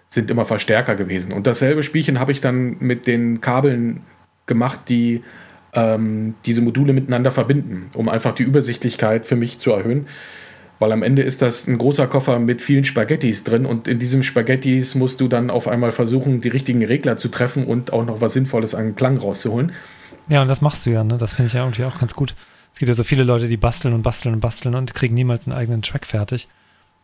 sind 0.08 0.30
immer 0.30 0.44
Verstärker 0.44 0.96
gewesen. 0.96 1.32
Und 1.32 1.46
dasselbe 1.46 1.82
Spielchen 1.82 2.18
habe 2.18 2.32
ich 2.32 2.40
dann 2.40 2.76
mit 2.80 3.06
den 3.06 3.40
Kabeln 3.40 4.02
gemacht, 4.46 4.80
die 4.88 5.22
ähm, 5.72 6.34
diese 6.46 6.62
Module 6.62 6.92
miteinander 6.92 7.30
verbinden, 7.30 7.90
um 7.94 8.08
einfach 8.08 8.34
die 8.34 8.42
Übersichtlichkeit 8.42 9.26
für 9.26 9.36
mich 9.36 9.58
zu 9.58 9.72
erhöhen. 9.72 10.06
Weil 10.80 10.92
am 10.92 11.02
Ende 11.02 11.22
ist 11.22 11.42
das 11.42 11.66
ein 11.66 11.76
großer 11.76 12.06
Koffer 12.06 12.38
mit 12.38 12.62
vielen 12.62 12.86
Spaghettis 12.86 13.44
drin 13.44 13.66
und 13.66 13.86
in 13.86 13.98
diesem 13.98 14.22
Spaghettis 14.22 14.94
musst 14.94 15.20
du 15.20 15.28
dann 15.28 15.50
auf 15.50 15.68
einmal 15.68 15.92
versuchen, 15.92 16.40
die 16.40 16.48
richtigen 16.48 16.82
Regler 16.82 17.18
zu 17.18 17.28
treffen 17.28 17.66
und 17.66 17.92
auch 17.92 18.04
noch 18.06 18.22
was 18.22 18.32
Sinnvolles 18.32 18.74
an 18.74 18.96
Klang 18.96 19.18
rauszuholen. 19.18 19.72
Ja, 20.28 20.40
und 20.40 20.48
das 20.48 20.62
machst 20.62 20.86
du 20.86 20.90
ja, 20.90 21.04
ne? 21.04 21.18
Das 21.18 21.34
finde 21.34 21.48
ich 21.48 21.52
ja 21.52 21.60
irgendwie 21.60 21.84
auch 21.84 21.98
ganz 21.98 22.14
gut. 22.14 22.34
Es 22.72 22.78
gibt 22.78 22.88
ja 22.88 22.94
so 22.94 23.04
viele 23.04 23.24
Leute, 23.24 23.46
die 23.46 23.58
basteln 23.58 23.92
und 23.92 24.02
basteln 24.02 24.34
und 24.34 24.40
basteln 24.40 24.74
und 24.74 24.94
kriegen 24.94 25.14
niemals 25.14 25.46
einen 25.46 25.54
eigenen 25.54 25.82
Track 25.82 26.06
fertig. 26.06 26.48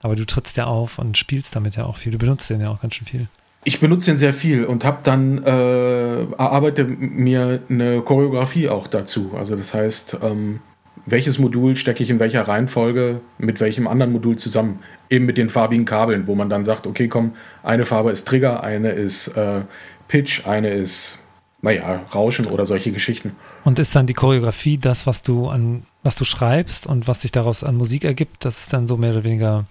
Aber 0.01 0.17
du 0.17 0.25
trittst 0.25 0.57
ja 0.57 0.65
auf 0.65 0.99
und 0.99 1.19
spielst 1.19 1.55
damit 1.55 1.77
ja 1.77 1.85
auch 1.85 1.97
viel. 1.97 2.13
Du 2.13 2.19
benutzt 2.19 2.49
den 2.49 2.63
ja 2.63 2.71
auch 2.71 2.81
ganz 2.81 2.95
schön 2.95 3.07
viel. 3.07 3.29
Ich 3.65 3.81
benutze 3.81 4.13
den 4.13 4.17
sehr 4.17 4.33
viel 4.33 4.65
und 4.65 4.85
habe 4.85 5.01
dann 5.03 5.43
äh, 5.45 6.23
erarbeite 6.23 6.85
mir 6.85 7.61
eine 7.69 8.01
Choreografie 8.01 8.71
auch 8.71 8.87
dazu. 8.87 9.33
Also 9.37 9.55
das 9.57 9.75
heißt, 9.75 10.19
ähm, 10.23 10.61
welches 11.07 11.39
Modul 11.39 11.77
stecke 11.77 12.03
ich 12.03 12.11
in 12.11 12.21
welcher 12.21 12.43
Reihenfolge 12.47 13.21
mit 13.39 13.61
welchem 13.61 13.87
anderen 13.87 14.13
Modul 14.13 14.37
zusammen. 14.37 14.81
Eben 15.09 15.25
mit 15.25 15.39
den 15.39 15.49
farbigen 15.49 15.85
Kabeln, 15.85 16.27
wo 16.27 16.35
man 16.35 16.51
dann 16.51 16.65
sagt, 16.65 16.87
okay, 16.87 17.07
komm, 17.07 17.35
eine 17.63 17.85
Farbe 17.85 18.11
ist 18.11 18.27
Trigger, 18.27 18.63
eine 18.65 18.91
ist 18.91 19.29
äh, 19.29 19.61
Pitch, 20.09 20.47
eine 20.47 20.75
ist, 20.75 21.21
naja, 21.63 22.05
Rauschen 22.13 22.47
oder 22.47 22.67
solche 22.67 22.91
Geschichten. 22.91 23.37
Und 23.65 23.79
ist 23.79 23.95
dann 23.95 24.07
die 24.07 24.15
Choreografie 24.15 24.79
das, 24.79 25.07
was 25.07 25.23
du 25.23 25.49
an, 25.49 25.85
was 26.03 26.17
du 26.17 26.25
schreibst 26.25 26.87
und 26.87 27.07
was 27.07 27.23
sich 27.23 27.31
daraus 27.31 27.63
an 27.63 27.77
Musik 27.77 28.05
ergibt, 28.05 28.45
das 28.45 28.59
ist 28.59 28.73
dann 28.73 28.89
so 28.89 28.97
mehr 28.97 29.13
oder 29.13 29.25
weniger 29.25 29.65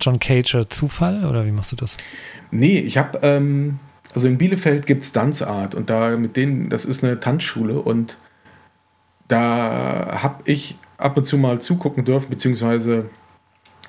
John 0.00 0.18
Cager 0.18 0.68
Zufall 0.68 1.24
oder 1.26 1.46
wie 1.46 1.52
machst 1.52 1.72
du 1.72 1.76
das? 1.76 1.96
Nee, 2.50 2.80
ich 2.80 2.98
habe, 2.98 3.20
ähm, 3.22 3.78
also 4.14 4.26
in 4.26 4.38
Bielefeld 4.38 4.86
gibt 4.86 5.04
es 5.04 5.12
Dance 5.12 5.46
Art 5.46 5.76
und 5.76 5.90
da 5.90 6.16
mit 6.16 6.36
denen, 6.36 6.70
das 6.70 6.84
ist 6.84 7.04
eine 7.04 7.20
Tanzschule 7.20 7.78
und 7.78 8.16
da 9.30 10.22
habe 10.22 10.42
ich 10.44 10.76
ab 10.98 11.16
und 11.16 11.24
zu 11.24 11.38
mal 11.38 11.60
zugucken 11.60 12.04
dürfen, 12.04 12.30
beziehungsweise 12.30 13.06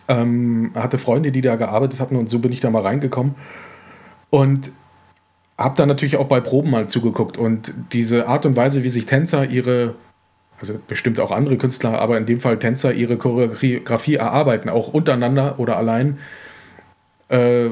ähm, 0.07 0.71
hatte 0.75 0.97
Freunde, 0.97 1.31
die 1.31 1.41
da 1.41 1.55
gearbeitet 1.55 1.99
hatten 1.99 2.15
und 2.15 2.29
so 2.29 2.39
bin 2.39 2.51
ich 2.51 2.59
da 2.59 2.69
mal 2.69 2.83
reingekommen 2.83 3.35
und 4.29 4.71
habe 5.57 5.75
dann 5.77 5.87
natürlich 5.87 6.17
auch 6.17 6.27
bei 6.27 6.39
Proben 6.41 6.69
mal 6.69 6.87
zugeguckt 6.87 7.37
und 7.37 7.73
diese 7.91 8.27
Art 8.27 8.45
und 8.45 8.55
Weise, 8.55 8.83
wie 8.83 8.89
sich 8.89 9.05
Tänzer 9.05 9.45
ihre, 9.45 9.95
also 10.59 10.79
bestimmt 10.87 11.19
auch 11.19 11.31
andere 11.31 11.57
Künstler, 11.57 11.99
aber 11.99 12.17
in 12.17 12.25
dem 12.25 12.39
Fall 12.39 12.57
Tänzer 12.59 12.93
ihre 12.93 13.17
Choreografie 13.17 14.15
erarbeiten, 14.15 14.69
auch 14.69 14.93
untereinander 14.93 15.59
oder 15.59 15.77
allein, 15.77 16.19
äh, 17.29 17.69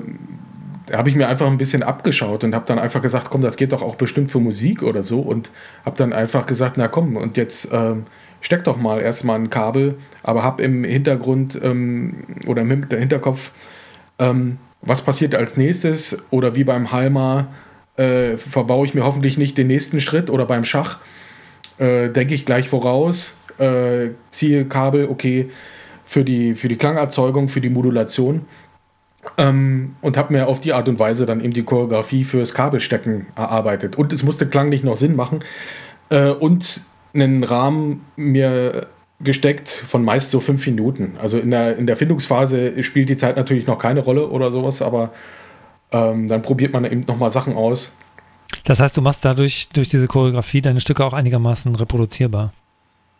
habe 0.91 1.09
ich 1.09 1.15
mir 1.15 1.27
einfach 1.27 1.47
ein 1.47 1.57
bisschen 1.57 1.83
abgeschaut 1.83 2.43
und 2.43 2.55
habe 2.55 2.65
dann 2.65 2.79
einfach 2.79 3.01
gesagt, 3.01 3.29
komm, 3.29 3.41
das 3.41 3.57
geht 3.57 3.71
doch 3.71 3.81
auch 3.81 3.95
bestimmt 3.95 4.31
für 4.31 4.39
Musik 4.39 4.83
oder 4.83 5.03
so 5.03 5.19
und 5.19 5.51
habe 5.85 5.97
dann 5.97 6.13
einfach 6.13 6.45
gesagt, 6.45 6.77
na 6.77 6.87
komm, 6.87 7.15
und 7.17 7.37
jetzt 7.37 7.69
ähm, 7.71 8.05
steck 8.41 8.63
doch 8.63 8.77
mal 8.77 9.01
erstmal 9.01 9.39
ein 9.39 9.49
Kabel, 9.49 9.97
aber 10.23 10.43
habe 10.43 10.63
im 10.63 10.83
Hintergrund 10.83 11.59
ähm, 11.61 12.23
oder 12.47 12.61
im 12.61 12.87
Hinterkopf, 12.89 13.51
ähm, 14.19 14.57
was 14.81 15.01
passiert 15.01 15.35
als 15.35 15.57
nächstes 15.57 16.17
oder 16.29 16.55
wie 16.55 16.63
beim 16.63 16.91
Halma 16.91 17.47
äh, 17.97 18.37
verbaue 18.37 18.85
ich 18.85 18.93
mir 18.93 19.03
hoffentlich 19.03 19.37
nicht 19.37 19.57
den 19.57 19.67
nächsten 19.67 19.99
Schritt 19.99 20.29
oder 20.29 20.45
beim 20.45 20.63
Schach 20.63 20.99
äh, 21.77 22.09
denke 22.09 22.33
ich 22.33 22.45
gleich 22.45 22.69
voraus, 22.69 23.39
äh, 23.57 24.09
ziehe 24.29 24.65
Kabel, 24.65 25.07
okay, 25.09 25.49
für 26.05 26.23
die, 26.23 26.55
für 26.55 26.69
die 26.69 26.77
Klangerzeugung, 26.77 27.49
für 27.49 27.61
die 27.61 27.69
Modulation 27.69 28.45
ähm, 29.37 29.95
und 30.01 30.17
habe 30.17 30.33
mir 30.33 30.47
auf 30.47 30.61
die 30.61 30.73
Art 30.73 30.87
und 30.87 30.99
Weise 30.99 31.25
dann 31.25 31.41
eben 31.41 31.53
die 31.53 31.63
Choreografie 31.63 32.23
fürs 32.23 32.53
Kabelstecken 32.53 33.27
erarbeitet. 33.35 33.95
Und 33.97 34.13
es 34.13 34.23
musste 34.23 34.47
klanglich 34.47 34.83
noch 34.83 34.97
Sinn 34.97 35.15
machen 35.15 35.39
äh, 36.09 36.29
und 36.29 36.81
einen 37.13 37.43
Rahmen 37.43 38.05
mir 38.15 38.87
gesteckt 39.21 39.69
von 39.69 40.03
meist 40.03 40.31
so 40.31 40.39
fünf 40.39 40.65
Minuten. 40.65 41.17
Also 41.21 41.39
in 41.39 41.51
der, 41.51 41.77
in 41.77 41.87
der 41.87 41.95
Findungsphase 41.95 42.81
spielt 42.83 43.09
die 43.09 43.17
Zeit 43.17 43.35
natürlich 43.35 43.67
noch 43.67 43.77
keine 43.77 43.99
Rolle 43.99 44.29
oder 44.29 44.51
sowas, 44.51 44.81
aber 44.81 45.11
ähm, 45.91 46.27
dann 46.27 46.41
probiert 46.41 46.71
man 46.71 46.85
eben 46.85 47.03
nochmal 47.05 47.31
Sachen 47.31 47.55
aus. 47.55 47.97
Das 48.63 48.79
heißt, 48.79 48.95
du 48.95 49.01
machst 49.01 49.25
dadurch 49.25 49.69
durch 49.73 49.89
diese 49.89 50.07
Choreografie 50.07 50.61
deine 50.61 50.79
Stücke 50.79 51.03
auch 51.03 51.13
einigermaßen 51.13 51.75
reproduzierbar. 51.75 52.53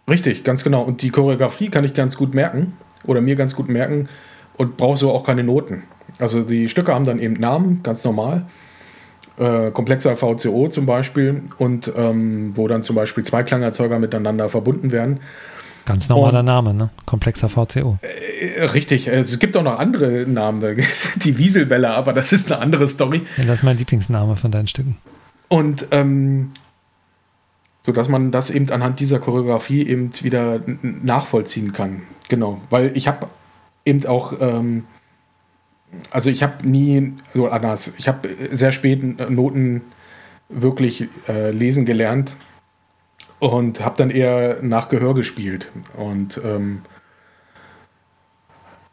Richtig, 0.07 0.43
ganz 0.43 0.63
genau. 0.63 0.81
Und 0.81 1.01
die 1.01 1.09
Choreografie 1.09 1.69
kann 1.69 1.83
ich 1.83 1.93
ganz 1.93 2.15
gut 2.15 2.33
merken 2.33 2.77
oder 3.03 3.21
mir 3.21 3.35
ganz 3.35 3.55
gut 3.55 3.69
merken 3.69 4.07
und 4.59 4.75
brauche 4.75 4.97
so 4.97 5.11
auch 5.13 5.23
keine 5.23 5.43
Noten. 5.43 5.83
Also 6.19 6.43
die 6.43 6.69
Stücke 6.69 6.93
haben 6.93 7.05
dann 7.05 7.19
eben 7.19 7.35
Namen, 7.35 7.81
ganz 7.81 8.03
normal. 8.03 8.45
Äh, 9.37 9.71
komplexer 9.71 10.17
VCO 10.17 10.67
zum 10.67 10.85
Beispiel 10.85 11.43
und 11.57 11.89
ähm, 11.95 12.51
wo 12.55 12.67
dann 12.67 12.83
zum 12.83 12.97
Beispiel 12.97 13.23
zwei 13.23 13.43
Klangerzeuger 13.43 13.99
miteinander 13.99 14.49
verbunden 14.49 14.91
werden. 14.91 15.21
Ganz 15.85 16.09
normaler 16.09 16.39
und, 16.39 16.45
Name, 16.45 16.73
ne? 16.73 16.89
Komplexer 17.05 17.47
VCO. 17.47 17.99
Äh, 18.01 18.63
richtig. 18.65 19.09
Also 19.09 19.33
es 19.33 19.39
gibt 19.39 19.55
auch 19.55 19.63
noch 19.63 19.79
andere 19.79 20.25
Namen, 20.27 20.61
die 21.23 21.37
Wieselbälle, 21.37 21.89
aber 21.89 22.11
das 22.11 22.33
ist 22.33 22.51
eine 22.51 22.61
andere 22.61 22.89
Story. 22.89 23.21
Ja, 23.37 23.45
das 23.45 23.59
ist 23.59 23.63
mein 23.63 23.77
Lieblingsname 23.77 24.35
von 24.35 24.51
deinen 24.51 24.67
Stücken. 24.67 24.97
Und 25.47 25.87
ähm, 25.91 26.51
so 27.81 27.93
dass 27.93 28.09
man 28.09 28.31
das 28.31 28.49
eben 28.49 28.69
anhand 28.71 28.99
dieser 28.99 29.19
Choreografie 29.19 29.87
eben 29.87 30.11
wieder 30.21 30.59
nachvollziehen 30.81 31.71
kann. 31.71 32.01
Genau, 32.27 32.59
weil 32.69 32.91
ich 32.93 33.07
habe 33.07 33.27
eben 33.89 34.05
auch, 34.05 34.33
ähm, 34.39 34.85
also 36.11 36.29
ich 36.29 36.43
habe 36.43 36.67
nie, 36.67 37.13
so 37.33 37.47
anders, 37.47 37.93
ich 37.97 38.07
habe 38.07 38.29
sehr 38.51 38.71
spät 38.71 39.29
Noten 39.29 39.81
wirklich 40.49 41.07
äh, 41.27 41.51
lesen 41.51 41.85
gelernt 41.85 42.35
und 43.39 43.83
habe 43.83 43.97
dann 43.97 44.09
eher 44.09 44.59
nach 44.61 44.89
Gehör 44.89 45.13
gespielt 45.13 45.71
und 45.95 46.39
ähm, 46.43 46.81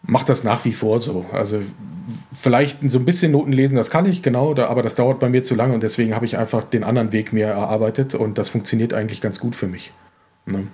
mache 0.03 0.27
das 0.27 0.45
nach 0.45 0.65
wie 0.65 0.73
vor 0.73 1.01
so. 1.01 1.27
Also 1.33 1.61
vielleicht 2.33 2.89
so 2.89 2.99
ein 2.99 3.05
bisschen 3.05 3.33
Noten 3.33 3.53
lesen, 3.53 3.77
das 3.77 3.91
kann 3.91 4.07
ich, 4.07 4.23
genau, 4.23 4.55
da, 4.55 4.69
aber 4.69 4.83
das 4.83 4.95
dauert 4.95 5.19
bei 5.19 5.29
mir 5.29 5.43
zu 5.43 5.55
lange 5.55 5.75
und 5.75 5.83
deswegen 5.83 6.15
habe 6.15 6.25
ich 6.25 6.39
einfach 6.39 6.65
den 6.65 6.85
anderen 6.85 7.13
Weg 7.13 7.33
mir 7.33 7.47
erarbeitet 7.47 8.15
und 8.15 8.39
das 8.39 8.49
funktioniert 8.49 8.95
eigentlich 8.95 9.21
ganz 9.21 9.41
gut 9.41 9.55
für 9.55 9.67
mich. 9.67 9.93
Ne? 10.47 10.69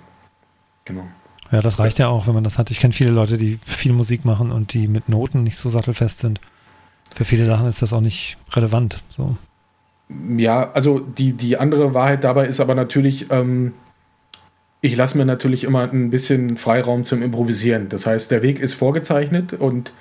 Genau. 0.85 1.05
Ja, 1.53 1.61
das 1.61 1.77
reicht 1.77 1.99
ja 1.99 2.07
auch, 2.07 2.25
wenn 2.25 2.33
man 2.33 2.43
das 2.43 2.57
hat. 2.57 2.71
Ich 2.71 2.79
kenne 2.79 2.93
viele 2.93 3.11
Leute, 3.11 3.37
die 3.37 3.59
viel 3.63 3.93
Musik 3.93 4.25
machen 4.25 4.51
und 4.51 4.73
die 4.73 4.87
mit 4.87 5.07
Noten 5.07 5.43
nicht 5.43 5.57
so 5.57 5.69
sattelfest 5.69 6.17
sind. 6.17 6.41
Für 7.13 7.25
viele 7.25 7.45
Sachen 7.45 7.67
ist 7.67 7.83
das 7.83 7.93
auch 7.93 8.01
nicht 8.01 8.39
relevant. 8.53 9.03
So. 9.09 9.37
Ja, 10.35 10.71
also 10.71 10.97
die, 10.97 11.33
die 11.33 11.57
andere 11.57 11.93
Wahrheit 11.93 12.23
dabei 12.23 12.47
ist 12.47 12.59
aber 12.59 12.73
natürlich, 12.73 13.29
ähm, 13.29 13.73
ich 14.81 14.95
lasse 14.95 15.15
mir 15.15 15.25
natürlich 15.25 15.63
immer 15.63 15.83
ein 15.83 16.09
bisschen 16.09 16.57
Freiraum 16.57 17.03
zum 17.03 17.21
Improvisieren. 17.21 17.87
Das 17.87 18.07
heißt, 18.07 18.31
der 18.31 18.41
Weg 18.41 18.59
ist 18.59 18.73
vorgezeichnet 18.73 19.53
und 19.53 19.93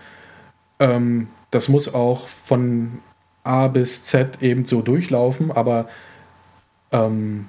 ähm, 0.78 1.28
das 1.50 1.68
muss 1.68 1.92
auch 1.92 2.28
von 2.28 3.00
A 3.44 3.68
bis 3.68 4.05
Z 4.05 4.40
eben 4.40 4.64
so 4.64 4.80
durchlaufen, 4.80 5.53
aber 5.53 5.86
ähm, 6.92 7.48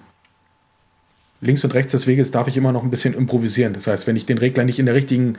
links 1.43 1.63
und 1.63 1.73
rechts 1.73 1.91
des 1.91 2.07
Weges 2.07 2.31
darf 2.31 2.47
ich 2.47 2.57
immer 2.57 2.71
noch 2.71 2.83
ein 2.83 2.89
bisschen 2.89 3.13
improvisieren. 3.13 3.73
Das 3.73 3.87
heißt, 3.87 4.07
wenn 4.07 4.15
ich 4.15 4.25
den 4.25 4.37
Regler 4.37 4.63
nicht 4.63 4.79
in 4.79 4.85
der 4.85 4.95
richtigen 4.95 5.37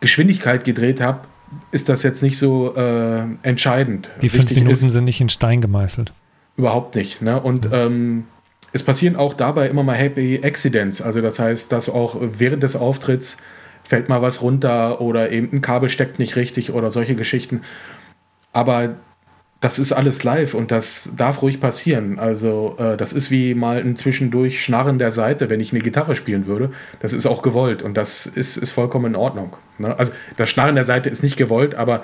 Geschwindigkeit 0.00 0.64
gedreht 0.64 1.00
habe, 1.00 1.20
ist 1.70 1.88
das 1.88 2.02
jetzt 2.02 2.22
nicht 2.22 2.38
so 2.38 2.74
äh, 2.74 3.22
entscheidend. 3.42 4.10
Die 4.22 4.28
fünf 4.28 4.50
Wichtig 4.50 4.64
Minuten 4.64 4.86
ist, 4.86 4.92
sind 4.92 5.04
nicht 5.04 5.20
in 5.20 5.28
Stein 5.28 5.60
gemeißelt. 5.60 6.12
Überhaupt 6.56 6.96
nicht. 6.96 7.22
Ne? 7.22 7.40
Und 7.40 7.66
mhm. 7.66 7.74
ähm, 7.74 8.24
es 8.72 8.82
passieren 8.82 9.16
auch 9.16 9.34
dabei 9.34 9.68
immer 9.68 9.82
mal 9.84 9.94
Happy 9.94 10.40
Accidents. 10.42 11.00
Also 11.00 11.20
das 11.20 11.38
heißt, 11.38 11.70
dass 11.70 11.88
auch 11.88 12.16
während 12.20 12.62
des 12.62 12.74
Auftritts 12.76 13.36
fällt 13.84 14.08
mal 14.08 14.22
was 14.22 14.42
runter 14.42 15.00
oder 15.00 15.30
eben 15.30 15.50
ein 15.52 15.60
Kabel 15.60 15.88
steckt 15.88 16.18
nicht 16.18 16.36
richtig 16.36 16.72
oder 16.72 16.90
solche 16.90 17.14
Geschichten. 17.14 17.60
Aber 18.52 18.96
das 19.60 19.78
ist 19.78 19.92
alles 19.92 20.22
live 20.24 20.54
und 20.54 20.70
das 20.70 21.12
darf 21.16 21.40
ruhig 21.40 21.58
passieren. 21.58 22.18
Also 22.18 22.76
äh, 22.78 22.96
das 22.96 23.12
ist 23.12 23.30
wie 23.30 23.54
mal 23.54 23.78
ein 23.78 23.96
zwischendurch 23.96 24.62
Schnarren 24.62 24.98
der 24.98 25.10
Seite, 25.10 25.48
wenn 25.48 25.60
ich 25.60 25.72
eine 25.72 25.80
Gitarre 25.80 26.16
spielen 26.16 26.46
würde. 26.46 26.70
Das 27.00 27.12
ist 27.12 27.24
auch 27.24 27.40
gewollt 27.40 27.82
und 27.82 27.96
das 27.96 28.26
ist, 28.26 28.56
ist 28.58 28.72
vollkommen 28.72 29.06
in 29.06 29.16
Ordnung. 29.16 29.56
Ne? 29.78 29.98
Also 29.98 30.12
das 30.36 30.50
Schnarren 30.50 30.74
der 30.74 30.84
Seite 30.84 31.08
ist 31.08 31.22
nicht 31.22 31.36
gewollt, 31.36 31.74
aber 31.74 32.02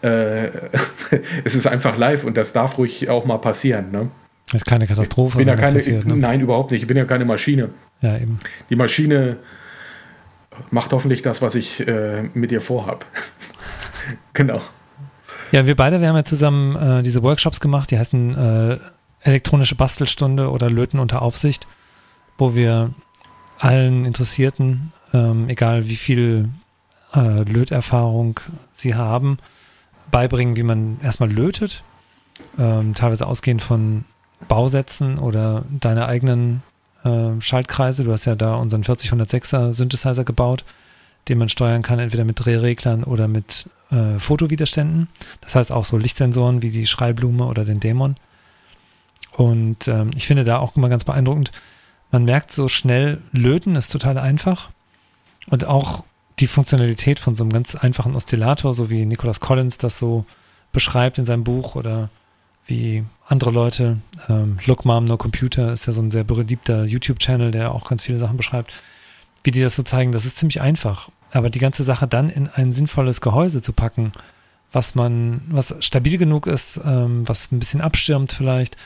äh, 0.00 0.46
es 1.44 1.54
ist 1.54 1.66
einfach 1.66 1.98
live 1.98 2.24
und 2.24 2.36
das 2.36 2.52
darf 2.52 2.78
ruhig 2.78 3.10
auch 3.10 3.26
mal 3.26 3.38
passieren. 3.38 3.90
Ne? 3.90 4.10
Das 4.46 4.62
ist 4.62 4.66
keine 4.66 4.86
Katastrophe. 4.86 5.40
Ich 5.40 5.46
bin 5.46 5.48
ja 5.48 5.56
keine, 5.56 5.74
passiert, 5.74 6.06
ne? 6.06 6.16
Nein, 6.16 6.40
überhaupt 6.40 6.72
nicht. 6.72 6.82
Ich 6.82 6.86
bin 6.86 6.96
ja 6.96 7.04
keine 7.04 7.24
Maschine. 7.24 7.70
Ja, 8.00 8.16
eben. 8.16 8.38
Die 8.70 8.76
Maschine 8.76 9.36
macht 10.70 10.92
hoffentlich 10.92 11.22
das, 11.22 11.42
was 11.42 11.54
ich 11.54 11.86
äh, 11.86 12.22
mit 12.34 12.52
ihr 12.52 12.60
vorhab. 12.60 13.06
genau. 14.34 14.60
Ja, 15.52 15.66
wir 15.66 15.76
beide, 15.76 16.00
wir 16.00 16.08
haben 16.08 16.16
ja 16.16 16.24
zusammen 16.24 16.76
äh, 16.76 17.02
diese 17.02 17.22
Workshops 17.22 17.60
gemacht, 17.60 17.90
die 17.90 17.98
heißen 17.98 18.36
äh, 18.38 18.78
elektronische 19.20 19.74
Bastelstunde 19.74 20.50
oder 20.50 20.70
Löten 20.70 20.98
unter 20.98 21.20
Aufsicht, 21.20 21.66
wo 22.38 22.54
wir 22.54 22.94
allen 23.58 24.06
Interessierten, 24.06 24.94
ähm, 25.12 25.50
egal 25.50 25.90
wie 25.90 25.96
viel 25.96 26.48
äh, 27.14 27.42
Löterfahrung 27.42 28.40
sie 28.72 28.94
haben, 28.94 29.36
beibringen, 30.10 30.56
wie 30.56 30.62
man 30.62 30.98
erstmal 31.02 31.30
lötet, 31.30 31.84
ähm, 32.58 32.94
teilweise 32.94 33.26
ausgehend 33.26 33.60
von 33.60 34.06
Bausätzen 34.48 35.18
oder 35.18 35.66
deine 35.68 36.06
eigenen 36.06 36.62
äh, 37.04 37.40
Schaltkreise. 37.40 38.04
Du 38.04 38.12
hast 38.12 38.24
ja 38.24 38.36
da 38.36 38.54
unseren 38.54 38.84
4006er 38.84 39.74
Synthesizer 39.74 40.24
gebaut, 40.24 40.64
den 41.28 41.38
man 41.38 41.48
steuern 41.48 41.82
kann, 41.82 41.98
entweder 41.98 42.24
mit 42.24 42.44
Drehreglern 42.44 43.04
oder 43.04 43.28
mit 43.28 43.68
äh, 43.90 44.18
Fotowiderständen. 44.18 45.08
Das 45.40 45.54
heißt 45.54 45.72
auch 45.72 45.84
so 45.84 45.96
Lichtsensoren 45.96 46.62
wie 46.62 46.70
die 46.70 46.86
Schreiblume 46.86 47.46
oder 47.46 47.64
den 47.64 47.80
Dämon. 47.80 48.16
Und 49.32 49.88
ähm, 49.88 50.10
ich 50.16 50.26
finde 50.26 50.44
da 50.44 50.58
auch 50.58 50.76
immer 50.76 50.88
ganz 50.88 51.04
beeindruckend, 51.04 51.52
man 52.10 52.24
merkt 52.24 52.52
so 52.52 52.68
schnell, 52.68 53.22
löten 53.32 53.74
ist 53.74 53.90
total 53.90 54.18
einfach. 54.18 54.70
Und 55.48 55.64
auch 55.64 56.04
die 56.38 56.46
Funktionalität 56.46 57.18
von 57.18 57.36
so 57.36 57.44
einem 57.44 57.52
ganz 57.52 57.74
einfachen 57.74 58.14
Oszillator, 58.14 58.74
so 58.74 58.90
wie 58.90 59.06
Nicholas 59.06 59.40
Collins 59.40 59.78
das 59.78 59.98
so 59.98 60.26
beschreibt 60.72 61.18
in 61.18 61.26
seinem 61.26 61.44
Buch 61.44 61.74
oder 61.74 62.10
wie 62.66 63.04
andere 63.26 63.50
Leute. 63.50 63.98
Ähm, 64.28 64.58
Look 64.66 64.84
Mom 64.84 65.04
No 65.04 65.16
Computer 65.16 65.72
ist 65.72 65.86
ja 65.86 65.92
so 65.92 66.02
ein 66.02 66.10
sehr 66.10 66.24
beliebter 66.24 66.84
YouTube-Channel, 66.84 67.50
der 67.50 67.74
auch 67.74 67.84
ganz 67.84 68.02
viele 68.02 68.18
Sachen 68.18 68.36
beschreibt. 68.36 68.74
Wie 69.42 69.50
die 69.50 69.60
das 69.60 69.76
so 69.76 69.82
zeigen, 69.82 70.12
das 70.12 70.24
ist 70.24 70.36
ziemlich 70.36 70.60
einfach. 70.60 71.08
Aber 71.32 71.50
die 71.50 71.58
ganze 71.58 71.82
Sache 71.82 72.06
dann 72.06 72.30
in 72.30 72.48
ein 72.48 72.72
sinnvolles 72.72 73.20
Gehäuse 73.20 73.62
zu 73.62 73.72
packen, 73.72 74.12
was 74.70 74.94
man, 74.94 75.42
was 75.48 75.74
stabil 75.84 76.18
genug 76.18 76.46
ist, 76.46 76.80
ähm, 76.84 77.28
was 77.28 77.52
ein 77.52 77.58
bisschen 77.58 77.80
abschirmt 77.80 78.32
vielleicht 78.32 78.76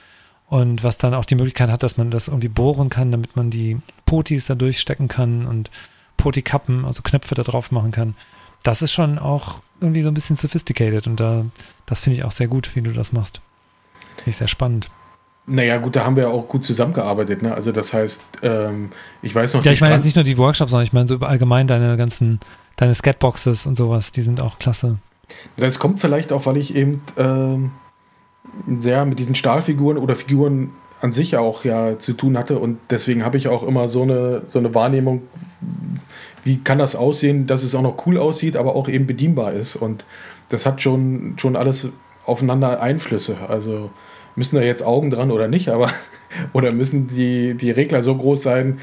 und 0.49 0.83
was 0.83 0.97
dann 0.97 1.15
auch 1.15 1.25
die 1.25 1.35
Möglichkeit 1.35 1.71
hat, 1.71 1.83
dass 1.83 1.97
man 1.97 2.11
das 2.11 2.29
irgendwie 2.29 2.49
bohren 2.49 2.89
kann, 2.89 3.11
damit 3.11 3.37
man 3.37 3.51
die 3.51 3.79
Potis 4.05 4.47
da 4.47 4.55
durchstecken 4.55 5.09
kann 5.09 5.47
und 5.47 5.71
Poti-Kappen, 6.17 6.85
also 6.85 7.03
Knöpfe 7.03 7.35
da 7.35 7.43
drauf 7.43 7.73
machen 7.73 7.91
kann. 7.91 8.15
Das 8.63 8.83
ist 8.83 8.93
schon 8.93 9.19
auch 9.19 9.63
irgendwie 9.81 10.03
so 10.03 10.11
ein 10.11 10.15
bisschen 10.15 10.37
sophisticated 10.37 11.07
und 11.07 11.21
da, 11.21 11.45
das 11.85 12.01
finde 12.01 12.19
ich 12.19 12.25
auch 12.25 12.31
sehr 12.33 12.49
gut, 12.49 12.75
wie 12.75 12.83
du 12.83 12.93
das 12.93 13.13
machst. 13.13 13.41
Finde 14.17 14.31
ich 14.31 14.37
sehr 14.37 14.49
spannend. 14.49 14.91
Naja, 15.47 15.79
gut, 15.79 15.95
da 15.95 16.05
haben 16.05 16.17
wir 16.17 16.31
auch 16.31 16.49
gut 16.49 16.65
zusammengearbeitet. 16.65 17.43
Ne? 17.43 17.55
Also 17.55 17.71
das 17.71 17.93
heißt, 17.93 18.23
ähm, 18.43 18.91
ich 19.23 19.35
weiß 19.35 19.55
noch. 19.55 19.65
Ja, 19.65 19.73
ich 19.73 19.81
meine 19.81 19.95
jetzt 19.95 20.05
nicht 20.05 20.17
nur 20.17 20.25
die 20.25 20.39
Workshops, 20.39 20.73
sondern 20.73 20.85
ich 20.85 20.93
meine 20.93 21.07
so 21.07 21.19
allgemein 21.21 21.69
deine 21.69 21.97
ganzen, 21.97 22.41
deine 22.77 22.95
Skatboxes 22.95 23.67
und 23.67 23.77
sowas, 23.77 24.11
die 24.11 24.23
sind 24.23 24.41
auch 24.41 24.59
klasse. 24.59 24.99
Das 25.57 25.79
kommt 25.79 26.01
vielleicht 26.01 26.33
auch, 26.33 26.47
weil 26.47 26.57
ich 26.57 26.75
eben 26.75 27.03
ähm, 27.17 27.71
sehr 28.81 29.05
mit 29.07 29.19
diesen 29.19 29.35
Stahlfiguren 29.35 29.99
oder 29.99 30.17
Figuren 30.17 30.71
an 31.01 31.13
sich 31.13 31.37
auch 31.37 31.65
ja 31.65 31.99
zu 31.99 32.15
tun 32.15 32.39
hatte 32.39 32.59
und 32.59 32.79
deswegen 32.91 33.25
habe 33.25 33.37
ich 33.37 33.49
auch 33.49 33.63
immer 33.63 33.89
so 33.89 34.03
eine, 34.03 34.43
so 34.47 34.59
eine 34.59 34.75
Wahrnehmung, 34.75 35.23
wie 36.43 36.59
kann 36.59 36.79
das 36.79 36.97
aussehen, 36.97 37.47
dass 37.47 37.63
es 37.63 37.75
auch 37.75 37.83
noch 37.83 38.07
cool 38.07 38.19
aussieht, 38.19 38.57
aber 38.57 38.75
auch 38.75 38.89
eben 38.89 39.07
bedienbar 39.07 39.53
ist 39.53 39.77
und 39.77 40.05
das 40.49 40.65
hat 40.65 40.81
schon, 40.81 41.35
schon 41.39 41.55
alles 41.55 41.93
aufeinander 42.25 42.81
Einflüsse. 42.81 43.37
Also 43.49 43.91
müssen 44.37 44.57
da 44.57 44.63
jetzt 44.63 44.85
Augen 44.85 45.11
dran 45.11 45.31
oder 45.31 45.49
nicht, 45.49 45.69
aber 45.69 45.91
oder 46.53 46.73
müssen 46.73 47.09
die, 47.09 47.55
die 47.55 47.71
Regler 47.71 48.03
so 48.03 48.15
groß 48.15 48.43
sein, 48.43 48.79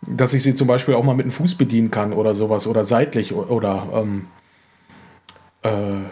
dass 0.00 0.34
ich 0.34 0.42
sie 0.42 0.54
zum 0.54 0.66
Beispiel 0.66 0.94
auch 0.94 1.04
mal 1.04 1.14
mit 1.14 1.24
dem 1.24 1.30
Fuß 1.30 1.56
bedienen 1.56 1.90
kann 1.90 2.12
oder 2.12 2.34
sowas 2.34 2.66
oder 2.66 2.84
seitlich 2.84 3.34
oder 3.34 3.88
ähm, 3.94 4.26
äh, 5.62 6.08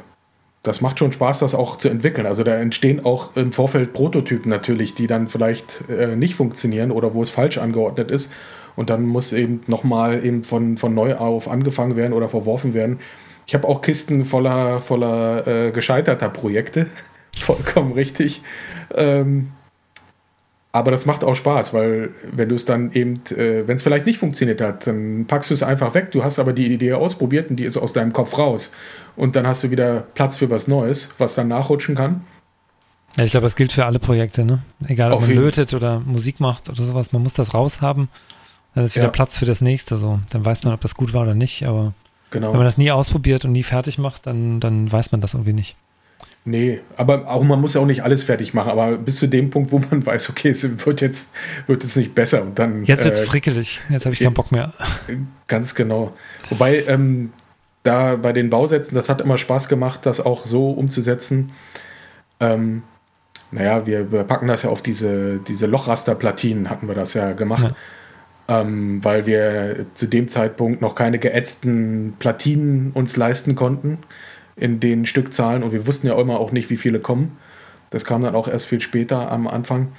das 0.62 0.80
macht 0.80 0.98
schon 0.98 1.10
Spaß, 1.10 1.40
das 1.40 1.54
auch 1.54 1.76
zu 1.76 1.88
entwickeln. 1.88 2.26
Also 2.26 2.44
da 2.44 2.54
entstehen 2.54 3.04
auch 3.04 3.36
im 3.36 3.52
Vorfeld 3.52 3.92
Prototypen 3.92 4.48
natürlich, 4.48 4.94
die 4.94 5.08
dann 5.08 5.26
vielleicht 5.26 5.88
äh, 5.88 6.14
nicht 6.14 6.34
funktionieren 6.34 6.92
oder 6.92 7.14
wo 7.14 7.22
es 7.22 7.30
falsch 7.30 7.58
angeordnet 7.58 8.10
ist. 8.10 8.30
Und 8.76 8.88
dann 8.88 9.06
muss 9.06 9.32
eben 9.32 9.60
nochmal 9.66 10.24
eben 10.24 10.44
von, 10.44 10.76
von 10.78 10.94
neu 10.94 11.16
auf 11.16 11.50
angefangen 11.50 11.96
werden 11.96 12.12
oder 12.12 12.28
verworfen 12.28 12.74
werden. 12.74 13.00
Ich 13.46 13.54
habe 13.54 13.66
auch 13.68 13.82
Kisten 13.82 14.24
voller, 14.24 14.78
voller 14.80 15.46
äh, 15.46 15.72
gescheiterter 15.72 16.28
Projekte. 16.28 16.86
Vollkommen 17.36 17.92
richtig. 17.92 18.42
Ähm, 18.94 19.52
aber 20.74 20.90
das 20.90 21.04
macht 21.04 21.22
auch 21.22 21.34
Spaß, 21.34 21.74
weil 21.74 22.10
wenn 22.30 22.48
du 22.48 22.54
es 22.54 22.64
dann 22.64 22.92
eben, 22.92 23.22
äh, 23.30 23.68
wenn 23.68 23.76
es 23.76 23.82
vielleicht 23.82 24.06
nicht 24.06 24.18
funktioniert 24.18 24.62
hat, 24.62 24.86
dann 24.86 25.26
packst 25.26 25.50
du 25.50 25.54
es 25.54 25.62
einfach 25.62 25.94
weg. 25.94 26.10
Du 26.12 26.24
hast 26.24 26.38
aber 26.38 26.54
die 26.54 26.72
Idee 26.72 26.94
ausprobiert 26.94 27.50
und 27.50 27.56
die 27.56 27.64
ist 27.64 27.76
aus 27.76 27.92
deinem 27.92 28.14
Kopf 28.14 28.38
raus. 28.38 28.72
Und 29.14 29.36
dann 29.36 29.46
hast 29.46 29.62
du 29.64 29.70
wieder 29.70 30.00
Platz 30.14 30.36
für 30.36 30.48
was 30.48 30.68
Neues, 30.68 31.10
was 31.18 31.34
dann 31.34 31.48
nachrutschen 31.48 31.94
kann. 31.94 32.24
Ja, 33.18 33.24
ich 33.24 33.32
glaube, 33.32 33.44
das 33.44 33.56
gilt 33.56 33.72
für 33.72 33.84
alle 33.84 33.98
Projekte, 33.98 34.46
ne? 34.46 34.62
Egal, 34.88 35.12
ob 35.12 35.18
Auf 35.18 35.28
man 35.28 35.36
lötet 35.36 35.74
oder 35.74 36.00
Musik 36.00 36.40
macht 36.40 36.70
oder 36.70 36.82
sowas, 36.82 37.12
man 37.12 37.22
muss 37.22 37.34
das 37.34 37.52
raushaben. 37.52 38.08
Dann 38.74 38.84
ist 38.84 38.96
wieder 38.96 39.06
ja. 39.06 39.10
Platz 39.10 39.36
für 39.36 39.44
das 39.44 39.60
nächste. 39.60 39.98
So. 39.98 40.20
Dann 40.30 40.42
weiß 40.42 40.64
man, 40.64 40.72
ob 40.72 40.80
das 40.80 40.94
gut 40.94 41.12
war 41.12 41.24
oder 41.24 41.34
nicht. 41.34 41.66
Aber 41.66 41.92
genau. 42.30 42.52
wenn 42.52 42.56
man 42.56 42.64
das 42.64 42.78
nie 42.78 42.90
ausprobiert 42.90 43.44
und 43.44 43.52
nie 43.52 43.62
fertig 43.62 43.98
macht, 43.98 44.26
dann, 44.26 44.60
dann 44.60 44.90
weiß 44.90 45.12
man 45.12 45.20
das 45.20 45.34
irgendwie 45.34 45.52
nicht. 45.52 45.76
Nee, 46.44 46.80
aber 46.96 47.28
auch 47.28 47.44
man 47.44 47.60
muss 47.60 47.74
ja 47.74 47.80
auch 47.80 47.86
nicht 47.86 48.02
alles 48.02 48.24
fertig 48.24 48.52
machen, 48.52 48.70
aber 48.70 48.98
bis 48.98 49.18
zu 49.18 49.28
dem 49.28 49.50
Punkt, 49.50 49.70
wo 49.70 49.78
man 49.78 50.04
weiß, 50.06 50.30
okay, 50.30 50.50
es 50.50 50.84
wird 50.84 51.00
jetzt, 51.00 51.32
wird 51.66 51.84
jetzt 51.84 51.96
nicht 51.96 52.14
besser. 52.14 52.42
Und 52.42 52.58
dann, 52.58 52.84
jetzt 52.84 53.04
wird 53.04 53.14
es 53.14 53.20
äh, 53.20 53.26
frickelig, 53.26 53.80
jetzt 53.88 54.06
habe 54.06 54.12
ich 54.14 54.20
keinen 54.20 54.34
Bock 54.34 54.50
mehr. 54.50 54.72
Ganz 55.46 55.74
genau. 55.74 56.12
Wobei, 56.50 56.84
ähm, 56.88 57.32
da 57.84 58.16
bei 58.16 58.32
den 58.32 58.50
Bausätzen, 58.50 58.94
das 58.94 59.08
hat 59.08 59.20
immer 59.20 59.38
Spaß 59.38 59.68
gemacht, 59.68 60.00
das 60.04 60.20
auch 60.20 60.46
so 60.46 60.70
umzusetzen. 60.70 61.52
Ähm, 62.40 62.82
naja, 63.50 63.86
wir, 63.86 64.10
wir 64.10 64.24
packen 64.24 64.48
das 64.48 64.62
ja 64.62 64.70
auf 64.70 64.82
diese, 64.82 65.38
diese 65.46 65.66
Lochrasterplatinen, 65.66 66.70
hatten 66.70 66.88
wir 66.88 66.94
das 66.94 67.14
ja 67.14 67.32
gemacht. 67.32 67.64
Ja 67.64 67.76
ähm, 68.48 69.02
weil 69.04 69.26
wir 69.26 69.86
zu 69.94 70.06
dem 70.06 70.28
Zeitpunkt 70.28 70.80
noch 70.80 70.94
keine 70.94 71.18
geätzten 71.18 72.14
Platinen 72.18 72.90
uns 72.92 73.16
leisten 73.16 73.54
konnten 73.54 73.98
in 74.56 74.80
den 74.80 75.06
Stückzahlen 75.06 75.62
und 75.62 75.72
wir 75.72 75.86
wussten 75.86 76.06
ja 76.06 76.18
immer 76.20 76.38
auch 76.38 76.52
nicht, 76.52 76.70
wie 76.70 76.76
viele 76.76 77.00
kommen. 77.00 77.36
Das 77.90 78.04
kam 78.04 78.22
dann 78.22 78.34
auch 78.34 78.48
erst 78.48 78.66
viel 78.66 78.80
später 78.80 79.30
am 79.30 79.46
Anfang. 79.46 79.92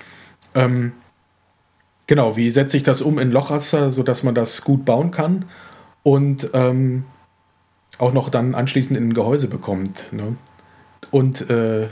Ähm, 0.56 0.94
genau, 2.08 2.36
wie 2.36 2.50
setze 2.50 2.78
ich 2.78 2.84
das 2.84 3.02
um 3.02 3.20
in 3.20 3.32
Lochraster, 3.32 3.92
sodass 3.92 4.24
man 4.24 4.36
das 4.36 4.64
gut 4.64 4.86
bauen 4.86 5.12
kann 5.12 5.46
und 6.04 6.50
ähm, 6.54 7.06
auch 7.98 8.14
noch 8.14 8.30
dann 8.30 8.56
anschließend 8.56 8.98
in 8.98 9.10
ein 9.10 9.14
Gehäuse 9.14 9.48
bekommt. 9.48 10.06
Ne? 10.12 10.36
Und 11.12 11.50
äh, 11.50 11.88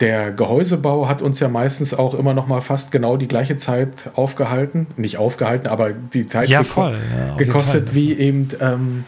der 0.00 0.30
Gehäusebau 0.30 1.08
hat 1.08 1.22
uns 1.22 1.40
ja 1.40 1.48
meistens 1.48 1.94
auch 1.94 2.12
immer 2.14 2.34
noch 2.34 2.46
mal 2.46 2.60
fast 2.60 2.92
genau 2.92 3.16
die 3.16 3.28
gleiche 3.28 3.56
Zeit 3.56 4.10
aufgehalten. 4.14 4.88
Nicht 4.96 5.16
aufgehalten, 5.16 5.68
aber 5.68 5.92
die 5.92 6.26
Zeit 6.26 6.48
ja, 6.48 6.62
voll, 6.62 6.98
ja, 7.16 7.36
gekostet, 7.36 7.94
wie 7.94 8.12
eben, 8.12 8.48
ähm, 8.60 9.04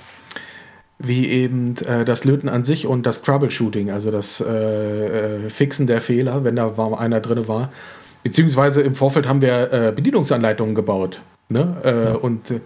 wie 0.99 1.29
eben 1.29 1.77
äh, 1.87 2.05
das 2.05 2.25
Löten 2.25 2.49
an 2.49 2.65
sich 2.65 2.87
und 2.87 3.07
das 3.07 3.23
Troubleshooting, 3.23 3.91
also 3.91 4.11
das 4.11 4.41
äh, 4.41 5.47
äh, 5.47 5.51
Fixen 5.51 5.87
der 5.87 6.01
Fehler, 6.01 6.43
wenn 6.45 6.57
da 6.57 6.77
war, 6.77 7.01
einer 7.01 7.21
drin 7.21 7.47
war. 7.47 7.71
Beziehungsweise 8.25 8.83
im 8.83 8.95
Vorfeld 8.95 9.29
haben 9.29 9.41
wir 9.41 9.73
äh, 9.73 9.93
Bedienungsanleitungen 9.95 10.75
gebaut. 10.75 11.21
Ne? 11.49 11.77
Äh, 11.85 12.05
ja. 12.05 12.15
Und 12.15 12.51
äh, 12.51 12.61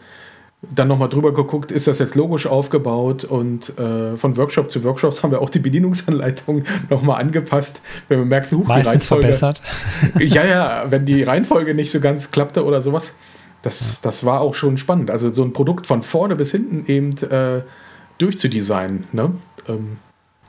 dann 0.63 0.89
nochmal 0.89 1.11
drüber 1.11 1.35
geguckt, 1.35 1.71
ist 1.73 1.89
das 1.89 1.99
jetzt 1.99 2.15
logisch 2.15 2.47
aufgebaut 2.47 3.25
und 3.25 3.73
von 3.75 4.37
Workshop 4.37 4.71
zu 4.71 4.85
Workshops 4.85 5.25
haben 5.25 5.33
wir 5.33 5.41
auch 5.41 5.51
die 5.51 5.59
Bedienungsanleitung 5.59 6.63
nochmal 6.89 7.21
angepasst, 7.21 7.81
wenn 8.07 8.21
wir 8.21 8.25
merken, 8.25 8.59
huch, 8.59 8.69
Meistens 8.69 9.09
die 9.09 9.15
Reihenfolge, 9.15 9.35
verbessert. 9.35 9.63
ja, 10.21 10.45
ja, 10.47 10.85
wenn 10.89 11.05
die 11.05 11.21
Reihenfolge 11.25 11.75
nicht 11.75 11.91
so 11.91 11.99
ganz 11.99 12.31
klappte 12.31 12.65
oder 12.65 12.81
sowas. 12.81 13.13
Das, 13.63 14.01
das 14.03 14.25
war 14.25 14.41
auch 14.41 14.55
schon 14.55 14.79
spannend. 14.79 15.11
Also 15.11 15.33
so 15.33 15.43
ein 15.43 15.53
Produkt 15.53 15.89
von 15.89 16.05
vorne 16.05 16.37
bis 16.37 16.53
hinten 16.53 16.85
eben 16.87 17.17
durchzudesignen. 18.23 19.05
Ne? 19.13 19.33
Ähm, 19.69 19.99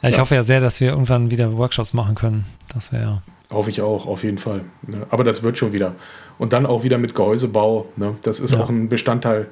ja, 0.02 0.10
ich 0.10 0.16
ja. 0.16 0.22
hoffe 0.22 0.36
ja 0.36 0.44
sehr, 0.44 0.62
dass 0.62 0.80
wir 0.80 0.90
irgendwann 0.90 1.32
wieder 1.32 1.56
Workshops 1.58 1.94
machen 1.94 2.16
können. 2.16 2.46
Das 2.74 2.92
wäre 2.92 3.22
Hoffe 3.50 3.70
ich 3.70 3.82
auch, 3.82 4.08
auf 4.08 4.24
jeden 4.24 4.40
Fall. 4.40 4.62
Ne? 4.88 5.06
Aber 5.12 5.24
das 5.24 5.44
wird 5.44 5.60
schon 5.60 5.74
wieder. 5.74 5.96
Und 6.40 6.54
dann 6.54 6.66
auch 6.66 6.84
wieder 6.84 6.98
mit 6.98 7.14
Gehäusebau. 7.14 7.88
Ne? 7.96 8.16
Das 8.24 8.40
ist 8.40 8.56
ja. 8.56 8.62
auch 8.62 8.70
ein 8.70 8.90
Bestandteil 8.90 9.48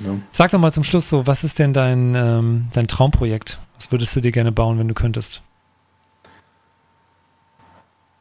ja. 0.00 0.16
Sag 0.30 0.50
doch 0.50 0.58
mal 0.58 0.72
zum 0.72 0.84
Schluss 0.84 1.08
so, 1.08 1.26
was 1.26 1.44
ist 1.44 1.58
denn 1.58 1.72
dein, 1.72 2.14
ähm, 2.14 2.68
dein 2.74 2.86
Traumprojekt? 2.86 3.58
Was 3.76 3.92
würdest 3.92 4.14
du 4.16 4.20
dir 4.20 4.32
gerne 4.32 4.52
bauen, 4.52 4.78
wenn 4.78 4.88
du 4.88 4.94
könntest? 4.94 5.42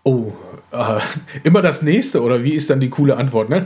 Oh, 0.05 0.33
äh, 0.71 0.99
immer 1.43 1.63
das 1.63 1.81
nächste 1.81 2.21
oder 2.21 2.43
wie 2.43 2.53
ist 2.53 2.69
dann 2.69 2.79
die 2.79 2.91
coole 2.91 3.17
Antwort? 3.17 3.49
Ne? 3.49 3.65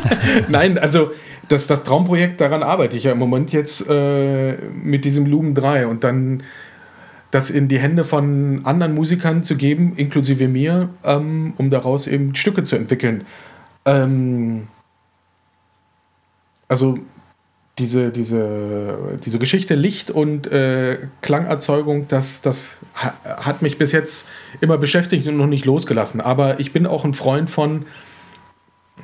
Nein, 0.48 0.78
also 0.78 1.10
das, 1.48 1.66
das 1.66 1.82
Traumprojekt, 1.82 2.40
daran 2.40 2.62
arbeite 2.62 2.96
ich 2.96 3.04
ja 3.04 3.12
im 3.12 3.18
Moment 3.18 3.52
jetzt 3.52 3.88
äh, 3.90 4.56
mit 4.72 5.04
diesem 5.04 5.26
Lumen 5.26 5.54
3 5.56 5.88
und 5.88 6.04
dann 6.04 6.44
das 7.32 7.50
in 7.50 7.66
die 7.66 7.80
Hände 7.80 8.04
von 8.04 8.60
anderen 8.64 8.94
Musikern 8.94 9.42
zu 9.42 9.56
geben, 9.56 9.94
inklusive 9.96 10.46
mir, 10.46 10.90
ähm, 11.04 11.54
um 11.56 11.70
daraus 11.70 12.06
eben 12.06 12.36
Stücke 12.36 12.62
zu 12.62 12.76
entwickeln. 12.76 13.24
Ähm, 13.84 14.68
also 16.68 16.98
diese, 17.80 18.10
diese, 18.10 19.18
diese 19.24 19.38
Geschichte 19.38 19.74
Licht 19.74 20.10
und 20.10 20.46
äh, 20.46 20.98
Klangerzeugung, 21.22 22.06
das, 22.06 22.42
das 22.42 22.78
hat 22.94 23.62
mich 23.62 23.78
bis 23.78 23.92
jetzt 23.92 24.28
immer 24.60 24.78
beschäftigt 24.78 25.26
und 25.26 25.38
noch 25.38 25.46
nicht 25.46 25.64
losgelassen. 25.64 26.20
Aber 26.20 26.60
ich 26.60 26.72
bin 26.72 26.86
auch 26.86 27.04
ein 27.04 27.14
Freund 27.14 27.48
von 27.48 27.86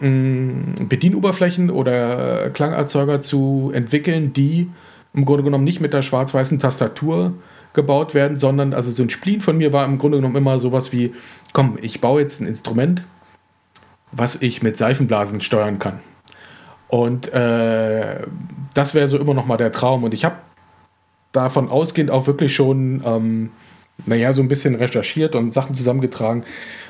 mh, 0.01 0.09
mm, 0.09 0.89
Bedienoberflächen 0.89 1.71
oder 1.71 2.51
Klangerzeuger 2.51 3.21
zu 3.21 3.73
entwickeln, 3.75 4.33
die 4.33 4.71
im 5.15 5.25
Grunde 5.25 5.43
genommen 5.43 5.65
nicht 5.65 5.81
mit 5.81 5.95
der 5.95 6.03
schwarz-weißen 6.03 6.59
Tastatur 6.59 7.33
gebaut 7.73 8.15
werden, 8.15 8.37
sondern 8.37 8.75
also 8.75 8.91
so 8.91 9.03
ein 9.03 9.11
Spleen 9.11 9.41
von 9.41 9.57
mir 9.57 9.73
war 9.73 9.87
im 9.87 9.99
Grunde 9.99 10.19
genommen 10.19 10.37
immer 10.37 10.61
sowas 10.61 10.93
wie, 10.93 11.15
komm, 11.53 11.79
ich 11.81 12.01
baue 12.01 12.21
jetzt 12.21 12.41
ein 12.41 12.47
Instrument, 12.47 13.05
was 14.13 14.41
ich 14.43 14.63
mit 14.63 14.77
Seifenblasen 14.77 15.41
steuern 15.41 15.79
kann. 15.79 16.01
Und 16.89 17.33
äh, 17.33 18.21
das 18.75 18.95
wäre 18.95 19.09
so 19.09 19.19
immer 19.19 19.35
noch 19.35 19.47
mal 19.47 19.57
der 19.57 19.73
Traum. 19.73 20.05
Und 20.05 20.15
ich 20.15 20.25
habe 20.25 20.37
davon 21.33 21.69
ausgehend 21.69 22.11
auch 22.11 22.27
wirklich 22.27 22.55
schon, 22.55 23.03
ähm, 23.05 23.51
naja, 24.05 24.33
so 24.33 24.43
ein 24.43 24.49
bisschen 24.49 24.75
recherchiert 24.75 25.35
und 25.35 25.53
Sachen 25.53 25.75
zusammengetragen. 25.75 26.45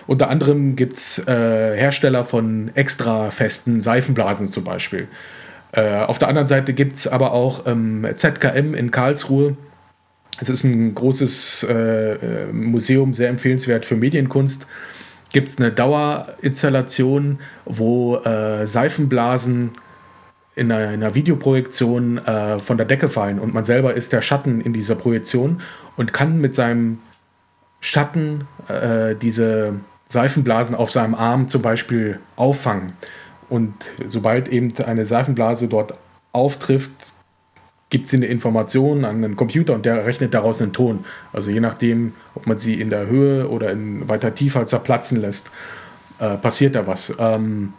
Unter 0.07 0.28
anderem 0.28 0.76
gibt 0.76 0.97
es 0.97 1.18
äh, 1.26 1.76
Hersteller 1.76 2.24
von 2.24 2.70
extra 2.74 3.30
festen 3.30 3.80
Seifenblasen 3.80 4.47
zum 4.53 4.64
Beispiel. 4.64 5.09
Äh, 5.72 6.01
auf 6.01 6.18
der 6.18 6.28
anderen 6.28 6.49
Seite 6.49 6.72
gibt 6.74 6.97
es 6.97 7.09
aber 7.09 7.32
auch 7.32 7.66
ähm, 7.66 8.07
ZKM 8.14 8.74
in 8.74 8.90
Karlsruhe. 8.90 9.57
Es 10.38 10.49
ist 10.49 10.64
ein 10.64 10.94
großes 10.94 11.66
äh, 11.68 12.12
äh, 12.12 12.53
Museum, 12.53 13.14
sehr 13.14 13.30
empfehlenswert 13.30 13.86
für 13.86 13.97
Medienkunst. 13.97 14.66
Gibt 15.32 15.49
es 15.49 15.59
eine 15.59 15.72
Dauerinstallation, 15.72 17.40
wo 17.64 18.16
äh, 18.16 18.66
Seifenblasen 18.66 19.72
in 20.57 20.72
einer, 20.72 20.92
in 20.92 21.02
einer 21.02 21.14
Videoprojektion 21.14 22.18
äh, 22.18 22.59
von 22.59 22.76
der 22.76 22.86
Decke 22.86 23.09
fallen 23.09 23.38
und 23.38 23.54
man 23.54 23.64
selber 23.64 23.94
ist 23.94 24.12
der 24.12 24.22
Schatten 24.22 24.61
in 24.61 24.72
dieser 24.72 24.96
Projektion 24.96 25.61
und 25.96 26.12
kann 26.12 26.40
mit 26.40 26.54
seinem 26.54 26.98
Schatten 27.80 28.48
äh, 28.68 29.14
diese 29.14 29.74
Seifenblasen 30.09 30.74
auf 30.74 30.90
seinem 30.90 31.14
Arm 31.14 31.46
zum 31.46 31.62
Beispiel 31.62 32.20
auffangen. 32.36 32.94
Und 33.48 33.74
sobald 34.07 34.48
eben 34.48 34.72
eine 34.84 35.04
Seifenblase 35.04 35.68
dort 35.68 35.94
auftrifft, 36.32 37.12
gibt 37.90 38.09
sie 38.09 38.16
eine 38.16 38.26
Information 38.26 39.04
an 39.04 39.22
einen 39.22 39.36
Computer 39.36 39.74
und 39.74 39.84
der 39.84 40.07
rechnet 40.07 40.34
daraus 40.34 40.61
einen 40.61 40.72
Ton. 40.72 41.04
Also 41.32 41.50
je 41.50 41.61
nachdem, 41.61 42.14
ob 42.34 42.46
man 42.46 42.59
sie 42.59 42.80
in 42.80 42.90
der 42.90 43.07
Höhe 43.07 43.48
oder 43.48 43.70
in 43.70 44.09
weiter 44.09 44.34
tiefer 44.34 44.64
zerplatzen 44.64 45.20
lässt, 45.20 45.50
äh, 46.18 46.36
passiert 46.36 46.74
da 46.74 46.86
was. 46.86 47.14
Ähm, 47.18 47.74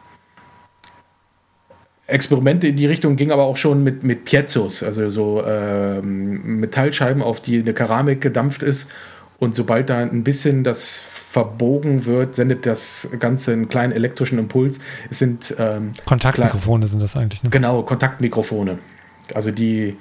Experimente 2.07 2.67
in 2.67 2.77
die 2.77 2.85
Richtung 2.85 3.17
ging 3.17 3.31
aber 3.31 3.43
auch 3.43 3.57
schon 3.57 3.83
mit, 3.83 4.03
mit 4.03 4.23
Piezos, 4.23 4.81
also 4.81 5.09
so 5.09 5.43
ähm, 5.45 6.59
Metallscheiben, 6.59 7.21
auf 7.21 7.41
die 7.41 7.59
eine 7.59 7.73
Keramik 7.73 8.21
gedampft 8.21 8.63
ist. 8.63 8.89
Und 9.39 9.53
sobald 9.53 9.89
da 9.89 9.99
ein 9.99 10.23
bisschen 10.23 10.63
das 10.63 10.97
verbogen 10.97 12.05
wird, 12.05 12.33
sendet 12.33 12.65
das 12.65 13.09
Ganze 13.19 13.51
einen 13.51 13.67
kleinen 13.67 13.91
elektrischen 13.91 14.39
Impuls. 14.39 14.79
Es 15.11 15.19
sind 15.19 15.53
ähm, 15.59 15.91
Kontaktmikrofone 16.05 16.87
sind 16.87 17.01
das 17.01 17.15
eigentlich, 17.15 17.43
ne? 17.43 17.49
Genau, 17.49 17.83
Kontaktmikrofone. 17.83 18.79
Also 19.35 19.51
die 19.51 19.97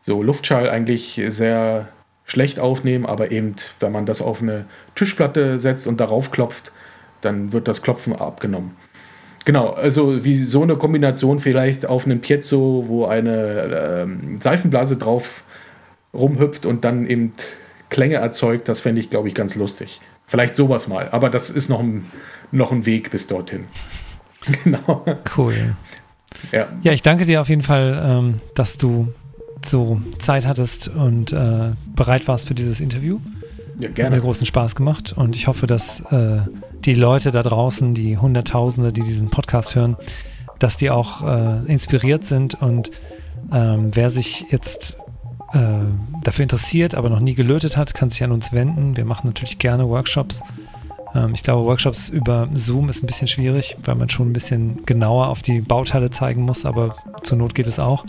so 0.00 0.22
Luftschall 0.22 0.70
eigentlich 0.70 1.20
sehr 1.28 1.88
schlecht 2.24 2.60
aufnehmen, 2.60 3.04
aber 3.04 3.30
eben, 3.30 3.56
wenn 3.80 3.90
man 3.90 4.06
das 4.06 4.22
auf 4.22 4.40
eine 4.40 4.66
Tischplatte 4.94 5.58
setzt 5.58 5.86
und 5.86 5.98
darauf 5.98 6.30
klopft, 6.30 6.72
dann 7.20 7.52
wird 7.52 7.66
das 7.68 7.82
Klopfen 7.82 8.14
abgenommen. 8.14 8.76
Genau, 9.48 9.70
also 9.70 10.26
wie 10.26 10.44
so 10.44 10.62
eine 10.62 10.76
Kombination 10.76 11.38
vielleicht 11.38 11.86
auf 11.86 12.04
einem 12.04 12.20
Piezo, 12.20 12.84
wo 12.86 13.06
eine 13.06 14.02
ähm, 14.02 14.38
Seifenblase 14.38 14.98
drauf 14.98 15.42
rumhüpft 16.12 16.66
und 16.66 16.84
dann 16.84 17.06
eben 17.06 17.32
Klänge 17.88 18.16
erzeugt, 18.16 18.68
das 18.68 18.80
fände 18.80 19.00
ich, 19.00 19.08
glaube 19.08 19.26
ich, 19.26 19.32
ganz 19.32 19.54
lustig. 19.54 20.02
Vielleicht 20.26 20.54
sowas 20.54 20.86
mal, 20.86 21.08
aber 21.12 21.30
das 21.30 21.48
ist 21.48 21.70
noch 21.70 21.80
ein, 21.80 22.10
noch 22.52 22.72
ein 22.72 22.84
Weg 22.84 23.10
bis 23.10 23.26
dorthin. 23.26 23.64
genau. 24.64 25.06
Cool. 25.34 25.76
Ja. 26.52 26.68
ja, 26.82 26.92
ich 26.92 27.00
danke 27.00 27.24
dir 27.24 27.40
auf 27.40 27.48
jeden 27.48 27.62
Fall, 27.62 28.02
ähm, 28.04 28.40
dass 28.54 28.76
du 28.76 29.14
so 29.64 29.98
Zeit 30.18 30.46
hattest 30.46 30.88
und 30.88 31.32
äh, 31.32 31.70
bereit 31.96 32.28
warst 32.28 32.48
für 32.48 32.54
dieses 32.54 32.82
Interview. 32.82 33.18
Ja, 33.80 33.88
gerne. 33.88 34.10
Hat 34.10 34.16
mir 34.16 34.26
großen 34.26 34.46
Spaß 34.46 34.74
gemacht 34.74 35.14
und 35.16 35.36
ich 35.36 35.46
hoffe, 35.46 35.66
dass 35.66 36.00
äh, 36.12 36.40
die 36.88 36.94
Leute 36.94 37.32
da 37.32 37.42
draußen, 37.42 37.92
die 37.92 38.16
Hunderttausende, 38.16 38.94
die 38.94 39.02
diesen 39.02 39.28
Podcast 39.28 39.76
hören, 39.76 39.98
dass 40.58 40.78
die 40.78 40.88
auch 40.88 41.22
äh, 41.22 41.70
inspiriert 41.70 42.24
sind 42.24 42.54
und 42.62 42.90
ähm, 43.52 43.90
wer 43.92 44.08
sich 44.08 44.46
jetzt 44.50 44.96
äh, 45.52 45.58
dafür 46.24 46.44
interessiert, 46.44 46.94
aber 46.94 47.10
noch 47.10 47.20
nie 47.20 47.34
gelötet 47.34 47.76
hat, 47.76 47.92
kann 47.92 48.08
sich 48.08 48.24
an 48.24 48.32
uns 48.32 48.54
wenden. 48.54 48.96
Wir 48.96 49.04
machen 49.04 49.26
natürlich 49.26 49.58
gerne 49.58 49.86
Workshops. 49.86 50.42
Ähm, 51.14 51.32
ich 51.34 51.42
glaube, 51.42 51.66
Workshops 51.66 52.08
über 52.08 52.48
Zoom 52.54 52.88
ist 52.88 53.02
ein 53.02 53.06
bisschen 53.06 53.28
schwierig, 53.28 53.76
weil 53.84 53.94
man 53.94 54.08
schon 54.08 54.30
ein 54.30 54.32
bisschen 54.32 54.86
genauer 54.86 55.28
auf 55.28 55.42
die 55.42 55.60
Bauteile 55.60 56.08
zeigen 56.08 56.40
muss, 56.40 56.64
aber 56.64 56.96
zur 57.22 57.36
Not 57.36 57.54
geht 57.54 57.66
es 57.66 57.78
auch. 57.78 58.06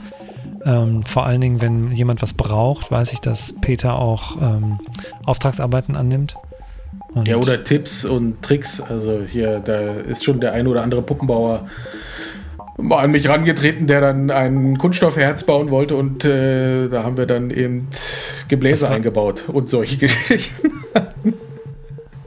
Ähm, 0.63 1.03
vor 1.03 1.25
allen 1.25 1.41
Dingen, 1.41 1.59
wenn 1.59 1.91
jemand 1.91 2.21
was 2.21 2.33
braucht, 2.33 2.91
weiß 2.91 3.11
ich, 3.11 3.19
dass 3.19 3.55
Peter 3.59 3.99
auch 3.99 4.41
ähm, 4.41 4.79
Auftragsarbeiten 5.25 5.97
annimmt. 5.97 6.37
Und 7.13 7.27
ja, 7.27 7.37
oder 7.37 7.63
Tipps 7.63 8.05
und 8.05 8.41
Tricks. 8.41 8.81
Also 8.81 9.21
hier, 9.27 9.59
da 9.59 9.93
ist 9.93 10.23
schon 10.23 10.39
der 10.39 10.53
ein 10.53 10.67
oder 10.67 10.83
andere 10.83 11.01
Puppenbauer 11.01 11.67
mal 12.81 13.03
an 13.03 13.11
mich 13.11 13.27
rangetreten, 13.27 13.87
der 13.87 14.01
dann 14.01 14.31
ein 14.31 14.77
Kunststoffherz 14.77 15.43
bauen 15.43 15.69
wollte 15.69 15.95
und 15.95 16.23
äh, 16.23 16.87
da 16.87 17.03
haben 17.03 17.17
wir 17.17 17.25
dann 17.25 17.51
eben 17.51 17.87
Gebläse 18.47 18.89
eingebaut 18.89 19.43
und 19.47 19.69
solche 19.69 19.97
Geschichten. 20.07 20.71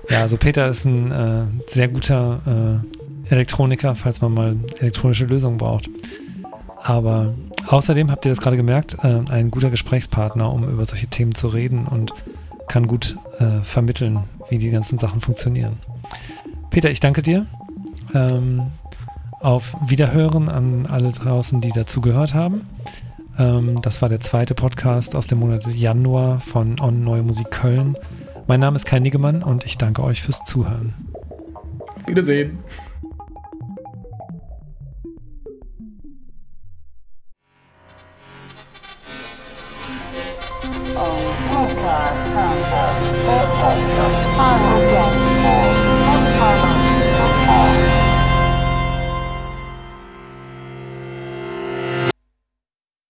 Ja, 0.09 0.21
also 0.21 0.37
Peter 0.37 0.69
ist 0.69 0.85
ein 0.85 1.11
äh, 1.11 1.71
sehr 1.71 1.89
guter 1.89 2.83
äh, 3.31 3.33
Elektroniker, 3.33 3.95
falls 3.95 4.21
man 4.21 4.35
mal 4.35 4.57
elektronische 4.79 5.25
Lösungen 5.25 5.57
braucht. 5.57 5.89
Aber 6.83 7.33
außerdem 7.69 8.11
habt 8.11 8.27
ihr 8.27 8.31
das 8.31 8.41
gerade 8.41 8.57
gemerkt, 8.57 8.99
äh, 9.03 9.21
ein 9.31 9.51
guter 9.51 9.71
Gesprächspartner, 9.71 10.53
um 10.53 10.69
über 10.69 10.85
solche 10.85 11.07
Themen 11.07 11.35
zu 11.35 11.49
reden 11.49 11.87
und 11.87 12.13
kann 12.69 12.87
gut 12.87 13.17
äh, 13.39 13.63
vermitteln, 13.63 14.21
wie 14.49 14.59
die 14.59 14.71
ganzen 14.71 14.99
Sachen 14.99 15.21
funktionieren. 15.21 15.79
Peter, 16.71 16.91
ich 16.91 17.01
danke 17.01 17.23
dir. 17.23 17.47
Ähm, 18.15 18.63
auf 19.41 19.77
Wiederhören 19.87 20.49
an 20.49 20.87
alle 20.87 21.11
draußen, 21.13 21.61
die 21.61 21.71
dazu 21.71 22.01
gehört 22.01 22.33
haben. 22.35 22.67
Ähm, 23.39 23.81
das 23.83 24.03
war 24.03 24.09
der 24.09 24.21
zweite 24.21 24.55
Podcast 24.55 25.17
aus 25.17 25.27
dem 25.27 25.39
Monat 25.39 25.67
Januar 25.67 26.41
von 26.41 26.79
On 26.81 27.03
Neue 27.03 27.23
Musik 27.23 27.51
Köln. 27.51 27.97
Mein 28.47 28.61
Name 28.61 28.77
ist 28.77 28.87
Kai 28.87 28.99
Niggemann 28.99 29.43
und 29.43 29.65
ich 29.65 29.79
danke 29.79 30.03
euch 30.03 30.23
fürs 30.23 30.45
Zuhören. 30.45 30.95
Auf 31.79 32.07
Wiedersehen. 32.07 32.59
Oh, 40.95 41.32
Podcast. 43.63 44.27
Podcast. 44.35 44.91
Podcast. 44.91 45.22